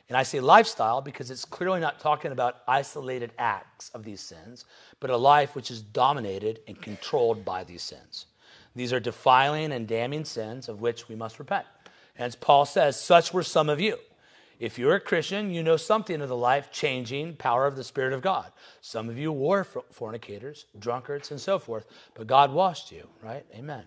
And 0.09 0.17
I 0.17 0.23
say 0.23 0.39
lifestyle 0.39 1.01
because 1.01 1.29
it's 1.29 1.45
clearly 1.45 1.79
not 1.79 1.99
talking 1.99 2.31
about 2.31 2.63
isolated 2.67 3.31
acts 3.37 3.89
of 3.93 4.03
these 4.03 4.21
sins, 4.21 4.65
but 4.99 5.11
a 5.11 5.17
life 5.17 5.55
which 5.55 5.69
is 5.69 5.81
dominated 5.81 6.61
and 6.67 6.81
controlled 6.81 7.45
by 7.45 7.63
these 7.63 7.83
sins. 7.83 8.25
These 8.75 8.91
are 8.91 8.99
defiling 8.99 9.71
and 9.71 9.87
damning 9.87 10.25
sins 10.25 10.67
of 10.67 10.81
which 10.81 11.07
we 11.07 11.15
must 11.15 11.37
repent. 11.37 11.65
Hence, 12.15 12.35
Paul 12.35 12.65
says, 12.65 12.99
Such 12.99 13.33
were 13.33 13.43
some 13.43 13.69
of 13.69 13.79
you. 13.79 13.97
If 14.59 14.77
you're 14.77 14.95
a 14.95 14.99
Christian, 14.99 15.53
you 15.53 15.63
know 15.63 15.77
something 15.77 16.21
of 16.21 16.27
the 16.27 16.35
life 16.35 16.69
changing 16.69 17.37
power 17.37 17.65
of 17.65 17.77
the 17.77 17.83
Spirit 17.83 18.11
of 18.11 18.21
God. 18.21 18.51
Some 18.81 19.09
of 19.09 19.17
you 19.17 19.31
were 19.31 19.63
fornicators, 19.63 20.65
drunkards, 20.77 21.31
and 21.31 21.39
so 21.39 21.59
forth, 21.59 21.85
but 22.13 22.27
God 22.27 22.51
washed 22.51 22.91
you, 22.91 23.07
right? 23.23 23.45
Amen. 23.55 23.85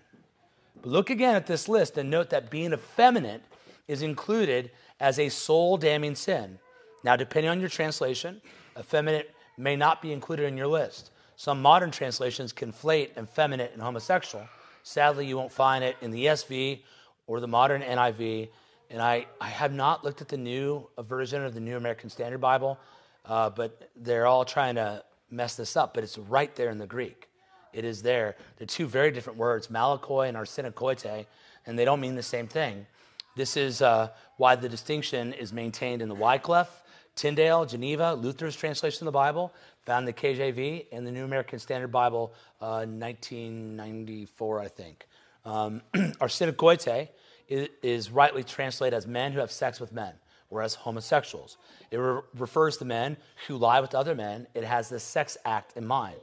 But 0.81 0.91
look 0.91 1.11
again 1.11 1.35
at 1.35 1.47
this 1.47 1.69
list 1.69 1.99
and 1.99 2.11
note 2.11 2.31
that 2.31 2.51
being 2.51 2.73
effeminate 2.73 3.43
is 3.89 4.03
included 4.03 4.71
as 5.01 5.19
a 5.19 5.29
soul 5.29 5.77
damning 5.77 6.15
sin. 6.15 6.59
Now, 7.05 7.17
depending 7.17 7.51
on 7.51 7.61
your 7.61 7.69
translation, 7.69 8.41
effeminate 8.79 9.35
may 9.59 9.77
not 9.77 10.01
be 10.01 10.13
included 10.13 10.47
in 10.47 10.57
your 10.57 10.67
list. 10.67 11.11
Some 11.37 11.61
modern 11.61 11.91
translations 11.91 12.53
conflate 12.53 13.17
effeminate 13.19 13.73
and 13.73 13.83
homosexual. 13.83 14.47
Sadly, 14.83 15.27
you 15.27 15.37
won't 15.37 15.53
find 15.53 15.85
it 15.85 15.97
in 16.01 16.11
the 16.11 16.27
ESV 16.27 16.83
or 17.27 17.41
the 17.41 17.49
modern 17.49 17.83
NIV. 17.83 18.49
And 18.91 19.01
I, 19.01 19.27
I 19.41 19.49
have 19.49 19.73
not 19.73 20.05
looked 20.05 20.21
at 20.21 20.29
the 20.29 20.37
new 20.37 20.89
version 20.99 21.45
of 21.45 21.55
the 21.55 21.61
New 21.61 21.77
American 21.77 22.11
Standard 22.11 22.41
Bible, 22.41 22.79
uh, 23.25 23.51
but 23.51 23.91
they're 23.97 24.27
all 24.27 24.45
trying 24.45 24.75
to 24.77 25.03
mess 25.31 25.57
this 25.57 25.77
up. 25.77 25.95
But 25.95 26.05
it's 26.05 26.19
right 26.19 26.55
there 26.57 26.71
in 26.71 26.79
the 26.79 26.87
Greek. 26.87 27.29
It 27.73 27.85
is 27.85 28.03
there. 28.03 28.37
They're 28.57 28.67
two 28.67 28.87
very 28.87 29.11
different 29.11 29.39
words, 29.39 29.69
malakoi 29.69 30.29
and 30.29 30.37
arsenokoitai, 30.37 31.27
and 31.67 31.79
they 31.79 31.85
don't 31.85 32.01
mean 32.01 32.15
the 32.15 32.23
same 32.23 32.47
thing. 32.47 32.87
This 33.35 33.57
is 33.57 33.81
uh, 33.81 34.09
why 34.37 34.57
the 34.57 34.69
distinction 34.69 35.33
is 35.33 35.53
maintained 35.53 36.03
in 36.03 36.09
the 36.09 36.15
Wycliffe, 36.15 36.83
Tyndale, 37.15 37.65
Geneva, 37.65 38.15
Luther's 38.15 38.57
translation 38.57 39.07
of 39.07 39.13
the 39.13 39.17
Bible, 39.17 39.53
found 39.85 40.07
in 40.09 40.15
the 40.15 40.21
KJV 40.21 40.87
and 40.93 41.07
the 41.07 41.11
New 41.11 41.25
American 41.25 41.59
Standard 41.59 41.93
Bible, 41.93 42.33
uh, 42.61 42.85
1994, 42.85 44.61
I 44.61 44.69
think. 44.69 45.07
Um, 45.45 45.83
arsenokoitai 45.95 47.09
is, 47.49 47.69
is 47.83 48.11
rightly 48.11 48.45
translated 48.45 48.97
as 48.97 49.07
men 49.07 49.33
who 49.33 49.41
have 49.41 49.51
sex 49.51 49.81
with 49.81 49.93
men 49.93 50.15
whereas 50.53 50.75
homosexuals. 50.75 51.57
It 51.91 51.97
re- 51.97 52.21
refers 52.37 52.77
to 52.77 52.85
men 52.85 53.17
who 53.49 53.57
lie 53.57 53.81
with 53.81 53.95
other 53.95 54.15
men. 54.15 54.47
It 54.53 54.65
has 54.65 54.91
the 54.91 55.01
sex 55.01 55.39
act 55.47 55.79
in 55.79 55.87
mind. 55.87 56.19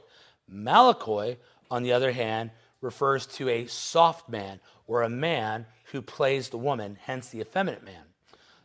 Malakoi, 0.52 1.36
on 1.70 1.82
the 1.82 1.92
other 1.92 2.12
hand, 2.12 2.50
refers 2.80 3.26
to 3.26 3.48
a 3.48 3.66
soft 3.66 4.28
man 4.28 4.60
or 4.86 5.02
a 5.02 5.08
man 5.08 5.66
who 5.92 6.02
plays 6.02 6.48
the 6.48 6.58
woman, 6.58 6.98
hence 7.02 7.28
the 7.28 7.40
effeminate 7.40 7.84
man. 7.84 8.02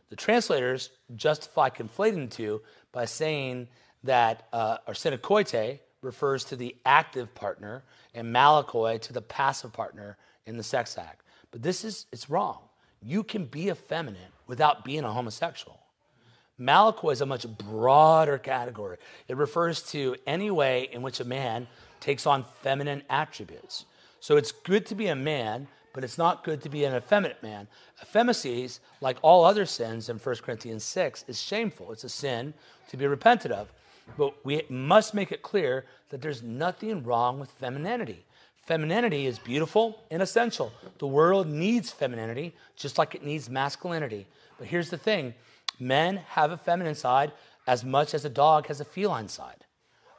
The 0.08 0.16
translators 0.16 0.90
justify 1.14 1.68
conflating 1.70 2.30
the 2.30 2.36
two 2.36 2.62
by 2.92 3.04
saying 3.04 3.68
that 4.04 4.46
uh, 4.52 4.78
arsenokoitai 4.88 5.80
refers 6.02 6.44
to 6.44 6.56
the 6.56 6.76
active 6.84 7.34
partner 7.34 7.82
and 8.14 8.34
malakoi 8.34 9.00
to 9.02 9.12
the 9.12 9.22
passive 9.22 9.72
partner 9.72 10.16
in 10.46 10.56
the 10.56 10.62
sex 10.62 10.96
act. 10.96 11.22
but 11.50 11.62
this 11.62 11.84
is 11.84 12.06
it's 12.12 12.30
wrong. 12.30 12.60
You 13.02 13.22
can 13.22 13.44
be 13.44 13.68
effeminate 13.68 14.32
without 14.46 14.84
being 14.84 15.04
a 15.04 15.12
homosexual. 15.12 15.80
Malakoi 16.60 17.12
is 17.12 17.20
a 17.20 17.26
much 17.26 17.46
broader 17.46 18.38
category. 18.38 18.96
It 19.28 19.36
refers 19.36 19.82
to 19.90 20.16
any 20.26 20.50
way 20.50 20.88
in 20.90 21.02
which 21.02 21.20
a 21.20 21.24
man 21.24 21.66
takes 22.00 22.26
on 22.26 22.44
feminine 22.62 23.02
attributes. 23.10 23.84
So 24.20 24.36
it's 24.36 24.52
good 24.52 24.86
to 24.86 24.94
be 24.94 25.08
a 25.08 25.16
man, 25.16 25.68
but 25.92 26.02
it's 26.02 26.18
not 26.18 26.44
good 26.44 26.62
to 26.62 26.68
be 26.68 26.84
an 26.84 26.94
effeminate 26.94 27.42
man. 27.42 27.68
Effeminacy, 28.02 28.78
like 29.00 29.18
all 29.22 29.44
other 29.44 29.66
sins 29.66 30.08
in 30.08 30.18
1 30.18 30.36
Corinthians 30.36 30.84
6, 30.84 31.26
is 31.28 31.40
shameful. 31.40 31.92
It's 31.92 32.04
a 32.04 32.08
sin 32.08 32.54
to 32.88 32.96
be 32.96 33.06
repented 33.06 33.52
of. 33.52 33.72
But 34.16 34.44
we 34.44 34.62
must 34.68 35.14
make 35.14 35.32
it 35.32 35.42
clear 35.42 35.84
that 36.08 36.22
there's 36.22 36.42
nothing 36.42 37.02
wrong 37.02 37.38
with 37.38 37.50
femininity. 37.50 38.24
Femininity 38.66 39.26
is 39.26 39.38
beautiful 39.38 40.02
and 40.10 40.22
essential. 40.22 40.72
The 40.98 41.06
world 41.06 41.46
needs 41.46 41.90
femininity 41.90 42.54
just 42.76 42.98
like 42.98 43.14
it 43.14 43.24
needs 43.24 43.48
masculinity. 43.48 44.26
But 44.58 44.68
here's 44.68 44.90
the 44.90 44.98
thing 44.98 45.34
men 45.78 46.18
have 46.28 46.50
a 46.50 46.56
feminine 46.56 46.94
side 46.94 47.32
as 47.66 47.84
much 47.84 48.14
as 48.14 48.24
a 48.24 48.30
dog 48.30 48.66
has 48.66 48.80
a 48.80 48.84
feline 48.84 49.28
side. 49.28 49.64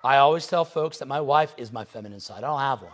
I 0.04 0.18
always 0.18 0.48
tell 0.48 0.66
folks 0.66 1.00
that 1.00 1.08
my 1.08 1.22
wife 1.22 1.54
is 1.58 1.72
my 1.72 1.86
feminine 1.86 2.20
side. 2.20 2.44
I 2.44 2.48
don't 2.48 2.60
have 2.60 2.82
one, 2.82 2.92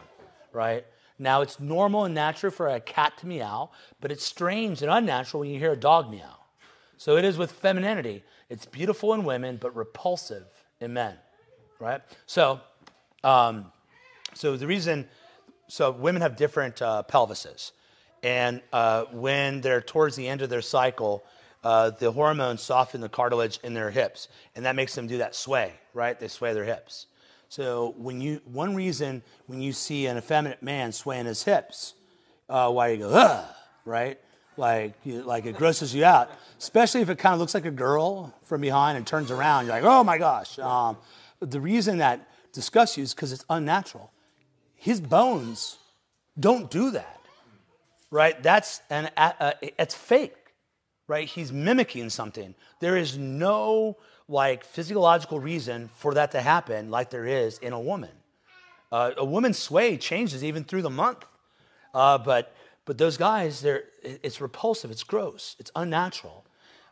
right? 0.51 0.85
Now, 1.19 1.41
it's 1.41 1.59
normal 1.59 2.05
and 2.05 2.15
natural 2.15 2.51
for 2.51 2.67
a 2.67 2.79
cat 2.79 3.17
to 3.19 3.27
meow, 3.27 3.71
but 4.01 4.11
it's 4.11 4.23
strange 4.23 4.81
and 4.81 4.91
unnatural 4.91 5.41
when 5.41 5.49
you 5.49 5.59
hear 5.59 5.73
a 5.73 5.77
dog 5.77 6.09
meow. 6.09 6.37
So 6.97 7.17
it 7.17 7.25
is 7.25 7.37
with 7.37 7.51
femininity. 7.51 8.23
It's 8.49 8.65
beautiful 8.65 9.13
in 9.13 9.23
women, 9.23 9.57
but 9.59 9.75
repulsive 9.75 10.45
in 10.79 10.93
men, 10.93 11.15
right? 11.79 12.01
So, 12.25 12.61
um, 13.23 13.71
so 14.33 14.57
the 14.57 14.67
reason, 14.67 15.07
so 15.67 15.91
women 15.91 16.21
have 16.21 16.35
different 16.35 16.81
uh, 16.81 17.03
pelvises. 17.07 17.71
And 18.23 18.61
uh, 18.71 19.05
when 19.11 19.61
they're 19.61 19.81
towards 19.81 20.15
the 20.15 20.27
end 20.27 20.41
of 20.41 20.49
their 20.49 20.61
cycle, 20.61 21.25
uh, 21.63 21.91
the 21.91 22.11
hormones 22.11 22.61
soften 22.61 23.01
the 23.01 23.09
cartilage 23.09 23.59
in 23.63 23.73
their 23.73 23.89
hips, 23.89 24.27
and 24.55 24.65
that 24.65 24.75
makes 24.75 24.95
them 24.95 25.07
do 25.07 25.19
that 25.19 25.35
sway, 25.35 25.73
right? 25.93 26.19
They 26.19 26.27
sway 26.27 26.53
their 26.53 26.65
hips. 26.65 27.07
So 27.49 27.93
when 27.97 28.19
you, 28.19 28.41
one 28.45 28.75
reason 28.75 29.21
when 29.45 29.61
you 29.61 29.73
see 29.73 30.07
an 30.07 30.17
effeminate 30.17 30.63
man 30.63 30.91
swaying 30.91 31.25
his 31.25 31.43
hips, 31.43 31.93
uh, 32.49 32.71
why 32.71 32.89
you 32.89 32.97
go, 32.97 33.09
Ugh, 33.09 33.45
right? 33.85 34.19
Like, 34.57 34.93
you, 35.03 35.23
like 35.23 35.45
it 35.45 35.55
grosses 35.55 35.95
you 35.95 36.03
out, 36.03 36.29
especially 36.59 37.01
if 37.01 37.09
it 37.09 37.17
kind 37.17 37.33
of 37.33 37.39
looks 37.39 37.53
like 37.53 37.65
a 37.65 37.71
girl 37.71 38.33
from 38.43 38.61
behind 38.61 38.97
and 38.97 39.07
turns 39.07 39.31
around. 39.31 39.65
You're 39.65 39.75
like, 39.75 39.83
oh 39.83 40.03
my 40.03 40.17
gosh. 40.17 40.59
Um, 40.59 40.97
the 41.39 41.59
reason 41.59 41.99
that 41.99 42.27
disgusts 42.53 42.97
you 42.97 43.03
is 43.03 43.13
because 43.13 43.31
it's 43.31 43.45
unnatural. 43.49 44.11
His 44.75 44.99
bones 45.01 45.77
don't 46.39 46.69
do 46.69 46.91
that, 46.91 47.21
right? 48.11 48.41
That's 48.43 48.81
an, 48.89 49.09
uh, 49.15 49.53
it's 49.61 49.95
fake 49.95 50.35
right? 51.13 51.27
He's 51.27 51.51
mimicking 51.53 52.09
something. 52.09 52.55
There 52.79 52.97
is 52.97 53.19
no 53.19 53.97
like 54.27 54.65
physiological 54.65 55.39
reason 55.39 55.91
for 55.95 56.15
that 56.15 56.31
to 56.31 56.41
happen 56.41 56.89
like 56.89 57.11
there 57.11 57.27
is 57.27 57.59
in 57.59 57.71
a 57.71 57.79
woman. 57.79 58.09
Uh, 58.91 59.11
a 59.17 59.23
woman's 59.23 59.59
sway 59.59 59.95
changes 59.95 60.43
even 60.43 60.63
through 60.63 60.81
the 60.81 60.89
month. 60.89 61.23
Uh, 61.93 62.17
but, 62.17 62.55
but 62.85 62.97
those 62.97 63.15
guys, 63.15 63.61
they're, 63.61 63.83
it's 64.01 64.41
repulsive, 64.41 64.89
it's 64.89 65.03
gross, 65.03 65.55
it's 65.59 65.69
unnatural. 65.75 66.45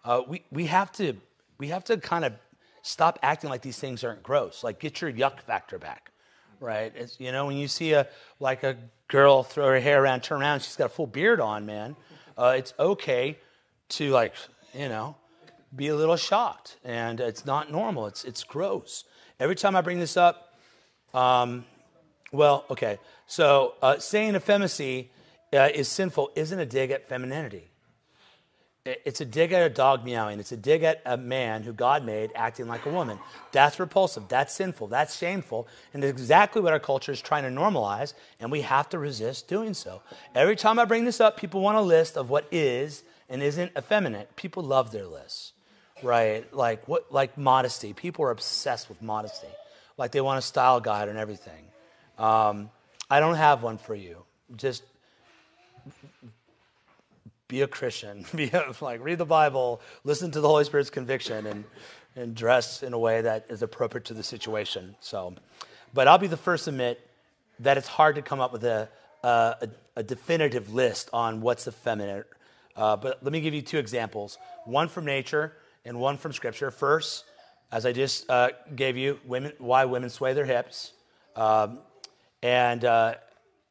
Uh, 0.06 0.22
we, 0.28 0.44
we, 0.52 0.68
have 0.68 0.92
to, 0.92 1.14
we 1.58 1.70
have 1.70 1.84
to 1.86 1.98
kind 1.98 2.24
of 2.24 2.34
stop 2.84 3.18
acting 3.24 3.50
like 3.50 3.64
these 3.64 3.80
things 3.80 4.04
aren't 4.04 4.22
gross. 4.22 4.64
Like, 4.64 4.80
get 4.80 5.02
your 5.02 5.12
yuck 5.12 5.40
factor 5.40 5.80
back, 5.80 6.12
right? 6.60 6.94
It's, 6.96 7.20
you 7.20 7.32
know, 7.32 7.48
when 7.48 7.58
you 7.58 7.68
see 7.68 7.94
a, 7.94 8.08
like 8.40 8.62
a 8.62 8.78
girl 9.08 9.42
throw 9.42 9.66
her 9.70 9.80
hair 9.80 10.04
around, 10.04 10.22
turn 10.22 10.42
around, 10.42 10.62
she's 10.62 10.76
got 10.76 10.86
a 10.86 10.90
full 10.90 11.08
beard 11.08 11.40
on, 11.40 11.66
man, 11.66 11.96
uh, 12.38 12.54
it's 12.56 12.76
okay 12.78 13.38
to 13.92 14.12
like, 14.12 14.34
you 14.74 14.90
know, 14.90 15.16
be 15.76 15.88
a 15.88 15.96
little 15.96 16.18
shocked. 16.18 16.78
And 16.84 17.20
it's 17.20 17.46
not 17.46 17.72
normal, 17.72 18.08
it's, 18.08 18.24
it's 18.24 18.44
gross. 18.44 19.06
Every 19.40 19.56
time 19.56 19.76
I 19.76 19.82
bring 19.82 20.00
this 20.00 20.18
up, 20.18 20.56
um, 21.14 21.66
well, 22.32 22.66
okay. 22.70 22.98
So 23.28 23.76
uh, 23.82 24.00
saying 24.00 24.36
effeminacy 24.36 25.10
uh, 25.54 25.70
is 25.74 25.88
sinful 25.88 26.32
isn't 26.36 26.60
a 26.60 26.66
dig 26.66 26.92
at 26.92 27.10
femininity. 27.10 27.68
It's 28.84 29.22
a 29.22 29.26
dig 29.26 29.52
at 29.52 29.62
a 29.62 29.70
dog 29.70 30.04
meowing. 30.04 30.40
It's 30.40 30.52
a 30.52 30.58
dig 30.58 30.82
at 30.82 31.04
a 31.06 31.16
man 31.16 31.62
who 31.62 31.72
God 31.72 32.04
made 32.04 32.32
acting 32.34 32.68
like 32.68 32.84
a 32.88 32.90
woman. 32.90 33.20
That's 33.52 33.80
repulsive. 33.80 34.28
That's 34.28 34.56
sinful. 34.56 34.88
That's 34.88 35.16
shameful. 35.16 35.68
And 35.94 36.04
it's 36.04 36.10
exactly 36.10 36.64
what 36.64 36.74
our 36.74 36.80
culture 36.80 37.12
is 37.12 37.22
trying 37.22 37.44
to 37.44 37.50
normalize, 37.50 38.16
and 38.40 38.52
we 38.52 38.62
have 38.62 38.90
to 38.90 38.98
resist 38.98 39.48
doing 39.48 39.76
so. 39.76 40.02
Every 40.34 40.56
time 40.56 40.80
I 40.80 40.86
bring 40.86 41.06
this 41.06 41.22
up, 41.22 41.38
people 41.38 41.62
want 41.62 41.78
a 41.78 41.82
list 41.82 42.18
of 42.18 42.32
what 42.32 42.48
is 42.52 43.04
and 43.32 43.42
isn't 43.42 43.72
effeminate. 43.78 44.36
People 44.36 44.62
love 44.62 44.92
their 44.92 45.08
lists, 45.08 45.54
right? 46.04 46.54
Like 46.54 46.88
what? 46.88 47.12
Like 47.12 47.38
modesty. 47.38 47.94
People 47.94 48.26
are 48.26 48.32
obsessed 48.32 48.90
with 48.90 49.02
modesty. 49.02 49.48
Like 49.98 50.12
they 50.12 50.22
want 50.22 50.38
a 50.38 50.42
style 50.42 50.80
guide 50.82 51.08
and 51.10 51.18
everything. 51.18 51.66
Um, 52.20 52.70
I 53.10 53.20
don't 53.20 53.36
have 53.36 53.64
one 53.64 53.78
for 53.78 53.96
you. 53.96 54.24
Just 54.56 54.84
be 57.48 57.62
a 57.62 57.68
Christian. 57.68 58.26
Be 58.36 58.50
a, 58.50 58.74
like 58.82 59.04
read 59.04 59.18
the 59.18 59.26
Bible, 59.26 59.82
listen 60.04 60.32
to 60.32 60.42
the 60.42 60.48
Holy 60.48 60.64
Spirit's 60.64 60.90
conviction, 60.90 61.48
and 61.48 61.64
and 62.16 62.36
dress 62.36 62.84
in 62.84 62.94
a 62.94 63.00
way 63.00 63.22
that 63.22 63.46
is 63.50 63.62
appropriate 63.62 64.06
to 64.06 64.14
the 64.14 64.24
situation. 64.24 64.96
So, 65.00 65.36
but 65.94 66.08
I'll 66.08 66.18
be 66.18 66.28
the 66.28 66.38
first 66.38 66.66
to 66.66 66.72
admit 66.72 67.00
that 67.60 67.78
it's 67.78 67.88
hard 67.88 68.16
to 68.16 68.22
come 68.22 68.42
up 68.42 68.52
with 68.52 68.66
a 68.66 68.90
a, 69.24 69.70
a 69.96 70.04
definitive 70.04 70.74
list 70.74 71.10
on 71.14 71.42
what's 71.42 71.68
effeminate 71.68 72.28
uh, 72.76 72.96
but 72.96 73.24
let 73.24 73.32
me 73.32 73.42
give 73.42 73.54
you 73.54 73.62
two 73.62 73.78
examples 73.78 74.38
one 74.66 74.88
from 74.88 75.06
nature 75.06 75.54
and 75.86 76.00
one 76.00 76.18
from 76.18 76.34
scripture. 76.34 76.72
First, 76.72 77.26
as 77.72 77.86
I 77.86 77.94
just 77.94 78.30
uh, 78.30 78.50
gave 78.76 78.98
you, 78.98 79.20
women, 79.26 79.54
why 79.58 79.86
women 79.86 80.10
sway 80.10 80.34
their 80.34 80.46
hips. 80.46 80.94
Um, 81.36 81.80
and 82.44 82.84
uh, 82.84 83.16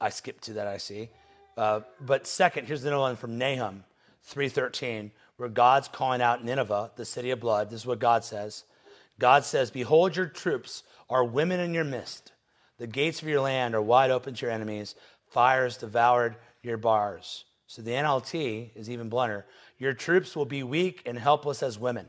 I 0.01 0.11
skipped 0.11 0.45
to 0.45 0.55
that, 0.55 0.67
I 0.67 0.79
see. 0.79 1.11
Uh, 1.57 1.81
but 2.01 2.27
second, 2.27 2.67
here's 2.67 2.85
another 2.85 3.01
one 3.01 3.17
from 3.17 3.37
Nahum 3.37 3.85
3.13, 4.31 5.11
where 5.37 5.49
God's 5.49 5.89
calling 5.89 6.23
out 6.23 6.45
Nineveh, 6.45 6.93
the 6.97 7.05
city 7.05 7.31
of 7.31 7.41
blood. 7.41 7.71
This 7.71 7.81
is 7.81 7.87
what 7.87 7.99
God 7.99 8.25
says. 8.25 8.65
God 9.19 9.45
says, 9.45 9.71
Behold, 9.71 10.17
your 10.17 10.27
troops 10.27 10.83
are 11.11 11.25
women 11.25 11.61
in 11.61 11.75
your 11.75 11.85
midst. 11.85 12.33
The 12.79 12.87
gates 12.87 13.21
of 13.21 13.29
your 13.29 13.43
land 13.43 13.75
are 13.75 13.83
wide 13.83 14.11
open 14.11 14.35
to 14.35 14.47
your 14.47 14.55
enemies. 14.55 14.95
Fire 15.29 15.65
has 15.65 15.77
devoured 15.77 16.37
your 16.63 16.79
bars. 16.79 17.45
So 17.71 17.83
the 17.83 17.93
NLT 17.93 18.71
is 18.75 18.91
even 18.91 19.09
blunter. 19.09 19.47
Your 19.79 19.93
troops 19.93 20.35
will 20.35 20.45
be 20.45 20.65
weak 20.65 21.03
and 21.07 21.17
helpless 21.17 21.63
as 21.63 21.79
women. 21.79 22.09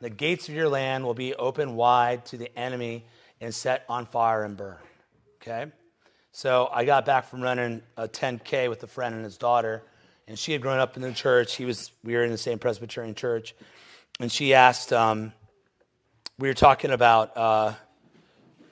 The 0.00 0.10
gates 0.10 0.48
of 0.48 0.56
your 0.56 0.68
land 0.68 1.04
will 1.04 1.14
be 1.14 1.36
open 1.36 1.76
wide 1.76 2.26
to 2.26 2.36
the 2.36 2.50
enemy 2.58 3.06
and 3.40 3.54
set 3.54 3.84
on 3.88 4.06
fire 4.06 4.42
and 4.42 4.56
burn. 4.56 4.78
Okay? 5.40 5.70
So 6.32 6.68
I 6.72 6.84
got 6.84 7.06
back 7.06 7.28
from 7.28 7.40
running 7.42 7.80
a 7.96 8.08
10K 8.08 8.68
with 8.68 8.82
a 8.82 8.88
friend 8.88 9.14
and 9.14 9.22
his 9.22 9.38
daughter, 9.38 9.84
and 10.26 10.36
she 10.36 10.50
had 10.50 10.60
grown 10.62 10.80
up 10.80 10.96
in 10.96 11.02
the 11.02 11.12
church. 11.12 11.54
He 11.54 11.64
was, 11.64 11.92
we 12.02 12.14
were 12.14 12.24
in 12.24 12.32
the 12.32 12.36
same 12.36 12.58
Presbyterian 12.58 13.14
church. 13.14 13.54
And 14.18 14.32
she 14.32 14.52
asked, 14.52 14.92
um, 14.92 15.32
we 16.40 16.48
were 16.48 16.54
talking 16.54 16.90
about, 16.90 17.36
uh, 17.36 17.74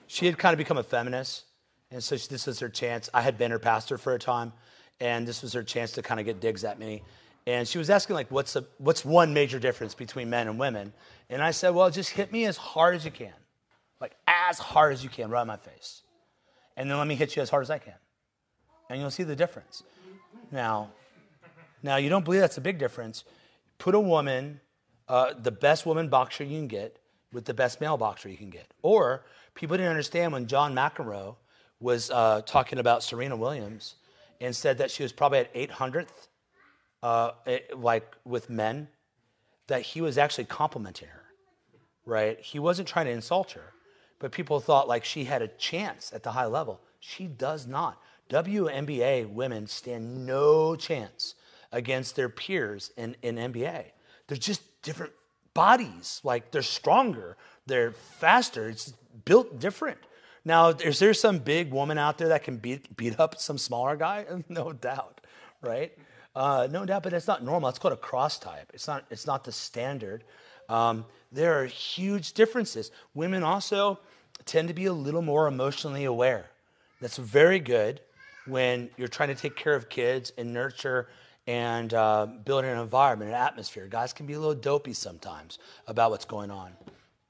she 0.09 0.27
had 0.27 0.39
kind 0.39 0.55
of 0.55 0.59
become 0.59 0.77
a 0.77 0.83
feminist. 0.83 1.45
And 1.93 2.03
so 2.03 2.17
this 2.17 2.49
was 2.49 2.59
her 2.59 2.69
chance. 2.69 3.09
I 3.15 3.21
had 3.21 3.39
been 3.39 3.53
her 3.53 3.61
pastor 3.61 3.97
for 3.97 4.13
a 4.13 4.19
time 4.19 4.53
and 5.01 5.27
this 5.27 5.43
was 5.43 5.53
her 5.53 5.63
chance 5.63 5.93
to 5.93 6.03
kind 6.03 6.21
of 6.21 6.27
get 6.27 6.41
digs 6.41 6.65
at 6.65 6.79
me. 6.79 7.03
And 7.47 7.67
she 7.69 7.79
was 7.79 7.91
asking, 7.91 8.15
like, 8.15 8.31
what's, 8.31 8.57
a, 8.57 8.65
what's 8.79 9.05
one 9.05 9.33
major 9.33 9.59
difference 9.59 9.95
between 9.95 10.29
men 10.29 10.49
and 10.49 10.59
women? 10.59 10.93
And 11.31 11.43
I 11.43 11.53
said, 11.53 11.71
well, 11.71 11.89
just 11.91 12.11
hit 12.11 12.33
me 12.33 12.45
as 12.45 12.57
hard 12.57 12.97
as 12.97 13.05
you 13.05 13.11
can. 13.11 13.33
Like, 14.01 14.17
as 14.27 14.59
hard 14.59 14.93
as 14.93 15.05
you 15.05 15.09
can, 15.09 15.31
right 15.31 15.43
in 15.43 15.49
my 15.49 15.57
face. 15.57 16.03
And 16.77 16.91
then 16.91 16.99
let 16.99 17.07
me 17.07 17.15
hit 17.15 17.37
you 17.37 17.43
as 17.43 17.51
hard 17.51 17.63
as 17.63 17.71
I 17.71 17.79
can. 17.79 17.95
And 18.91 19.01
you'll 19.01 19.11
see 19.11 19.23
the 19.23 19.37
difference. 19.37 19.85
Now, 20.51 20.91
now 21.83 21.97
you 21.97 22.09
don't 22.09 22.25
believe 22.25 22.41
that's 22.41 22.59
a 22.59 22.63
big 22.63 22.79
difference. 22.79 23.25
Put 23.79 23.95
a 23.95 24.01
woman, 24.01 24.61
uh, 25.09 25.35
the 25.41 25.53
best 25.53 25.87
woman 25.87 26.09
boxer 26.09 26.45
you 26.45 26.59
can 26.59 26.69
get, 26.69 26.99
with 27.33 27.45
the 27.45 27.55
best 27.55 27.81
male 27.81 27.97
boxer 27.97 28.29
you 28.29 28.37
can 28.37 28.51
get. 28.51 28.73
Or 28.83 29.25
people 29.55 29.77
didn't 29.77 29.91
understand 29.91 30.33
when 30.33 30.47
John 30.47 30.75
McEnroe 30.75 31.37
was 31.81 32.11
uh, 32.11 32.43
talking 32.47 32.79
about 32.79 33.03
Serena 33.03 33.37
Williams 33.37 33.97
and 34.41 34.55
said 34.55 34.79
that 34.79 34.91
she 34.91 35.03
was 35.03 35.13
probably 35.13 35.39
at 35.39 35.55
800th, 35.55 36.29
uh, 37.03 37.31
like 37.75 38.15
with 38.25 38.51
men, 38.51 38.89
that 39.67 39.83
he 39.83 40.01
was 40.01 40.19
actually 40.19 40.45
complimenting 40.45 41.09
her, 41.09 41.25
right? 42.05 42.39
He 42.41 42.59
wasn't 42.59 42.89
trying 42.89 43.07
to 43.07 43.13
insult 43.13 43.53
her, 43.53 43.73
but 44.19 44.33
people 44.33 44.61
thought 44.61 44.89
like 44.89 45.05
she 45.05 45.25
had 45.25 45.43
a 45.43 45.49
chance 45.49 46.13
at 46.13 46.23
the 46.23 46.33
high 46.33 46.47
level. 46.47 46.81
She 47.01 47.27
does 47.27 47.67
not. 47.67 48.01
WNBA 48.31 49.29
women 49.29 49.67
stand 49.67 50.27
no 50.27 50.75
chance 50.75 51.35
against 51.73 52.17
their 52.17 52.29
peers 52.29 52.91
in, 52.97 53.17
in 53.23 53.37
NBA. 53.37 53.85
They're 54.27 54.39
just 54.39 54.83
different 54.83 55.13
bodies. 55.55 56.21
Like 56.25 56.51
they're 56.51 56.63
stronger, 56.63 57.37
they're 57.67 57.93
faster, 57.93 58.69
it's 58.69 58.93
built 59.25 59.61
different. 59.61 59.99
Now, 60.47 60.69
is 60.69 61.01
there 61.01 61.13
some 61.13 61.41
big 61.41 61.73
woman 61.73 61.99
out 61.99 62.19
there 62.19 62.29
that 62.29 62.45
can 62.45 62.59
beat, 62.59 62.97
beat 62.97 63.19
up 63.19 63.41
some 63.41 63.59
smaller 63.59 63.97
guy? 63.97 64.25
No 64.49 64.73
doubt, 64.73 65.21
right? 65.61 65.93
Uh, 66.37 66.69
no 66.71 66.87
doubt, 66.87 67.03
but 67.03 67.13
it's 67.13 67.27
not 67.27 67.43
normal. 67.43 67.69
It's 67.69 67.81
called 67.81 67.95
a 67.95 67.97
cross 67.97 68.39
type. 68.39 68.71
It's 68.73 68.87
not, 68.87 69.05
it's 69.11 69.27
not 69.27 69.43
the 69.43 69.51
standard. 69.51 70.23
Um, 70.69 71.05
there 71.33 71.61
are 71.61 71.67
huge 71.67 72.33
differences. 72.35 72.93
Women 73.13 73.43
also 73.43 73.99
tend 74.45 74.69
to 74.69 74.75
be 74.75 74.85
a 74.87 74.93
little 74.93 75.21
more 75.21 75.49
emotionally 75.49 76.05
aware. 76.05 76.47
That's 77.01 77.17
very 77.17 77.59
good 77.59 78.01
when 78.47 78.89
you're 78.97 79.09
trying 79.09 79.31
to 79.31 79.35
take 79.35 79.57
care 79.57 79.75
of 79.75 79.89
kids 79.89 80.33
and 80.39 80.53
nurture 80.53 81.09
and 81.49 81.93
uh, 81.93 82.27
build 82.45 82.65
an 82.65 82.79
environment, 82.79 83.33
an 83.33 83.37
atmosphere. 83.37 83.89
Guys 83.89 84.13
can 84.13 84.27
be 84.27 84.35
a 84.35 84.39
little 84.39 84.55
dopey 84.55 84.93
sometimes 84.93 85.59
about 85.89 86.13
what's 86.13 86.25
going 86.25 86.53
on. 86.53 86.71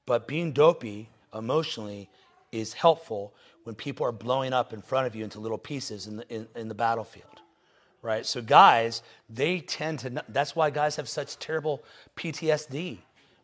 But 0.05 0.27
being 0.27 0.51
dopey 0.51 1.09
emotionally 1.33 2.11
is 2.51 2.73
helpful 2.73 3.33
when 3.63 3.75
people 3.75 4.05
are 4.05 4.11
blowing 4.11 4.53
up 4.53 4.73
in 4.73 4.81
front 4.81 5.07
of 5.07 5.15
you 5.15 5.23
into 5.23 5.39
little 5.39 5.57
pieces 5.57 6.07
in 6.07 6.17
the, 6.17 6.27
in, 6.33 6.47
in 6.55 6.67
the 6.67 6.75
battlefield 6.75 7.41
right? 8.01 8.25
So 8.25 8.41
guys, 8.41 9.01
they 9.29 9.59
tend 9.59 9.99
to. 9.99 10.23
That's 10.29 10.55
why 10.55 10.69
guys 10.69 10.95
have 10.95 11.09
such 11.09 11.37
terrible 11.39 11.83
PTSD, 12.15 12.99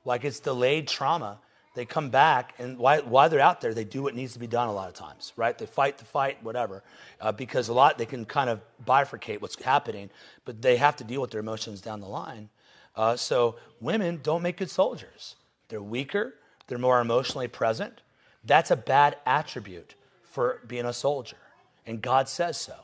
like 0.06 0.24
it's 0.24 0.40
delayed 0.40 0.88
trauma. 0.88 1.40
They 1.76 1.86
come 1.86 2.10
back, 2.12 2.54
and 2.60 2.78
while, 2.78 3.02
while 3.02 3.30
they're 3.30 3.40
out 3.40 3.60
there, 3.60 3.74
they 3.74 3.84
do 3.84 4.04
what 4.04 4.14
needs 4.14 4.34
to 4.34 4.40
be 4.40 4.46
done 4.46 4.68
a 4.68 4.74
lot 4.74 4.90
of 4.90 4.94
times, 4.94 5.34
right? 5.36 5.58
They 5.58 5.66
fight 5.66 5.98
the 5.98 6.06
fight, 6.06 6.42
whatever, 6.44 6.84
uh, 7.20 7.32
because 7.32 7.68
a 7.68 7.74
lot 7.74 7.98
they 7.98 8.06
can 8.06 8.26
kind 8.26 8.48
of 8.48 8.62
bifurcate 8.86 9.42
what's 9.42 9.62
happening, 9.62 10.12
but 10.46 10.62
they 10.62 10.78
have 10.78 10.96
to 10.98 11.04
deal 11.04 11.20
with 11.20 11.32
their 11.32 11.40
emotions 11.40 11.82
down 11.82 12.00
the 12.00 12.08
line. 12.08 12.50
Uh, 12.96 13.16
so 13.16 13.56
women 13.82 14.20
don't 14.22 14.44
make 14.44 14.58
good 14.58 14.70
soldiers. 14.70 15.36
They're 15.70 15.82
weaker. 15.82 16.36
They're 16.68 16.78
more 16.78 17.02
emotionally 17.02 17.48
present. 17.48 18.02
That's 18.44 18.72
a 18.72 18.76
bad 18.76 19.18
attribute 19.26 19.96
for 20.24 20.60
being 20.68 20.86
a 20.86 20.94
soldier, 20.94 21.38
and 21.86 22.02
God 22.02 22.28
says 22.28 22.58
so. 22.58 22.76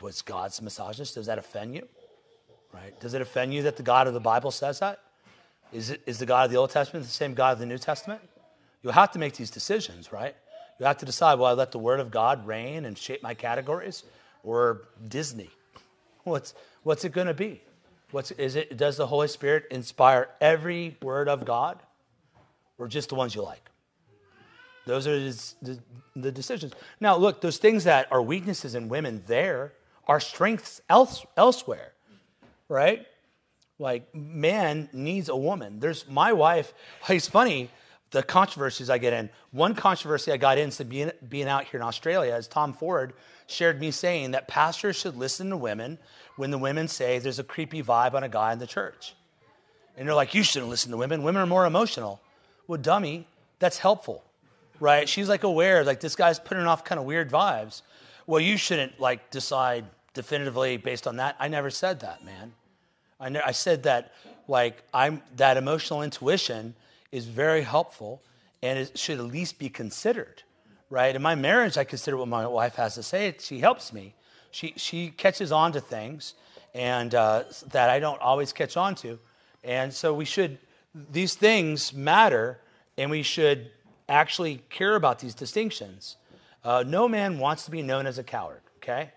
Was 0.00 0.20
God's 0.20 0.60
misogynist? 0.60 1.14
Does 1.14 1.26
that 1.26 1.38
offend 1.38 1.74
you? 1.76 1.86
Right? 2.72 2.98
Does 2.98 3.14
it 3.14 3.22
offend 3.22 3.54
you 3.54 3.62
that 3.62 3.76
the 3.76 3.84
God 3.84 4.08
of 4.08 4.14
the 4.14 4.20
Bible 4.20 4.50
says 4.50 4.80
that? 4.80 5.00
Is, 5.72 5.90
it, 5.90 6.02
is 6.06 6.18
the 6.18 6.26
God 6.26 6.46
of 6.46 6.50
the 6.50 6.56
Old 6.56 6.70
Testament 6.70 7.06
the 7.06 7.12
same 7.12 7.34
God 7.34 7.52
of 7.52 7.58
the 7.60 7.66
New 7.66 7.78
Testament? 7.78 8.20
You'll 8.82 8.92
have 8.92 9.12
to 9.12 9.18
make 9.18 9.34
these 9.34 9.50
decisions, 9.50 10.12
right? 10.12 10.34
You 10.78 10.86
have 10.86 10.98
to 10.98 11.06
decide, 11.06 11.36
will 11.36 11.46
I 11.46 11.52
let 11.52 11.72
the 11.72 11.78
Word 11.78 12.00
of 12.00 12.10
God 12.10 12.46
reign 12.46 12.84
and 12.84 12.98
shape 12.98 13.22
my 13.22 13.34
categories 13.34 14.04
or 14.42 14.82
Disney? 15.08 15.50
What's, 16.24 16.54
what's 16.82 17.04
it 17.04 17.12
going 17.12 17.28
to 17.28 17.34
be? 17.34 17.62
What's, 18.10 18.32
is 18.32 18.56
it, 18.56 18.76
does 18.76 18.96
the 18.96 19.06
Holy 19.06 19.28
Spirit 19.28 19.66
inspire 19.70 20.28
every 20.40 20.96
word 21.00 21.28
of 21.28 21.44
God 21.44 21.78
or 22.78 22.88
just 22.88 23.10
the 23.10 23.14
ones 23.14 23.34
you 23.34 23.42
like? 23.42 23.70
Those 24.86 25.08
are 25.08 25.18
the, 26.14 26.32
decisions. 26.32 26.72
Now, 27.00 27.16
look, 27.16 27.40
those 27.40 27.58
things 27.58 27.84
that 27.84 28.10
are 28.12 28.22
weaknesses 28.22 28.76
in 28.76 28.88
women 28.88 29.22
there 29.26 29.72
are 30.06 30.20
strengths 30.20 30.80
else, 30.88 31.26
elsewhere, 31.36 31.92
right? 32.68 33.04
Like, 33.80 34.14
man 34.14 34.88
needs 34.92 35.28
a 35.28 35.36
woman. 35.36 35.80
There's 35.80 36.08
my 36.08 36.32
wife. 36.32 36.72
It's 37.08 37.26
funny 37.28 37.68
the 38.12 38.22
controversies 38.22 38.88
I 38.88 38.98
get 38.98 39.12
in. 39.12 39.28
One 39.50 39.74
controversy 39.74 40.30
I 40.30 40.36
got 40.36 40.56
into 40.56 40.84
being, 40.84 41.10
being 41.28 41.48
out 41.48 41.64
here 41.64 41.80
in 41.80 41.86
Australia 41.86 42.36
is 42.36 42.46
Tom 42.46 42.72
Ford 42.72 43.12
shared 43.48 43.80
me 43.80 43.90
saying 43.90 44.30
that 44.30 44.46
pastors 44.46 44.94
should 44.94 45.16
listen 45.16 45.50
to 45.50 45.56
women 45.56 45.98
when 46.36 46.52
the 46.52 46.58
women 46.58 46.86
say 46.86 47.18
there's 47.18 47.40
a 47.40 47.44
creepy 47.44 47.82
vibe 47.82 48.14
on 48.14 48.22
a 48.22 48.28
guy 48.28 48.52
in 48.52 48.60
the 48.60 48.66
church. 48.68 49.14
And 49.96 50.06
they're 50.06 50.14
like, 50.14 50.32
you 50.32 50.44
shouldn't 50.44 50.70
listen 50.70 50.92
to 50.92 50.96
women. 50.96 51.24
Women 51.24 51.42
are 51.42 51.46
more 51.46 51.66
emotional. 51.66 52.20
Well, 52.68 52.80
dummy, 52.80 53.26
that's 53.58 53.78
helpful 53.78 54.22
right? 54.80 55.08
She's 55.08 55.28
like 55.28 55.44
aware, 55.44 55.84
like 55.84 56.00
this 56.00 56.16
guy's 56.16 56.38
putting 56.38 56.64
off 56.64 56.84
kind 56.84 56.98
of 56.98 57.04
weird 57.04 57.30
vibes. 57.30 57.82
Well, 58.26 58.40
you 58.40 58.56
shouldn't 58.56 58.98
like 59.00 59.30
decide 59.30 59.84
definitively 60.14 60.76
based 60.76 61.06
on 61.06 61.16
that. 61.16 61.36
I 61.38 61.48
never 61.48 61.70
said 61.70 62.00
that, 62.00 62.24
man. 62.24 62.52
I, 63.20 63.28
ne- 63.28 63.40
I 63.40 63.52
said 63.52 63.84
that 63.84 64.12
like 64.48 64.82
I'm 64.92 65.22
that 65.36 65.56
emotional 65.56 66.02
intuition 66.02 66.74
is 67.12 67.26
very 67.26 67.62
helpful 67.62 68.22
and 68.62 68.78
it 68.78 68.98
should 68.98 69.18
at 69.18 69.26
least 69.26 69.58
be 69.58 69.68
considered, 69.68 70.42
right? 70.90 71.14
In 71.14 71.22
my 71.22 71.34
marriage, 71.34 71.76
I 71.76 71.84
consider 71.84 72.16
what 72.16 72.28
my 72.28 72.46
wife 72.46 72.74
has 72.76 72.94
to 72.96 73.02
say. 73.02 73.34
She 73.38 73.60
helps 73.60 73.92
me. 73.92 74.14
She 74.50 74.74
she 74.76 75.10
catches 75.10 75.52
on 75.52 75.72
to 75.72 75.80
things 75.80 76.34
and 76.74 77.14
uh, 77.14 77.44
that 77.70 77.88
I 77.88 77.98
don't 77.98 78.20
always 78.20 78.52
catch 78.52 78.76
on 78.76 78.94
to, 78.96 79.18
and 79.64 79.92
so 79.92 80.12
we 80.14 80.24
should. 80.24 80.58
These 81.10 81.34
things 81.34 81.92
matter, 81.92 82.58
and 82.96 83.10
we 83.10 83.22
should 83.22 83.70
actually 84.08 84.62
care 84.70 84.94
about 84.94 85.18
these 85.18 85.34
distinctions. 85.34 86.16
Uh, 86.64 86.84
no 86.86 87.08
man 87.08 87.38
wants 87.38 87.64
to 87.64 87.70
be 87.70 87.82
known 87.82 88.06
as 88.06 88.18
a 88.18 88.24
coward, 88.24 88.60
okay? 88.78 89.10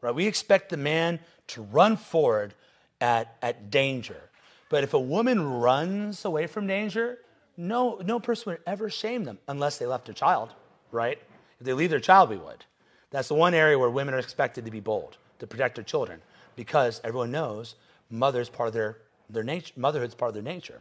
Right? 0.00 0.14
We 0.14 0.26
expect 0.26 0.70
the 0.70 0.76
man 0.76 1.20
to 1.48 1.62
run 1.62 1.96
forward 1.96 2.54
at, 3.00 3.36
at 3.42 3.70
danger. 3.70 4.20
But 4.68 4.84
if 4.84 4.94
a 4.94 4.98
woman 4.98 5.60
runs 5.60 6.24
away 6.24 6.46
from 6.46 6.66
danger, 6.66 7.18
no, 7.56 8.00
no 8.04 8.18
person 8.18 8.52
would 8.52 8.60
ever 8.66 8.90
shame 8.90 9.24
them 9.24 9.38
unless 9.46 9.78
they 9.78 9.86
left 9.86 10.06
their 10.06 10.14
child, 10.14 10.50
right? 10.90 11.18
If 11.60 11.66
they 11.66 11.72
leave 11.72 11.90
their 11.90 12.00
child, 12.00 12.30
we 12.30 12.36
would. 12.36 12.64
That's 13.10 13.28
the 13.28 13.34
one 13.34 13.54
area 13.54 13.78
where 13.78 13.90
women 13.90 14.14
are 14.14 14.18
expected 14.18 14.64
to 14.64 14.70
be 14.70 14.80
bold, 14.80 15.18
to 15.38 15.46
protect 15.46 15.76
their 15.76 15.84
children, 15.84 16.20
because 16.56 17.00
everyone 17.04 17.30
knows 17.30 17.76
mother's 18.10 18.48
part 18.48 18.68
of 18.68 18.74
their, 18.74 18.98
their 19.30 19.44
nature, 19.44 19.72
motherhood's 19.76 20.14
part 20.14 20.30
of 20.30 20.34
their 20.34 20.42
nature. 20.42 20.80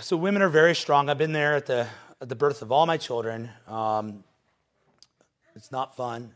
So 0.00 0.16
women 0.16 0.42
are 0.42 0.48
very 0.48 0.74
strong. 0.74 1.08
I've 1.08 1.18
been 1.18 1.32
there 1.32 1.54
at 1.54 1.66
the, 1.66 1.86
at 2.20 2.28
the 2.28 2.34
birth 2.34 2.62
of 2.62 2.72
all 2.72 2.86
my 2.86 2.96
children. 2.96 3.50
Um, 3.68 4.24
it's 5.54 5.72
not 5.72 5.96
fun 5.96 6.32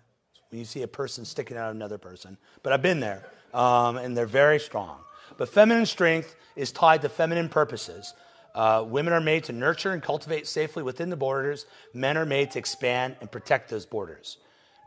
when 0.51 0.59
you 0.59 0.65
see 0.65 0.83
a 0.83 0.89
person 0.89 1.25
sticking 1.25 1.57
out 1.57 1.75
another 1.75 1.99
person, 1.99 2.37
but 2.63 2.73
I've 2.73 2.83
been 2.83 3.01
there, 3.01 3.25
um, 3.55 3.97
and 3.97 4.17
they're 4.17 4.27
very 4.27 4.59
strong. 4.59 4.99
But 5.37 5.49
feminine 5.49 5.87
strength 5.87 6.35
is 6.57 6.73
tied 6.73 7.03
to 7.03 7.09
feminine 7.09 7.49
purposes. 7.49 8.15
Uh, 8.55 8.85
women 8.87 9.13
are 9.13 9.21
made 9.21 9.45
to 9.45 9.53
nurture 9.53 9.93
and 9.93 10.03
cultivate 10.03 10.47
safely 10.47 10.83
within 10.83 11.11
the 11.11 11.17
borders. 11.17 11.67
Men 11.95 12.17
are 12.17 12.27
made 12.27 12.51
to 12.53 12.59
expand 12.59 13.17
and 13.21 13.31
protect 13.31 13.71
those 13.71 13.87
borders. 13.87 14.39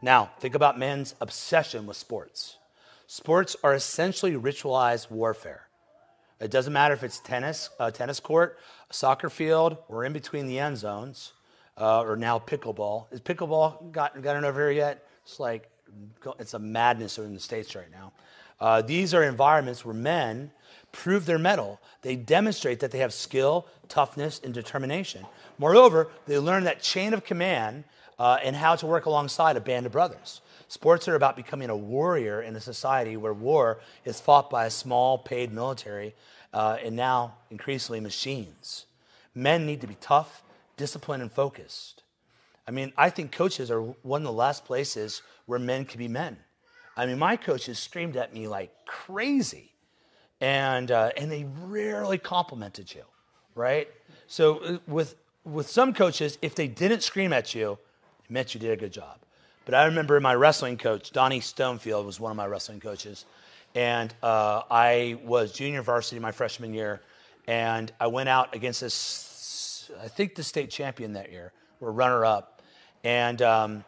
Now, 0.02 0.32
think 0.40 0.54
about 0.54 0.78
men's 0.78 1.16
obsession 1.22 1.86
with 1.86 1.96
sports. 1.96 2.58
Sports 3.08 3.56
are 3.64 3.74
essentially 3.74 4.34
ritualized 4.34 5.10
warfare. 5.10 5.68
It 6.40 6.52
doesn't 6.52 6.74
matter 6.74 6.94
if 6.94 7.04
it's 7.04 7.20
tennis, 7.20 7.70
a 7.80 7.92
tennis 7.92 8.20
court, 8.20 8.60
a 8.90 8.94
soccer 8.94 9.30
field, 9.30 9.78
or 9.88 10.06
in 10.06 10.14
between 10.14 10.48
the 10.48 10.60
end 10.60 10.78
zones, 10.78 11.34
uh, 11.78 12.02
or 12.02 12.16
now 12.16 12.40
pickleball. 12.40 13.06
Is 13.12 13.22
pickleball 13.22 13.92
got, 13.92 14.22
gotten 14.22 14.46
over 14.46 14.62
here 14.62 14.72
yet? 14.72 15.08
It's 15.24 15.40
like, 15.40 15.70
it's 16.40 16.54
a 16.54 16.60
madness 16.60 17.18
in 17.18 17.34
the 17.34 17.40
States 17.40 17.76
right 17.76 17.92
now. 17.92 18.12
Uh, 18.60 18.82
these 18.82 19.14
are 19.14 19.24
environments 19.24 19.84
where 19.84 19.94
men 19.94 20.52
prove 20.92 21.26
their 21.26 21.40
mettle. 21.40 21.82
They 22.02 22.16
demonstrate 22.16 22.80
that 22.82 22.92
they 22.92 23.00
have 23.00 23.14
skill, 23.14 23.68
toughness, 23.90 24.40
and 24.44 24.54
determination. 24.54 25.26
Moreover, 25.58 26.10
they 26.28 26.38
learn 26.38 26.64
that 26.66 26.82
chain 26.82 27.14
of 27.14 27.26
command 27.26 27.84
uh, 28.20 28.38
and 28.44 28.56
how 28.56 28.76
to 28.76 28.86
work 28.86 29.06
alongside 29.06 29.58
a 29.58 29.62
band 29.62 29.86
of 29.86 29.92
brothers. 29.92 30.42
Sports 30.74 31.08
are 31.08 31.14
about 31.14 31.36
becoming 31.36 31.70
a 31.70 31.78
warrior 31.78 32.42
in 32.42 32.56
a 32.56 32.60
society 32.60 33.16
where 33.16 33.32
war 33.32 33.80
is 34.06 34.20
fought 34.20 34.50
by 34.50 34.66
a 34.66 34.72
small 34.72 35.20
paid 35.20 35.54
military 35.54 36.16
uh, 36.52 36.78
and 36.84 36.96
now 36.96 37.36
increasingly 37.52 38.00
machines. 38.00 38.88
Men 39.36 39.68
need 39.68 39.82
to 39.82 39.88
be 39.88 39.98
tough, 40.02 40.42
disciplined, 40.76 41.22
and 41.22 41.32
focused. 41.32 42.02
I 42.68 42.72
mean, 42.72 42.92
I 42.98 43.12
think 43.12 43.32
coaches 43.32 43.70
are 43.70 43.82
one 43.82 44.22
of 44.22 44.26
the 44.26 44.32
last 44.32 44.66
places 44.66 45.22
where 45.46 45.60
men 45.60 45.86
can 45.86 46.00
be 46.00 46.08
men. 46.08 46.38
I 46.98 47.06
mean, 47.06 47.20
my 47.20 47.36
coaches 47.36 47.78
screamed 47.78 48.18
at 48.18 48.34
me 48.34 48.48
like 48.48 48.74
crazy, 48.88 49.76
and 50.42 50.90
uh, 50.90 51.12
and 51.16 51.32
they 51.32 51.46
rarely 51.68 52.18
complimented 52.18 52.92
you, 52.96 53.04
right? 53.54 53.90
So 54.26 54.58
uh, 54.58 54.78
with 54.88 55.18
with 55.44 55.70
some 55.70 55.94
coaches, 55.94 56.40
if 56.42 56.56
they 56.56 56.68
didn't 56.68 57.04
scream 57.04 57.32
at 57.32 57.54
you, 57.54 57.78
it 58.26 58.32
meant 58.32 58.56
you 58.56 58.60
did 58.60 58.72
a 58.72 58.76
good 58.76 58.92
job. 58.92 59.20
But 59.66 59.76
I 59.76 59.86
remember 59.86 60.20
my 60.20 60.36
wrestling 60.36 60.78
coach, 60.78 61.12
Donnie 61.12 61.40
Stonefield, 61.40 62.06
was 62.06 62.20
one 62.20 62.32
of 62.32 62.38
my 62.38 62.46
wrestling 62.46 62.80
coaches. 62.80 63.26
And 63.76 64.14
uh, 64.22 64.64
I 64.70 65.18
was 65.24 65.54
junior 65.54 65.82
varsity 65.82 66.20
my 66.20 66.32
freshman 66.32 66.74
year. 66.74 67.02
And 67.48 67.92
I 68.00 68.08
went 68.08 68.30
out 68.30 68.56
against 68.56 68.82
this, 68.82 69.90
I 70.02 70.08
think 70.08 70.36
the 70.36 70.44
state 70.44 70.70
champion 70.70 71.14
that 71.14 71.32
year, 71.32 71.52
or 71.80 71.92
runner 71.92 72.26
up. 72.26 72.62
And 73.04 73.42
um, 73.42 73.84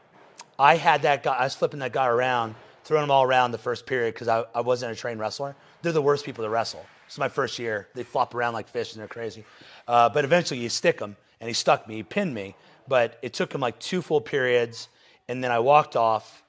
I 0.57 0.75
had 0.75 1.01
that 1.03 1.23
guy, 1.23 1.33
I 1.33 1.43
was 1.43 1.55
flipping 1.55 1.79
that 1.79 1.93
guy 1.93 2.07
around, 2.07 2.55
throwing 2.85 3.03
him 3.03 3.11
all 3.11 3.23
around 3.23 3.51
the 3.51 3.57
first 3.57 3.85
period 3.85 4.13
because 4.13 4.27
I, 4.27 4.45
I 4.53 4.61
wasn't 4.61 4.91
a 4.91 4.95
trained 4.95 5.19
wrestler. 5.19 5.55
They're 5.81 5.91
the 5.91 6.01
worst 6.01 6.25
people 6.25 6.43
to 6.43 6.49
wrestle. 6.49 6.85
It's 7.05 7.17
my 7.17 7.29
first 7.29 7.59
year. 7.59 7.87
They 7.93 8.03
flop 8.03 8.33
around 8.33 8.53
like 8.53 8.67
fish 8.67 8.93
and 8.93 9.01
they're 9.01 9.07
crazy. 9.07 9.43
Uh, 9.87 10.09
but 10.09 10.25
eventually 10.25 10.59
you 10.59 10.69
stick 10.69 10.99
them, 10.99 11.15
and 11.39 11.47
he 11.47 11.53
stuck 11.53 11.87
me, 11.87 11.95
he 11.95 12.03
pinned 12.03 12.33
me. 12.33 12.55
But 12.87 13.19
it 13.21 13.33
took 13.33 13.53
him 13.53 13.61
like 13.61 13.77
two 13.79 14.01
full 14.01 14.21
periods 14.21 14.89
and 15.27 15.43
then 15.43 15.51
I 15.51 15.59
walked 15.59 15.95
off, 15.95 16.43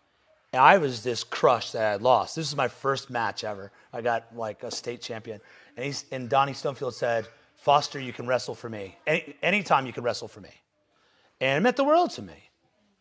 and 0.52 0.62
I 0.62 0.78
was 0.78 1.02
this 1.02 1.24
crushed 1.24 1.72
that 1.72 1.82
I 1.82 1.90
had 1.92 2.02
lost. 2.02 2.36
This 2.36 2.48
is 2.48 2.56
my 2.56 2.68
first 2.68 3.10
match 3.10 3.44
ever. 3.44 3.72
I 3.92 4.00
got 4.00 4.36
like 4.36 4.62
a 4.62 4.70
state 4.70 5.02
champion. 5.02 5.40
And, 5.76 5.84
he's, 5.84 6.04
and 6.10 6.28
Donnie 6.28 6.52
Stonefield 6.52 6.94
said, 6.94 7.28
Foster, 7.56 7.98
you 8.00 8.12
can 8.12 8.26
wrestle 8.26 8.54
for 8.54 8.68
me. 8.68 8.96
Any, 9.06 9.34
anytime 9.42 9.86
you 9.86 9.92
can 9.92 10.02
wrestle 10.04 10.28
for 10.28 10.40
me. 10.40 10.50
And 11.40 11.58
it 11.58 11.60
meant 11.60 11.76
the 11.76 11.84
world 11.84 12.10
to 12.12 12.22
me. 12.22 12.50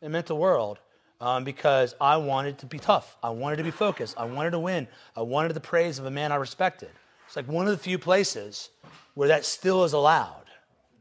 It 0.01 0.09
meant 0.09 0.25
the 0.25 0.35
world. 0.35 0.79
um, 1.21 1.43
because 1.43 1.95
I 1.99 2.17
wanted 2.17 2.59
to 2.59 2.65
be 2.65 2.79
tough. 2.79 3.17
I 3.23 3.29
wanted 3.29 3.57
to 3.57 3.63
be 3.63 3.71
focused. 3.71 4.15
I 4.17 4.25
wanted 4.25 4.51
to 4.51 4.59
win. 4.59 4.87
I 5.15 5.21
wanted 5.21 5.53
the 5.53 5.59
praise 5.61 5.99
of 5.99 6.05
a 6.05 6.11
man 6.11 6.31
I 6.31 6.35
respected. 6.35 6.89
It's 7.27 7.35
like 7.35 7.47
one 7.47 7.65
of 7.65 7.71
the 7.71 7.81
few 7.81 7.97
places 7.97 8.69
where 9.13 9.29
that 9.29 9.45
still 9.45 9.83
is 9.83 9.93
allowed, 9.93 10.43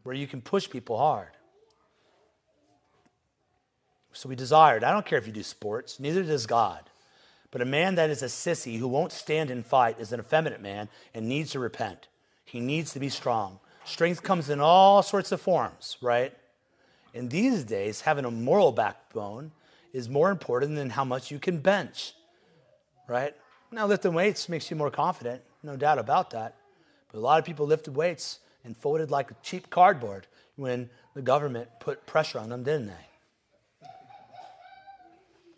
where 0.04 0.14
you 0.14 0.26
can 0.26 0.40
push 0.40 0.68
people 0.68 0.96
hard. 0.96 1.28
So 4.14 4.28
we 4.28 4.36
desired. 4.36 4.84
I 4.84 4.92
don't 4.92 5.04
care 5.04 5.18
if 5.18 5.26
you 5.26 5.32
do 5.32 5.42
sports, 5.42 5.98
neither 5.98 6.22
does 6.22 6.46
God. 6.46 6.88
But 7.50 7.62
a 7.62 7.66
man 7.66 7.96
that 7.96 8.10
is 8.10 8.22
a 8.22 8.26
sissy 8.26 8.78
who 8.78 8.88
won't 8.88 9.12
stand 9.12 9.50
and 9.50 9.64
fight 9.64 10.00
is 10.00 10.12
an 10.12 10.20
effeminate 10.20 10.60
man 10.60 10.88
and 11.12 11.28
needs 11.28 11.50
to 11.52 11.58
repent. 11.58 12.08
He 12.44 12.60
needs 12.60 12.92
to 12.92 13.00
be 13.00 13.08
strong. 13.08 13.58
Strength 13.84 14.22
comes 14.22 14.50
in 14.50 14.60
all 14.60 15.02
sorts 15.02 15.30
of 15.30 15.40
forms, 15.40 15.96
right? 16.00 16.32
In 17.12 17.28
these 17.28 17.64
days, 17.64 18.00
having 18.00 18.24
a 18.24 18.30
moral 18.30 18.72
backbone 18.72 19.52
is 19.92 20.08
more 20.08 20.30
important 20.30 20.74
than 20.74 20.90
how 20.90 21.04
much 21.04 21.30
you 21.30 21.38
can 21.38 21.58
bench, 21.58 22.14
right? 23.08 23.34
Now, 23.70 23.86
lifting 23.86 24.14
weights 24.14 24.48
makes 24.48 24.70
you 24.70 24.76
more 24.76 24.90
confident, 24.90 25.42
no 25.62 25.76
doubt 25.76 25.98
about 25.98 26.30
that. 26.30 26.56
But 27.10 27.18
a 27.18 27.20
lot 27.20 27.38
of 27.38 27.44
people 27.44 27.66
lifted 27.66 27.94
weights 27.94 28.40
and 28.64 28.76
folded 28.76 29.10
like 29.10 29.42
cheap 29.42 29.70
cardboard 29.70 30.26
when 30.56 30.90
the 31.14 31.22
government 31.22 31.68
put 31.80 32.06
pressure 32.06 32.38
on 32.38 32.48
them, 32.48 32.64
didn't 32.64 32.86
they? 32.86 33.06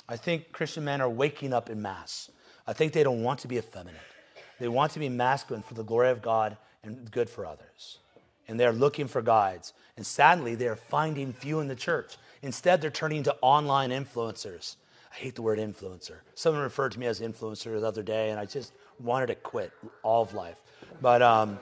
I 0.08 0.16
think 0.16 0.52
Christian 0.52 0.84
men 0.84 1.00
are 1.00 1.10
waking 1.10 1.52
up 1.52 1.68
in 1.68 1.82
mass. 1.82 2.30
I 2.66 2.72
think 2.72 2.92
they 2.92 3.02
don't 3.02 3.22
want 3.22 3.40
to 3.40 3.48
be 3.48 3.58
effeminate. 3.58 4.00
They 4.58 4.68
want 4.68 4.92
to 4.92 4.98
be 4.98 5.08
masculine 5.08 5.62
for 5.62 5.74
the 5.74 5.84
glory 5.84 6.10
of 6.10 6.22
God 6.22 6.56
and 6.82 7.10
good 7.10 7.28
for 7.28 7.44
others. 7.44 7.98
And 8.48 8.58
they're 8.58 8.72
looking 8.72 9.08
for 9.08 9.22
guides. 9.22 9.72
And 9.96 10.06
sadly, 10.06 10.54
they're 10.54 10.76
finding 10.76 11.32
few 11.32 11.60
in 11.60 11.68
the 11.68 11.74
church. 11.74 12.16
Instead, 12.42 12.80
they're 12.80 12.90
turning 12.90 13.24
to 13.24 13.36
online 13.40 13.90
influencers. 13.90 14.76
I 15.12 15.16
hate 15.16 15.34
the 15.34 15.42
word 15.42 15.58
influencer. 15.58 16.18
Someone 16.34 16.62
referred 16.62 16.92
to 16.92 17.00
me 17.00 17.06
as 17.06 17.20
influencer 17.20 17.78
the 17.80 17.86
other 17.86 18.02
day, 18.02 18.30
and 18.30 18.38
I 18.38 18.44
just 18.44 18.72
wanted 19.00 19.26
to 19.26 19.34
quit 19.34 19.72
all 20.02 20.22
of 20.22 20.34
life. 20.34 20.60
But, 21.00 21.22
um, 21.22 21.58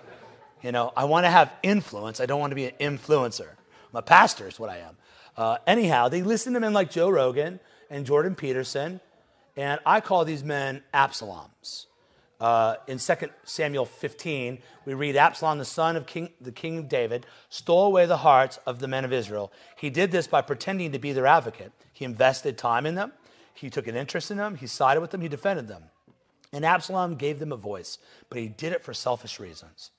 you 0.62 0.72
know, 0.72 0.92
I 0.96 1.04
want 1.04 1.24
to 1.24 1.30
have 1.30 1.52
influence. 1.62 2.20
I 2.20 2.26
don't 2.26 2.40
want 2.40 2.50
to 2.50 2.56
be 2.56 2.66
an 2.66 2.74
influencer. 2.80 3.48
I'm 3.92 3.98
a 3.98 4.02
pastor, 4.02 4.48
is 4.48 4.58
what 4.58 4.70
I 4.70 4.78
am. 4.78 4.96
Uh, 5.36 5.58
anyhow, 5.66 6.08
they 6.08 6.22
listen 6.22 6.52
to 6.54 6.60
men 6.60 6.72
like 6.72 6.90
Joe 6.90 7.08
Rogan 7.08 7.60
and 7.94 8.04
Jordan 8.04 8.34
Peterson, 8.34 9.00
and 9.56 9.78
I 9.86 10.00
call 10.00 10.24
these 10.24 10.42
men 10.42 10.82
Absaloms. 10.92 11.86
Uh, 12.40 12.74
in 12.88 12.98
2 12.98 13.14
Samuel 13.44 13.84
15, 13.84 14.58
we 14.84 14.94
read 14.94 15.14
Absalom, 15.14 15.58
the 15.58 15.64
son 15.64 15.94
of 15.94 16.04
king, 16.04 16.30
the 16.40 16.50
king 16.50 16.76
of 16.78 16.88
David, 16.88 17.24
stole 17.50 17.86
away 17.86 18.04
the 18.04 18.16
hearts 18.16 18.58
of 18.66 18.80
the 18.80 18.88
men 18.88 19.04
of 19.04 19.12
Israel. 19.12 19.52
He 19.76 19.90
did 19.90 20.10
this 20.10 20.26
by 20.26 20.42
pretending 20.42 20.90
to 20.90 20.98
be 20.98 21.12
their 21.12 21.28
advocate. 21.28 21.70
He 21.92 22.04
invested 22.04 22.58
time 22.58 22.84
in 22.84 22.96
them, 22.96 23.12
he 23.54 23.70
took 23.70 23.86
an 23.86 23.94
interest 23.94 24.32
in 24.32 24.38
them, 24.38 24.56
he 24.56 24.66
sided 24.66 25.00
with 25.00 25.12
them, 25.12 25.20
he 25.20 25.28
defended 25.28 25.68
them. 25.68 25.84
And 26.52 26.64
Absalom 26.64 27.14
gave 27.14 27.38
them 27.38 27.52
a 27.52 27.56
voice, 27.56 27.98
but 28.28 28.38
he 28.38 28.48
did 28.48 28.72
it 28.72 28.82
for 28.82 28.92
selfish 28.92 29.38
reasons. 29.38 29.92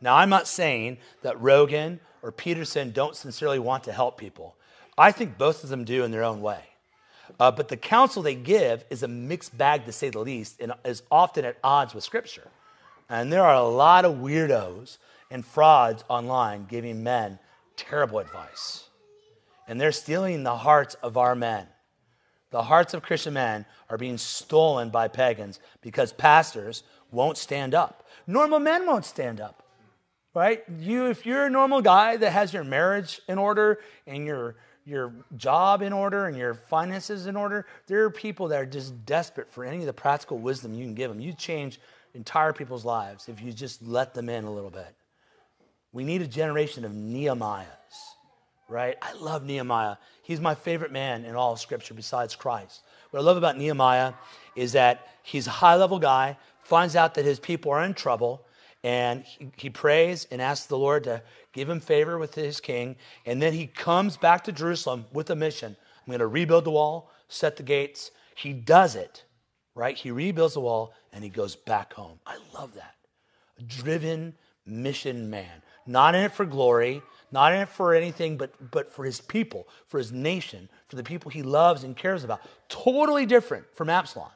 Now, 0.00 0.16
I'm 0.16 0.30
not 0.30 0.48
saying 0.48 0.98
that 1.22 1.40
Rogan 1.40 2.00
or 2.22 2.32
Peterson 2.32 2.90
don't 2.90 3.14
sincerely 3.14 3.60
want 3.60 3.84
to 3.84 3.92
help 3.92 4.18
people. 4.18 4.56
I 4.98 5.12
think 5.12 5.38
both 5.38 5.62
of 5.62 5.70
them 5.70 5.84
do 5.84 6.02
in 6.02 6.10
their 6.10 6.24
own 6.24 6.40
way. 6.40 6.64
Uh, 7.38 7.50
but 7.50 7.68
the 7.68 7.76
counsel 7.76 8.22
they 8.22 8.34
give 8.34 8.84
is 8.90 9.02
a 9.02 9.08
mixed 9.08 9.56
bag, 9.56 9.84
to 9.84 9.92
say 9.92 10.10
the 10.10 10.18
least, 10.18 10.60
and 10.60 10.72
is 10.84 11.02
often 11.10 11.44
at 11.44 11.56
odds 11.62 11.94
with 11.94 12.04
Scripture. 12.04 12.48
And 13.08 13.32
there 13.32 13.44
are 13.44 13.54
a 13.54 13.68
lot 13.68 14.04
of 14.04 14.16
weirdos 14.16 14.98
and 15.30 15.44
frauds 15.44 16.04
online 16.08 16.66
giving 16.66 17.02
men 17.02 17.38
terrible 17.76 18.18
advice. 18.18 18.88
And 19.68 19.80
they're 19.80 19.92
stealing 19.92 20.42
the 20.42 20.56
hearts 20.56 20.94
of 21.02 21.16
our 21.16 21.34
men. 21.34 21.66
The 22.50 22.62
hearts 22.62 22.94
of 22.94 23.02
Christian 23.02 23.34
men 23.34 23.66
are 23.90 23.98
being 23.98 24.18
stolen 24.18 24.90
by 24.90 25.08
pagans 25.08 25.60
because 25.82 26.12
pastors 26.12 26.84
won't 27.10 27.36
stand 27.36 27.74
up. 27.74 28.06
Normal 28.26 28.60
men 28.60 28.86
won't 28.86 29.04
stand 29.04 29.40
up. 29.40 29.62
Right? 30.34 30.62
You 30.78 31.06
if 31.06 31.24
you're 31.24 31.46
a 31.46 31.50
normal 31.50 31.80
guy 31.80 32.16
that 32.18 32.30
has 32.30 32.52
your 32.52 32.64
marriage 32.64 33.20
in 33.26 33.38
order 33.38 33.78
and 34.06 34.26
your 34.26 34.56
your 34.86 35.12
job 35.36 35.82
in 35.82 35.92
order 35.92 36.26
and 36.26 36.36
your 36.36 36.54
finances 36.54 37.26
in 37.26 37.36
order, 37.36 37.66
there 37.88 38.04
are 38.04 38.10
people 38.10 38.48
that 38.48 38.60
are 38.60 38.66
just 38.66 39.04
desperate 39.04 39.50
for 39.50 39.64
any 39.64 39.80
of 39.80 39.86
the 39.86 39.92
practical 39.92 40.38
wisdom 40.38 40.72
you 40.72 40.84
can 40.84 40.94
give 40.94 41.10
them. 41.10 41.20
You 41.20 41.32
change 41.32 41.80
entire 42.14 42.52
people's 42.52 42.84
lives 42.84 43.28
if 43.28 43.42
you 43.42 43.52
just 43.52 43.82
let 43.82 44.14
them 44.14 44.28
in 44.28 44.44
a 44.44 44.50
little 44.50 44.70
bit. 44.70 44.94
We 45.92 46.04
need 46.04 46.22
a 46.22 46.26
generation 46.26 46.84
of 46.84 46.92
Nehemiahs, 46.92 47.66
right? 48.68 48.96
I 49.02 49.12
love 49.14 49.44
Nehemiah. 49.44 49.96
He's 50.22 50.40
my 50.40 50.54
favorite 50.54 50.92
man 50.92 51.24
in 51.24 51.34
all 51.34 51.52
of 51.52 51.60
Scripture 51.60 51.94
besides 51.94 52.36
Christ. 52.36 52.82
What 53.10 53.20
I 53.20 53.22
love 53.22 53.36
about 53.36 53.58
Nehemiah 53.58 54.12
is 54.54 54.72
that 54.72 55.08
he's 55.24 55.48
a 55.48 55.50
high 55.50 55.76
level 55.76 55.98
guy, 55.98 56.38
finds 56.62 56.94
out 56.94 57.14
that 57.14 57.24
his 57.24 57.40
people 57.40 57.72
are 57.72 57.82
in 57.82 57.94
trouble, 57.94 58.42
and 58.86 59.24
he, 59.24 59.50
he 59.56 59.68
prays 59.68 60.28
and 60.30 60.40
asks 60.40 60.66
the 60.66 60.78
Lord 60.78 61.02
to 61.04 61.20
give 61.52 61.68
him 61.68 61.80
favor 61.80 62.18
with 62.18 62.36
his 62.36 62.60
king, 62.60 62.94
and 63.26 63.42
then 63.42 63.52
he 63.52 63.66
comes 63.66 64.16
back 64.16 64.44
to 64.44 64.52
Jerusalem 64.52 65.06
with 65.12 65.28
a 65.30 65.34
mission. 65.34 65.76
I'm 65.98 66.10
going 66.12 66.20
to 66.20 66.28
rebuild 66.28 66.62
the 66.62 66.70
wall, 66.70 67.10
set 67.26 67.56
the 67.56 67.64
gates. 67.64 68.12
He 68.36 68.52
does 68.52 68.94
it, 68.94 69.24
right? 69.74 69.96
He 69.96 70.12
rebuilds 70.12 70.54
the 70.54 70.60
wall 70.60 70.94
and 71.12 71.24
he 71.24 71.30
goes 71.30 71.56
back 71.56 71.94
home. 71.94 72.20
I 72.24 72.36
love 72.54 72.74
that. 72.74 72.94
A 73.58 73.62
driven 73.64 74.36
mission 74.64 75.30
man. 75.30 75.62
Not 75.84 76.14
in 76.14 76.22
it 76.22 76.32
for 76.32 76.44
glory, 76.44 77.02
not 77.32 77.54
in 77.54 77.62
it 77.62 77.68
for 77.68 77.92
anything, 77.92 78.36
but, 78.36 78.70
but 78.70 78.92
for 78.92 79.04
his 79.04 79.20
people, 79.20 79.66
for 79.88 79.98
his 79.98 80.12
nation, 80.12 80.68
for 80.86 80.94
the 80.94 81.02
people 81.02 81.32
he 81.32 81.42
loves 81.42 81.82
and 81.82 81.96
cares 81.96 82.22
about. 82.22 82.40
Totally 82.68 83.26
different 83.26 83.64
from 83.74 83.90
Absalom. 83.90 84.30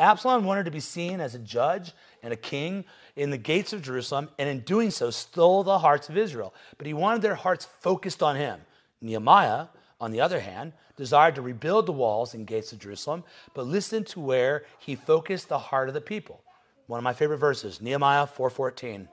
Absalom 0.00 0.44
wanted 0.44 0.64
to 0.64 0.70
be 0.70 0.80
seen 0.80 1.20
as 1.20 1.34
a 1.34 1.38
judge 1.38 1.92
and 2.22 2.32
a 2.32 2.36
king 2.36 2.86
in 3.16 3.30
the 3.30 3.36
gates 3.36 3.74
of 3.74 3.82
Jerusalem, 3.82 4.30
and 4.38 4.48
in 4.48 4.60
doing 4.60 4.90
so, 4.90 5.10
stole 5.10 5.62
the 5.62 5.78
hearts 5.78 6.08
of 6.08 6.16
Israel. 6.16 6.54
But 6.78 6.86
he 6.86 6.94
wanted 6.94 7.20
their 7.20 7.34
hearts 7.34 7.66
focused 7.66 8.22
on 8.22 8.36
him. 8.36 8.60
Nehemiah, 9.02 9.66
on 10.00 10.10
the 10.10 10.22
other 10.22 10.40
hand, 10.40 10.72
desired 10.96 11.34
to 11.34 11.42
rebuild 11.42 11.84
the 11.84 11.92
walls 11.92 12.32
and 12.32 12.46
gates 12.46 12.72
of 12.72 12.78
Jerusalem, 12.78 13.24
but 13.54 13.66
listen 13.66 14.02
to 14.04 14.20
where 14.20 14.64
he 14.78 14.96
focused 14.96 15.48
the 15.48 15.58
heart 15.58 15.88
of 15.88 15.94
the 15.94 16.00
people. 16.00 16.42
One 16.86 16.98
of 16.98 17.04
my 17.04 17.12
favorite 17.12 17.38
verses, 17.38 17.80
Nehemiah 17.82 18.26
4:14. 18.26 19.06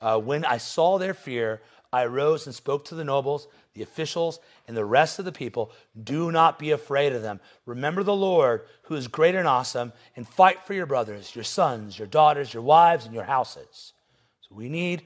Uh, 0.00 0.18
when 0.18 0.44
I 0.44 0.58
saw 0.58 0.98
their 0.98 1.14
fear, 1.14 1.62
I 1.92 2.02
arose 2.02 2.46
and 2.46 2.54
spoke 2.54 2.84
to 2.86 2.94
the 2.94 3.04
nobles, 3.04 3.48
the 3.78 3.84
officials, 3.84 4.40
and 4.66 4.76
the 4.76 4.84
rest 4.84 5.18
of 5.18 5.24
the 5.24 5.32
people. 5.32 5.70
Do 6.02 6.32
not 6.32 6.58
be 6.58 6.72
afraid 6.72 7.12
of 7.12 7.22
them. 7.22 7.40
Remember 7.64 8.02
the 8.02 8.14
Lord, 8.14 8.62
who 8.82 8.96
is 8.96 9.06
great 9.06 9.36
and 9.36 9.46
awesome, 9.46 9.92
and 10.16 10.28
fight 10.28 10.66
for 10.66 10.74
your 10.74 10.86
brothers, 10.86 11.34
your 11.34 11.44
sons, 11.44 11.96
your 11.96 12.08
daughters, 12.08 12.52
your 12.52 12.62
wives, 12.62 13.06
and 13.06 13.14
your 13.14 13.24
houses. 13.24 13.92
So 14.40 14.54
we 14.54 14.68
need 14.68 15.02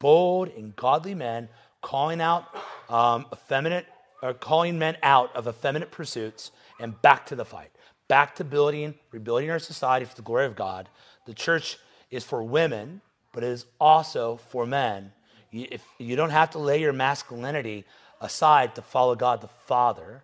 bold 0.00 0.48
and 0.48 0.74
godly 0.74 1.14
men 1.14 1.48
calling 1.82 2.20
out 2.20 2.44
um, 2.88 3.26
effeminate, 3.32 3.86
or 4.22 4.34
calling 4.34 4.78
men 4.78 4.96
out 5.02 5.34
of 5.36 5.46
effeminate 5.46 5.92
pursuits 5.92 6.50
and 6.80 7.00
back 7.00 7.26
to 7.26 7.36
the 7.36 7.44
fight, 7.44 7.70
back 8.08 8.34
to 8.36 8.44
building, 8.44 8.94
rebuilding 9.12 9.50
our 9.50 9.60
society 9.60 10.04
for 10.04 10.16
the 10.16 10.22
glory 10.22 10.46
of 10.46 10.56
God. 10.56 10.88
The 11.26 11.34
church 11.34 11.78
is 12.10 12.24
for 12.24 12.42
women, 12.42 13.02
but 13.32 13.44
it 13.44 13.50
is 13.50 13.66
also 13.78 14.40
for 14.48 14.66
men 14.66 15.12
if, 15.52 15.84
you 15.98 16.16
don't 16.16 16.30
have 16.30 16.50
to 16.50 16.58
lay 16.58 16.80
your 16.80 16.92
masculinity 16.92 17.84
aside 18.20 18.74
to 18.74 18.82
follow 18.82 19.14
God 19.14 19.40
the 19.40 19.48
Father. 19.48 20.22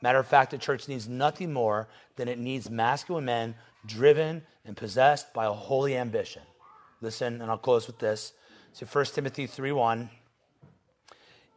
Matter 0.00 0.18
of 0.18 0.26
fact, 0.26 0.50
the 0.50 0.58
church 0.58 0.88
needs 0.88 1.08
nothing 1.08 1.52
more 1.52 1.88
than 2.16 2.28
it 2.28 2.38
needs 2.38 2.68
masculine 2.68 3.24
men 3.24 3.54
driven 3.86 4.42
and 4.64 4.76
possessed 4.76 5.32
by 5.32 5.46
a 5.46 5.52
holy 5.52 5.96
ambition. 5.96 6.42
Listen, 7.00 7.40
and 7.40 7.50
I'll 7.50 7.58
close 7.58 7.86
with 7.86 7.98
this. 7.98 8.32
So 8.72 8.86
1 8.86 9.14
Timothy 9.14 9.46
3:1. 9.46 10.10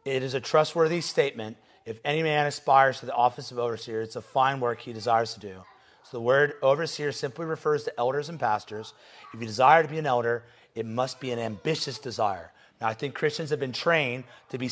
It 0.04 0.22
is 0.22 0.34
a 0.34 0.40
trustworthy 0.40 1.00
statement. 1.00 1.56
If 1.84 2.00
any 2.04 2.22
man 2.22 2.46
aspires 2.46 3.00
to 3.00 3.06
the 3.06 3.14
office 3.14 3.50
of 3.50 3.58
overseer, 3.58 4.02
it's 4.02 4.16
a 4.16 4.22
fine 4.22 4.60
work 4.60 4.80
he 4.80 4.92
desires 4.92 5.34
to 5.34 5.40
do. 5.40 5.64
So 6.04 6.18
the 6.18 6.22
word 6.22 6.54
overseer 6.62 7.10
simply 7.10 7.46
refers 7.46 7.84
to 7.84 7.98
elders 7.98 8.28
and 8.28 8.38
pastors. 8.38 8.92
If 9.34 9.40
you 9.40 9.46
desire 9.46 9.82
to 9.82 9.88
be 9.88 9.98
an 9.98 10.06
elder, 10.06 10.44
it 10.74 10.86
must 10.86 11.18
be 11.18 11.32
an 11.32 11.38
ambitious 11.38 11.98
desire. 11.98 12.52
Now, 12.80 12.88
I 12.88 12.94
think 12.94 13.14
Christians 13.14 13.50
have 13.50 13.60
been 13.60 13.72
trained 13.72 14.24
to 14.50 14.58
be 14.58 14.70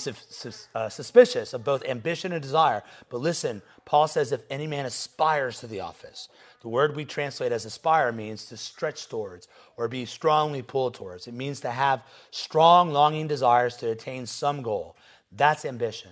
uh, 0.75 0.89
suspicious 0.91 1.55
of 1.55 1.65
both 1.65 1.85
ambition 1.85 2.33
and 2.33 2.43
desire. 2.43 2.83
But 3.09 3.23
listen, 3.23 3.63
Paul 3.87 4.09
says, 4.09 4.31
if 4.31 4.43
any 4.51 4.67
man 4.67 4.85
aspires 4.85 5.61
to 5.61 5.67
the 5.67 5.81
office, 5.81 6.29
the 6.61 6.69
word 6.69 6.97
we 6.97 7.07
translate 7.07 7.53
as 7.53 7.65
aspire 7.65 8.13
means 8.13 8.45
to 8.47 8.59
stretch 8.59 9.09
towards 9.09 9.49
or 9.77 9.89
be 9.89 10.05
strongly 10.05 10.61
pulled 10.61 10.95
towards. 10.95 11.27
It 11.27 11.35
means 11.35 11.61
to 11.61 11.71
have 11.71 12.03
strong, 12.31 12.91
longing 12.91 13.27
desires 13.27 13.77
to 13.79 13.91
attain 13.91 14.27
some 14.27 14.61
goal. 14.63 14.97
That's 15.33 15.65
ambition. 15.65 16.11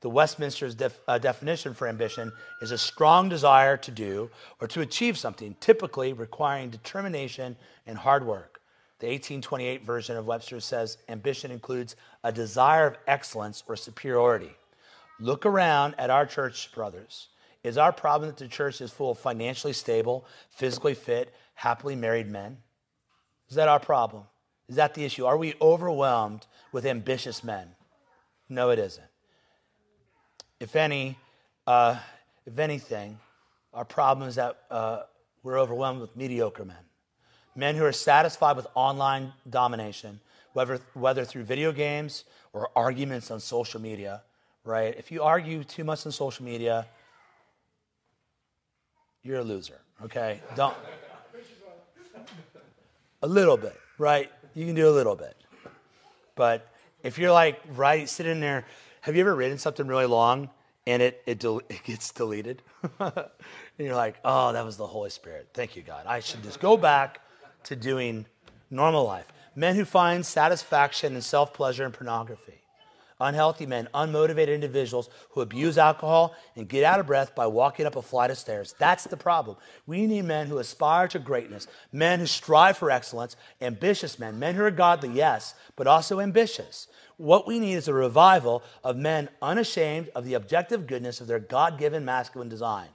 The 0.00 0.10
Westminster's 0.10 0.74
def, 0.74 0.98
uh, 1.06 1.18
definition 1.18 1.74
for 1.74 1.86
ambition 1.86 2.32
is 2.62 2.70
a 2.70 2.78
strong 2.78 3.28
desire 3.28 3.76
to 3.78 3.90
do 3.90 4.30
or 4.60 4.66
to 4.68 4.80
achieve 4.80 5.18
something, 5.18 5.54
typically 5.60 6.12
requiring 6.12 6.70
determination 6.70 7.56
and 7.86 7.98
hard 7.98 8.26
work. 8.26 8.59
The 9.00 9.06
1828 9.06 9.84
version 9.84 10.16
of 10.16 10.26
Webster 10.26 10.60
says 10.60 10.98
ambition 11.08 11.50
includes 11.50 11.96
a 12.22 12.30
desire 12.30 12.86
of 12.86 12.98
excellence 13.06 13.64
or 13.66 13.74
superiority. 13.74 14.54
Look 15.18 15.46
around 15.46 15.94
at 15.96 16.10
our 16.10 16.26
church, 16.26 16.70
brothers. 16.74 17.28
Is 17.64 17.78
our 17.78 17.92
problem 17.92 18.28
that 18.30 18.36
the 18.36 18.48
church 18.48 18.80
is 18.82 18.90
full 18.90 19.12
of 19.12 19.18
financially 19.18 19.72
stable, 19.72 20.26
physically 20.50 20.94
fit, 20.94 21.34
happily 21.54 21.96
married 21.96 22.28
men? 22.28 22.58
Is 23.48 23.56
that 23.56 23.68
our 23.68 23.80
problem? 23.80 24.24
Is 24.68 24.76
that 24.76 24.92
the 24.94 25.04
issue? 25.04 25.24
Are 25.24 25.36
we 25.36 25.54
overwhelmed 25.62 26.46
with 26.70 26.84
ambitious 26.84 27.42
men? 27.42 27.68
No, 28.50 28.68
it 28.68 28.78
isn't. 28.78 29.06
If 30.60 30.76
any, 30.76 31.18
uh, 31.66 31.98
if 32.44 32.58
anything, 32.58 33.18
our 33.72 33.84
problem 33.84 34.28
is 34.28 34.34
that 34.34 34.58
uh, 34.70 35.02
we're 35.42 35.58
overwhelmed 35.58 36.02
with 36.02 36.14
mediocre 36.16 36.66
men. 36.66 36.76
Men 37.56 37.74
who 37.76 37.84
are 37.84 37.92
satisfied 37.92 38.56
with 38.56 38.66
online 38.74 39.32
domination, 39.48 40.20
whether, 40.52 40.80
whether 40.94 41.24
through 41.24 41.44
video 41.44 41.72
games 41.72 42.24
or 42.52 42.70
arguments 42.76 43.30
on 43.30 43.40
social 43.40 43.80
media, 43.80 44.22
right? 44.64 44.94
If 44.96 45.10
you 45.10 45.22
argue 45.22 45.64
too 45.64 45.84
much 45.84 46.06
on 46.06 46.12
social 46.12 46.44
media, 46.44 46.86
you're 49.22 49.40
a 49.40 49.44
loser, 49.44 49.80
okay? 50.04 50.40
Don't. 50.54 50.76
A 53.22 53.26
little 53.26 53.56
bit, 53.56 53.78
right? 53.98 54.30
You 54.54 54.64
can 54.66 54.74
do 54.74 54.88
a 54.88 54.90
little 54.90 55.16
bit. 55.16 55.36
But 56.34 56.66
if 57.02 57.18
you're 57.18 57.32
like, 57.32 57.60
right, 57.74 58.08
sitting 58.08 58.40
there, 58.40 58.64
have 59.02 59.14
you 59.14 59.20
ever 59.20 59.34
written 59.34 59.58
something 59.58 59.86
really 59.86 60.06
long 60.06 60.50
and 60.86 61.02
it, 61.02 61.22
it, 61.26 61.38
del- 61.38 61.62
it 61.68 61.82
gets 61.84 62.12
deleted? 62.12 62.62
and 63.00 63.28
you're 63.78 63.94
like, 63.94 64.16
oh, 64.24 64.52
that 64.52 64.64
was 64.64 64.76
the 64.76 64.86
Holy 64.86 65.10
Spirit. 65.10 65.48
Thank 65.52 65.76
you, 65.76 65.82
God. 65.82 66.06
I 66.06 66.20
should 66.20 66.42
just 66.42 66.60
go 66.60 66.76
back 66.76 67.20
to 67.64 67.76
doing 67.76 68.26
normal 68.70 69.04
life. 69.04 69.26
Men 69.54 69.76
who 69.76 69.84
find 69.84 70.24
satisfaction 70.24 71.14
in 71.14 71.22
self 71.22 71.52
pleasure 71.52 71.84
and 71.84 71.92
pornography 71.92 72.60
unhealthy 73.20 73.66
men, 73.66 73.88
unmotivated 73.94 74.54
individuals 74.54 75.10
who 75.30 75.42
abuse 75.42 75.78
alcohol 75.78 76.34
and 76.56 76.68
get 76.68 76.84
out 76.84 76.98
of 76.98 77.06
breath 77.06 77.34
by 77.34 77.46
walking 77.46 77.86
up 77.86 77.96
a 77.96 78.02
flight 78.02 78.30
of 78.30 78.38
stairs. 78.38 78.74
That's 78.78 79.04
the 79.04 79.16
problem. 79.16 79.56
We 79.86 80.06
need 80.06 80.24
men 80.24 80.46
who 80.46 80.58
aspire 80.58 81.06
to 81.08 81.18
greatness, 81.18 81.68
men 81.92 82.18
who 82.18 82.26
strive 82.26 82.78
for 82.78 82.90
excellence, 82.90 83.36
ambitious 83.60 84.18
men, 84.18 84.38
men 84.38 84.54
who 84.54 84.64
are 84.64 84.70
godly, 84.70 85.10
yes, 85.10 85.54
but 85.76 85.86
also 85.86 86.20
ambitious. 86.20 86.88
What 87.18 87.46
we 87.46 87.60
need 87.60 87.74
is 87.74 87.88
a 87.88 87.94
revival 87.94 88.62
of 88.82 88.96
men 88.96 89.28
unashamed 89.42 90.08
of 90.14 90.24
the 90.24 90.34
objective 90.34 90.86
goodness 90.86 91.20
of 91.20 91.26
their 91.26 91.38
God 91.38 91.78
given 91.78 92.04
masculine 92.04 92.48
design. 92.48 92.88